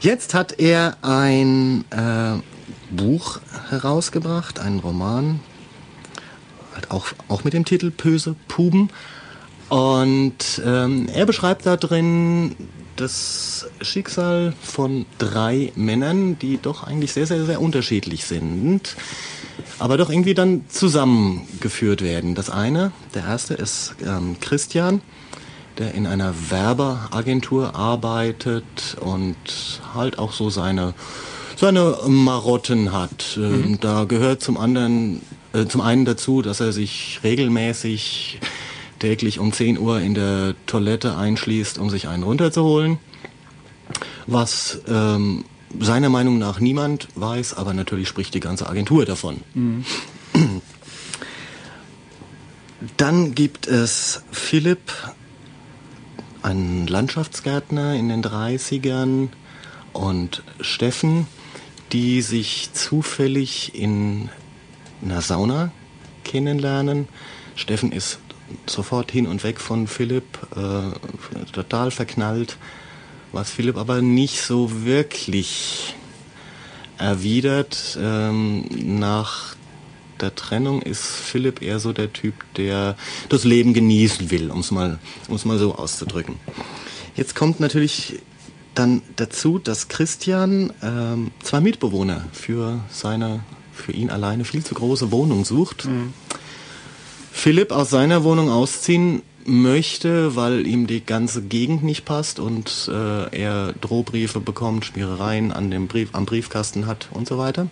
Jetzt 0.00 0.34
hat 0.34 0.58
er 0.58 0.96
ein 1.02 1.84
äh, 1.90 2.40
Buch 2.90 3.38
herausgebracht, 3.68 4.58
einen 4.58 4.80
Roman, 4.80 5.38
halt 6.78 6.90
auch, 6.90 7.06
auch 7.28 7.44
mit 7.44 7.52
dem 7.52 7.64
Titel 7.64 7.90
Pöse 7.90 8.36
Puben. 8.46 8.90
Und 9.68 10.62
ähm, 10.64 11.08
er 11.12 11.26
beschreibt 11.26 11.66
da 11.66 11.76
drin 11.76 12.56
das 12.96 13.66
Schicksal 13.80 14.54
von 14.62 15.06
drei 15.18 15.72
Männern, 15.76 16.38
die 16.38 16.58
doch 16.60 16.84
eigentlich 16.84 17.12
sehr, 17.12 17.26
sehr, 17.26 17.44
sehr 17.44 17.60
unterschiedlich 17.60 18.24
sind, 18.24 18.96
aber 19.78 19.96
doch 19.96 20.10
irgendwie 20.10 20.34
dann 20.34 20.64
zusammengeführt 20.68 22.02
werden. 22.02 22.34
Das 22.34 22.50
eine, 22.50 22.92
der 23.14 23.24
erste 23.24 23.54
ist 23.54 23.94
ähm, 24.04 24.36
Christian, 24.40 25.00
der 25.76 25.94
in 25.94 26.06
einer 26.06 26.34
Werbeagentur 26.50 27.76
arbeitet 27.76 28.96
und 29.00 29.36
halt 29.94 30.18
auch 30.18 30.32
so 30.32 30.50
seine 30.50 30.94
seine 31.56 31.96
Marotten 32.06 32.92
hat. 32.92 33.36
Ähm, 33.36 33.78
Da 33.80 34.04
gehört 34.04 34.42
zum 34.42 34.56
anderen 34.56 35.20
äh, 35.58 35.68
zum 35.68 35.80
einen 35.80 36.04
dazu, 36.04 36.42
dass 36.42 36.60
er 36.60 36.72
sich 36.72 37.20
regelmäßig 37.24 38.40
täglich 38.98 39.38
um 39.38 39.52
10 39.52 39.78
Uhr 39.78 40.00
in 40.00 40.14
der 40.14 40.54
Toilette 40.66 41.16
einschließt, 41.16 41.78
um 41.78 41.90
sich 41.90 42.08
einen 42.08 42.22
runterzuholen. 42.22 42.98
Was 44.26 44.80
ähm, 44.88 45.44
seiner 45.78 46.08
Meinung 46.08 46.38
nach 46.38 46.60
niemand 46.60 47.08
weiß, 47.14 47.54
aber 47.54 47.74
natürlich 47.74 48.08
spricht 48.08 48.34
die 48.34 48.40
ganze 48.40 48.68
Agentur 48.68 49.04
davon. 49.04 49.42
Dann 52.96 53.34
gibt 53.34 53.66
es 53.66 54.22
Philipp, 54.30 54.92
einen 56.42 56.86
Landschaftsgärtner 56.86 57.94
in 57.94 58.08
den 58.08 58.22
30ern 58.22 59.28
und 59.92 60.42
Steffen, 60.60 61.26
die 61.92 62.22
sich 62.22 62.70
zufällig 62.72 63.74
in 63.74 64.28
einer 65.02 65.20
Sauna 65.20 65.70
kennenlernen. 66.24 67.08
Steffen 67.54 67.92
ist 67.92 68.18
sofort 68.66 69.10
hin 69.10 69.26
und 69.26 69.44
weg 69.44 69.60
von 69.60 69.86
Philipp, 69.86 70.38
äh, 70.56 71.50
total 71.52 71.90
verknallt, 71.90 72.56
was 73.32 73.50
Philipp 73.50 73.76
aber 73.76 74.00
nicht 74.00 74.40
so 74.40 74.84
wirklich 74.84 75.94
erwidert. 76.98 77.98
Ähm, 78.00 78.64
nach 78.98 79.56
der 80.20 80.34
Trennung 80.34 80.82
ist 80.82 81.04
Philipp 81.04 81.62
eher 81.62 81.78
so 81.78 81.92
der 81.92 82.12
Typ, 82.12 82.34
der 82.56 82.96
das 83.28 83.44
Leben 83.44 83.74
genießen 83.74 84.30
will, 84.30 84.50
um 84.50 84.60
es 84.60 84.70
mal, 84.70 84.98
mal 85.44 85.58
so 85.58 85.74
auszudrücken. 85.74 86.36
Jetzt 87.14 87.34
kommt 87.34 87.60
natürlich 87.60 88.20
dann 88.74 89.02
dazu, 89.16 89.58
dass 89.58 89.88
Christian 89.88 90.72
ähm, 90.82 91.30
zwei 91.42 91.60
Mitbewohner 91.60 92.24
für 92.32 92.80
seine, 92.90 93.40
für 93.78 93.92
ihn 93.92 94.10
alleine 94.10 94.44
viel 94.44 94.64
zu 94.64 94.74
große 94.74 95.10
Wohnung 95.10 95.44
sucht. 95.44 95.88
Philipp 97.32 97.72
aus 97.72 97.90
seiner 97.90 98.24
Wohnung 98.24 98.50
ausziehen 98.50 99.22
möchte, 99.44 100.36
weil 100.36 100.66
ihm 100.66 100.86
die 100.86 101.04
ganze 101.04 101.42
Gegend 101.42 101.82
nicht 101.82 102.04
passt 102.04 102.38
und 102.38 102.90
äh, 102.92 103.36
er 103.36 103.72
Drohbriefe 103.80 104.40
bekommt, 104.40 104.84
Schmierereien 104.84 105.52
an 105.52 105.70
dem 105.70 105.88
Brief, 105.88 106.10
am 106.12 106.26
Briefkasten 106.26 106.86
hat 106.86 107.08
und 107.12 107.26
so 107.26 107.38
weiter. 107.38 107.68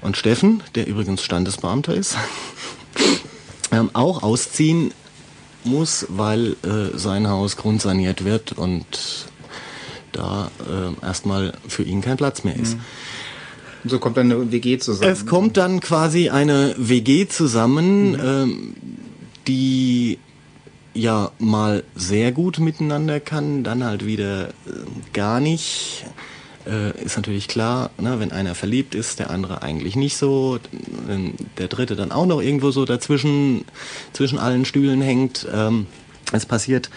Und 0.00 0.16
Steffen, 0.16 0.62
der 0.74 0.86
übrigens 0.86 1.22
Standesbeamter 1.22 1.94
ist, 1.94 2.16
ähm, 3.72 3.90
auch 3.92 4.22
ausziehen 4.22 4.92
muss, 5.62 6.06
weil 6.08 6.56
äh, 6.62 6.96
sein 6.96 7.28
Haus 7.28 7.56
grundsaniert 7.56 8.24
wird 8.24 8.52
und 8.52 8.86
da 10.12 10.50
äh, 10.60 11.04
erstmal 11.04 11.54
für 11.66 11.82
ihn 11.82 12.00
kein 12.00 12.16
Platz 12.16 12.44
mehr 12.44 12.56
ist. 12.56 12.76
Und 13.84 13.90
so 13.90 13.98
kommt 13.98 14.16
dann 14.16 14.32
eine 14.32 14.50
WG 14.50 14.78
zusammen. 14.78 15.12
Es 15.12 15.26
kommt 15.26 15.56
dann 15.58 15.80
quasi 15.80 16.30
eine 16.30 16.74
WG 16.78 17.28
zusammen, 17.28 18.18
ähm, 18.18 18.74
die 19.46 20.18
ja 20.94 21.32
mal 21.38 21.84
sehr 21.94 22.32
gut 22.32 22.58
miteinander 22.58 23.20
kann, 23.20 23.62
dann 23.62 23.84
halt 23.84 24.06
wieder 24.06 24.48
äh, 24.48 24.52
gar 25.12 25.40
nicht. 25.40 26.06
Äh, 26.66 26.98
ist 27.04 27.16
natürlich 27.16 27.46
klar, 27.46 27.90
ne, 27.98 28.18
wenn 28.20 28.32
einer 28.32 28.54
verliebt 28.54 28.94
ist, 28.94 29.18
der 29.18 29.28
andere 29.28 29.62
eigentlich 29.62 29.96
nicht 29.96 30.16
so, 30.16 30.58
wenn 31.06 31.34
der 31.58 31.68
dritte 31.68 31.94
dann 31.94 32.10
auch 32.10 32.24
noch 32.24 32.40
irgendwo 32.40 32.70
so 32.70 32.86
dazwischen 32.86 33.66
zwischen 34.14 34.38
allen 34.38 34.64
Stühlen 34.64 35.02
hängt. 35.02 35.46
Ähm, 35.52 35.86
es 36.32 36.46
passiert 36.46 36.88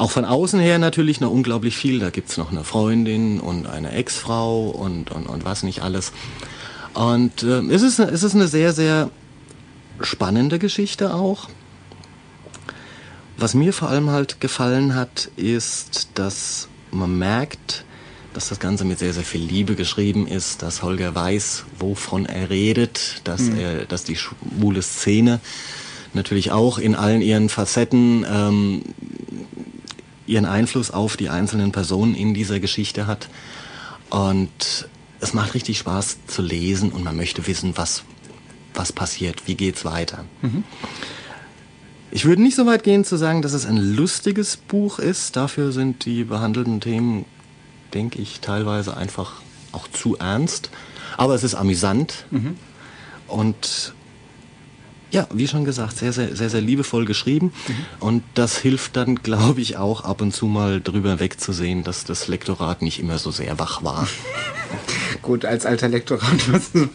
auch 0.00 0.10
von 0.10 0.24
außen 0.24 0.58
her 0.60 0.78
natürlich 0.78 1.20
noch 1.20 1.30
unglaublich 1.30 1.76
viel. 1.76 1.98
Da 1.98 2.10
gibt's 2.10 2.36
noch 2.36 2.50
eine 2.50 2.64
Freundin 2.64 3.38
und 3.38 3.66
eine 3.66 3.92
Ex-Frau 3.92 4.68
und, 4.70 5.10
und, 5.10 5.26
und 5.26 5.44
was 5.44 5.62
nicht 5.62 5.82
alles. 5.82 6.12
Und 6.94 7.42
äh, 7.42 7.60
es, 7.68 7.82
ist, 7.82 7.98
es 7.98 8.22
ist 8.22 8.34
eine 8.34 8.48
sehr, 8.48 8.72
sehr 8.72 9.10
spannende 10.00 10.58
Geschichte 10.58 11.14
auch. 11.14 11.48
Was 13.36 13.54
mir 13.54 13.72
vor 13.72 13.88
allem 13.90 14.10
halt 14.10 14.40
gefallen 14.40 14.94
hat, 14.94 15.30
ist, 15.36 16.08
dass 16.14 16.68
man 16.90 17.18
merkt, 17.18 17.84
dass 18.32 18.48
das 18.48 18.58
Ganze 18.60 18.84
mit 18.84 18.98
sehr, 18.98 19.12
sehr 19.12 19.22
viel 19.24 19.42
Liebe 19.42 19.74
geschrieben 19.74 20.26
ist, 20.26 20.62
dass 20.62 20.82
Holger 20.82 21.14
weiß, 21.14 21.64
wovon 21.78 22.26
er 22.26 22.48
redet, 22.48 23.20
dass, 23.24 23.42
Mhm. 23.42 23.58
er, 23.58 23.84
dass 23.86 24.04
die 24.04 24.16
schwule 24.16 24.82
Szene 24.82 25.40
natürlich 26.14 26.52
auch 26.52 26.78
in 26.78 26.94
allen 26.94 27.22
ihren 27.22 27.48
Facetten 27.48 28.24
ähm, 28.30 28.82
ihren 30.30 30.46
Einfluss 30.46 30.90
auf 30.90 31.16
die 31.16 31.28
einzelnen 31.28 31.72
Personen 31.72 32.14
in 32.14 32.32
dieser 32.34 32.60
Geschichte 32.60 33.06
hat. 33.06 33.28
Und 34.08 34.88
es 35.20 35.34
macht 35.34 35.54
richtig 35.54 35.78
Spaß 35.78 36.18
zu 36.26 36.42
lesen 36.42 36.92
und 36.92 37.04
man 37.04 37.16
möchte 37.16 37.46
wissen, 37.46 37.76
was, 37.76 38.04
was 38.74 38.92
passiert, 38.92 39.46
wie 39.46 39.54
geht's 39.54 39.84
weiter. 39.84 40.24
Ich 42.10 42.24
würde 42.24 42.42
nicht 42.42 42.56
so 42.56 42.66
weit 42.66 42.82
gehen 42.82 43.04
zu 43.04 43.16
sagen, 43.16 43.42
dass 43.42 43.52
es 43.52 43.66
ein 43.66 43.76
lustiges 43.76 44.56
Buch 44.56 44.98
ist. 44.98 45.36
Dafür 45.36 45.72
sind 45.72 46.04
die 46.04 46.24
behandelten 46.24 46.80
Themen, 46.80 47.24
denke 47.94 48.20
ich, 48.20 48.40
teilweise 48.40 48.96
einfach 48.96 49.42
auch 49.72 49.86
zu 49.88 50.16
ernst. 50.16 50.70
Aber 51.16 51.34
es 51.34 51.44
ist 51.44 51.54
amüsant 51.54 52.24
und 53.28 53.94
ja, 55.10 55.26
wie 55.32 55.48
schon 55.48 55.64
gesagt, 55.64 55.96
sehr, 55.96 56.12
sehr, 56.12 56.36
sehr, 56.36 56.50
sehr 56.50 56.60
liebevoll 56.60 57.04
geschrieben. 57.04 57.52
Und 57.98 58.22
das 58.34 58.58
hilft 58.58 58.96
dann, 58.96 59.16
glaube 59.22 59.60
ich, 59.60 59.76
auch 59.76 60.04
ab 60.04 60.20
und 60.20 60.32
zu 60.32 60.46
mal 60.46 60.80
drüber 60.80 61.20
wegzusehen, 61.20 61.84
dass 61.84 62.04
das 62.04 62.28
Lektorat 62.28 62.82
nicht 62.82 63.00
immer 63.00 63.18
so 63.18 63.30
sehr 63.30 63.58
wach 63.58 63.82
war. 63.82 64.06
Gut, 65.22 65.44
als 65.44 65.66
alter 65.66 65.88
du, 65.88 66.16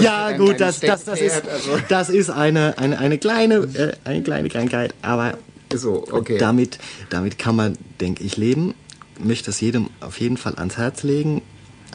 Ja, 0.00 0.36
gut, 0.36 0.60
das, 0.60 0.80
das, 0.80 1.04
das 1.04 1.20
ist, 1.20 1.48
also- 1.48 1.78
das 1.88 2.08
ist 2.10 2.28
eine, 2.30 2.76
eine, 2.78 2.98
eine, 2.98 3.16
kleine, 3.18 3.54
äh, 3.56 3.92
eine 4.04 4.22
kleine 4.22 4.48
Krankheit, 4.48 4.94
aber 5.00 5.38
So, 5.72 6.04
okay. 6.10 6.36
damit, 6.38 6.78
damit 7.08 7.38
kann 7.38 7.56
man, 7.56 7.78
denke 8.00 8.24
ich, 8.24 8.36
leben. 8.36 8.74
Möchte 9.18 9.50
es 9.50 9.60
jedem 9.60 9.88
auf 10.00 10.20
jeden 10.20 10.36
Fall 10.36 10.54
ans 10.56 10.76
Herz 10.76 11.02
legen. 11.02 11.42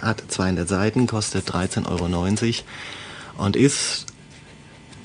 Hat 0.02 0.24
200 0.28 0.68
Seiten, 0.68 1.08
kostet 1.08 1.50
13,90 1.50 1.86
Euro 1.88 3.46
und 3.46 3.56
ist 3.56 4.06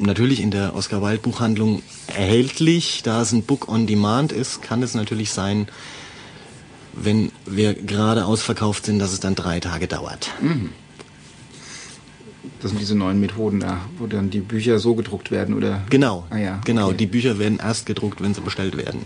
natürlich 0.07 0.41
in 0.41 0.51
der 0.51 0.75
Oscar 0.75 1.03
Wilde 1.03 1.19
Buchhandlung 1.19 1.83
erhältlich. 2.09 3.03
Da 3.03 3.23
es 3.23 3.33
ein 3.33 3.43
Book 3.43 3.69
on 3.69 3.87
Demand 3.87 4.33
ist, 4.33 4.63
kann 4.63 4.83
es 4.83 4.95
natürlich 4.95 5.31
sein, 5.31 5.69
wenn 6.95 7.33
wir 7.47 7.75
gerade 7.75 8.25
ausverkauft 8.27 8.87
sind, 8.87 8.99
dass 8.99 9.13
es 9.13 9.21
dann 9.21 9.35
drei 9.35 9.61
Tage 9.61 9.87
dauert. 9.87 10.31
Das 12.61 12.71
sind 12.71 12.81
diese 12.81 12.95
neuen 12.95 13.19
Methoden 13.21 13.61
da, 13.61 13.79
wo 13.99 14.07
dann 14.07 14.31
die 14.31 14.41
Bücher 14.41 14.79
so 14.79 14.95
gedruckt 14.95 15.31
werden, 15.31 15.55
oder? 15.55 15.83
Genau, 15.91 16.25
Ah 16.31 16.39
ja, 16.39 16.61
genau. 16.65 16.89
okay. 16.89 16.97
Die 16.99 17.07
Bücher 17.07 17.39
werden 17.39 17.59
erst 17.59 17.87
gedruckt, 17.87 18.23
wenn 18.23 18.35
sie 18.35 18.41
bestellt 18.41 18.77
werden. 18.77 19.05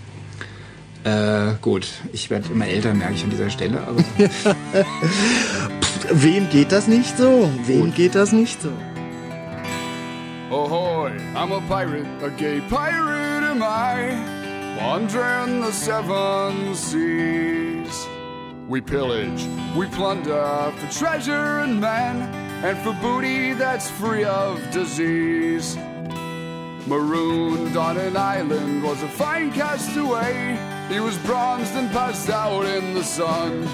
Äh, 1.04 1.54
gut. 1.62 1.86
Ich 2.12 2.30
werde 2.30 2.50
immer 2.52 2.66
älter, 2.66 2.92
merke 2.92 3.14
ich 3.14 3.22
an 3.22 3.30
dieser 3.30 3.48
Stelle, 3.50 3.80
aber. 3.80 4.02
Wem 6.12 6.48
geht 6.50 6.72
das 6.72 6.88
nicht 6.88 7.16
so? 7.16 7.48
Wem 7.66 7.94
geht 7.94 8.14
das 8.14 8.32
nicht 8.32 8.60
so? 8.60 8.70
Ahoy, 10.48 11.18
I'm 11.34 11.50
a 11.50 11.60
pirate, 11.62 12.06
a 12.22 12.30
gay 12.30 12.60
pirate 12.60 13.42
am 13.42 13.64
I, 13.64 14.78
wandering 14.80 15.60
the 15.60 15.72
seven 15.72 16.72
seas. 16.72 18.06
We 18.68 18.80
pillage, 18.80 19.44
we 19.76 19.86
plunder 19.86 20.72
for 20.76 20.92
treasure 20.92 21.58
and 21.58 21.80
men, 21.80 22.32
and 22.64 22.78
for 22.78 22.92
booty 23.02 23.54
that's 23.54 23.90
free 23.90 24.22
of 24.22 24.62
disease. 24.70 25.76
Marooned 26.86 27.76
on 27.76 27.96
an 27.96 28.16
island 28.16 28.84
was 28.84 29.02
a 29.02 29.08
fine 29.08 29.50
castaway. 29.50 30.56
He 30.88 31.00
was 31.00 31.18
bronzed 31.18 31.74
and 31.74 31.90
passed 31.90 32.30
out 32.30 32.64
in 32.66 32.94
the 32.94 33.02
sun. 33.02 33.68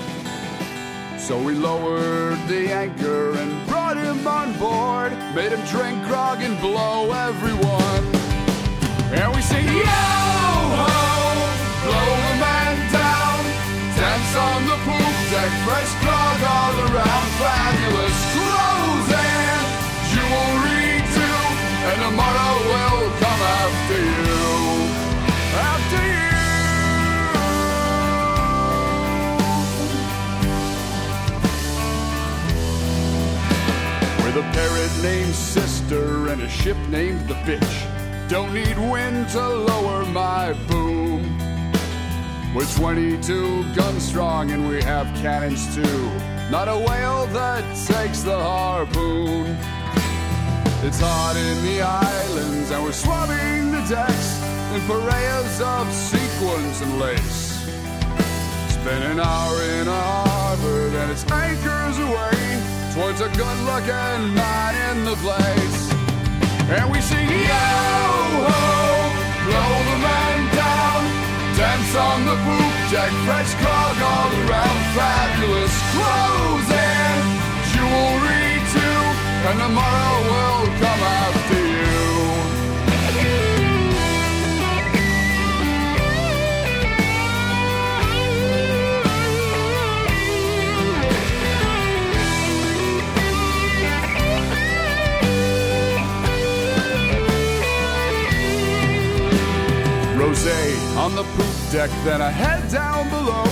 So 1.23 1.41
we 1.41 1.55
lowered 1.55 2.37
the 2.49 2.73
anchor 2.73 3.31
and 3.39 3.67
brought 3.69 3.97
him 3.97 4.27
on 4.27 4.59
board. 4.59 5.13
Made 5.37 5.53
him 5.53 5.65
drink 5.67 6.05
grog 6.09 6.43
and 6.43 6.59
blow 6.61 7.13
everyone. 7.13 8.05
And 9.15 9.33
we 9.33 9.41
sing, 9.41 9.65
yo 9.65 9.87
ho, 9.87 10.91
blow 11.87 12.11
the 12.27 12.35
man 12.43 12.75
down. 12.91 13.39
Dance 13.95 14.35
on 14.35 14.67
the 14.67 14.79
poop 14.83 15.15
deck, 15.31 15.53
fresh 15.63 15.93
grog 16.03 16.43
all 16.43 16.75
around. 16.91 17.23
Named 35.03 35.35
Sister 35.35 36.29
and 36.29 36.43
a 36.43 36.49
ship 36.49 36.77
named 36.89 37.29
the 37.29 37.35
Bitch. 37.35 38.29
Don't 38.29 38.55
need 38.55 38.79
wind 38.79 39.29
to 39.31 39.49
lower 39.49 40.05
my 40.07 40.53
boom. 40.69 41.23
We're 42.55 42.67
22 42.77 43.75
guns 43.75 44.05
strong 44.05 44.53
and 44.53 44.69
we 44.69 44.81
have 44.85 45.07
cannons 45.17 45.75
too. 45.75 46.11
Not 46.51 46.69
a 46.69 46.79
whale 46.79 47.27
that 47.39 47.65
takes 47.85 48.23
the 48.23 48.39
harpoon. 48.39 49.57
It's 50.87 51.01
hot 51.01 51.35
in 51.37 51.65
the 51.65 51.83
islands 51.83 52.71
and 52.71 52.85
we're 52.85 52.93
swabbing 52.93 53.73
the 53.73 53.85
decks 53.89 54.41
in 54.73 54.81
parayas 54.83 55.61
of 55.61 55.93
sequins 55.93 56.81
and 56.81 57.01
lace. 57.01 57.67
Spend 58.75 59.03
an 59.03 59.19
hour 59.19 59.63
in 59.81 59.89
a 59.89 60.01
harbor, 60.01 60.97
and 60.97 61.11
it's 61.11 61.25
anchors 61.31 61.99
away 61.99 62.72
towards 62.95 63.21
a 63.23 63.29
good-looking 63.29 64.35
man 64.37 64.73
in 64.91 65.05
the 65.05 65.17
place. 65.17 65.93
And 66.69 66.93
we 66.93 67.01
sing 67.01 67.29
yo 67.29 67.67
ho, 68.49 68.63
blow 69.49 69.73
the 69.91 69.99
man 70.05 70.39
down, 70.53 71.01
dance 71.57 71.95
on 71.97 72.19
the 72.29 72.37
poop 72.45 72.73
deck, 72.93 73.13
fresh 73.25 73.53
grog 73.61 73.97
all 74.13 74.33
around, 74.45 74.79
fabulous 74.93 75.75
clothes 75.93 76.69
and 76.69 77.25
jewelry 77.73 78.61
too, 78.77 79.01
and 79.49 79.57
tomorrow 79.65 80.17
will 80.29 80.67
come 80.81 80.92
deck, 101.87 102.05
then 102.05 102.23
I 102.23 102.31
head 102.31 102.71
down 102.71 103.09
below 103.09 103.45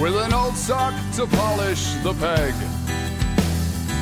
with 0.00 0.14
an 0.16 0.32
old 0.34 0.56
sock 0.56 0.94
to 1.16 1.26
polish 1.26 1.94
the 2.02 2.12
peg. 2.14 2.54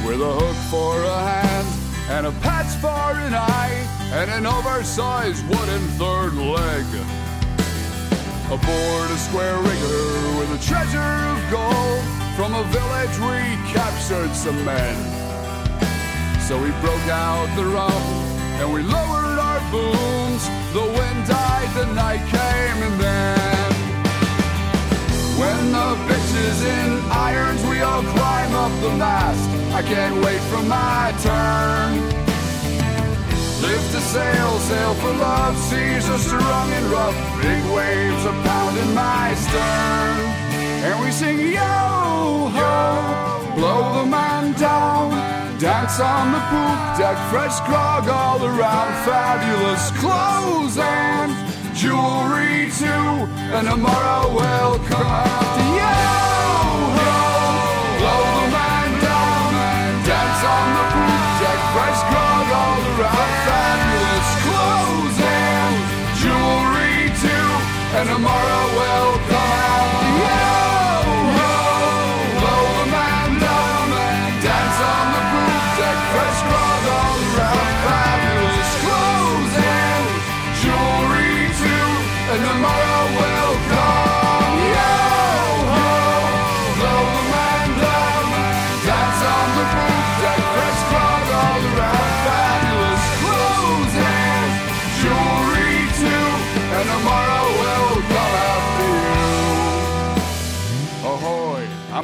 With 0.07 0.21
a 0.21 0.33
hook 0.41 0.59
for 0.71 0.95
a 1.03 1.19
hand 1.31 1.69
and 2.11 2.27
a 2.27 2.33
patch 2.41 2.73
for 2.83 3.11
an 3.27 3.35
eye 3.35 3.77
and 4.19 4.31
an 4.31 4.47
oversized 4.47 5.47
wooden 5.47 5.85
third 6.01 6.35
leg. 6.35 6.87
Aboard 8.51 9.11
a 9.11 9.19
square 9.27 9.59
rigger 9.59 10.03
with 10.39 10.51
a 10.59 10.61
treasure 10.67 11.15
of 11.33 11.39
gold 11.51 12.03
from 12.37 12.55
a 12.55 12.65
village 12.77 13.17
we 13.29 13.41
captured 13.71 14.33
some 14.35 14.59
men. 14.65 14.97
So 16.49 16.61
we 16.61 16.71
broke 16.81 17.09
out 17.09 17.47
the 17.55 17.67
rum 17.67 18.03
and 18.59 18.73
we 18.73 18.83
lowered 18.83 19.39
our 19.39 19.61
booms. 19.71 20.43
The 20.73 20.87
wind 20.99 21.21
died, 21.29 21.71
the 21.77 21.87
night 21.95 22.25
came, 22.29 22.83
and 22.89 23.01
then 23.01 23.52
when 25.43 25.73
the 25.73 25.91
bitches 26.09 26.61
in 26.79 26.91
irons, 27.11 27.63
we 27.71 27.81
all 27.81 28.05
climb 28.17 28.53
up 28.65 28.73
the 28.87 28.93
mast. 29.03 29.45
I 29.79 29.83
can't 29.83 30.17
wait 30.25 30.43
for 30.51 30.63
my 30.63 31.05
turn. 31.27 31.91
Lift 33.67 33.91
a 34.01 34.03
sail, 34.15 34.53
sail 34.71 34.95
for 35.03 35.13
love. 35.27 35.57
Seas 35.69 36.07
are 36.15 36.23
strong 36.31 36.69
and 36.79 36.87
rough. 36.97 37.19
Big 37.43 37.63
waves 37.77 38.23
are 38.31 38.39
pounding 38.47 38.93
my 38.95 39.27
stern. 39.45 40.17
And 40.87 40.95
we 41.03 41.11
sing 41.11 41.39
yo 41.59 41.75
ho, 42.57 42.75
blow 43.57 43.83
the 43.99 44.07
man 44.17 44.45
down. 44.69 45.11
Dance 45.59 45.99
on 46.01 46.27
the 46.35 46.43
poop 46.51 46.81
deck, 46.99 47.19
fresh 47.31 47.59
grog 47.69 48.05
all 48.09 48.41
around. 48.51 48.91
Fabulous 49.07 49.85
clothes 50.03 50.77
and 50.79 51.52
jewelry 51.83 52.71
too. 52.79 53.27
And 53.57 53.67
tomorrow 53.67 54.31
will 54.31 54.79
come 54.87 55.03
after 55.03 55.67
yo 55.83 55.95
ho, 56.97 57.11
blow 57.99 58.23
the 58.39 58.47
man 58.55 58.91
down. 59.03 59.51
Dance 60.07 60.43
on 60.55 60.67
the 60.79 60.85
grog 62.11 62.49
all 62.61 62.83
jewelry 66.23 67.11
too. 67.19 67.49
And 67.99 68.07
tomorrow 68.15 68.52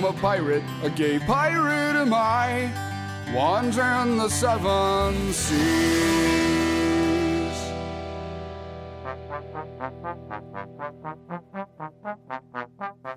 a 0.08 0.12
pirate, 0.14 0.62
a 0.82 0.88
gay 0.88 1.18
pirate 1.18 1.96
am 1.96 2.14
I, 2.14 2.72
wandering 3.34 4.16
the 4.16 4.28
seven 4.30 5.32
seas. 5.34 5.58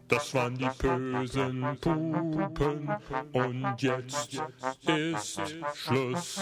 Das 0.09 0.33
waren 0.33 0.57
die 0.57 0.69
bösen 0.77 1.77
Pupen 1.79 2.89
und 3.31 3.81
jetzt 3.81 4.41
ist 4.85 5.41
Schluss. 5.73 6.41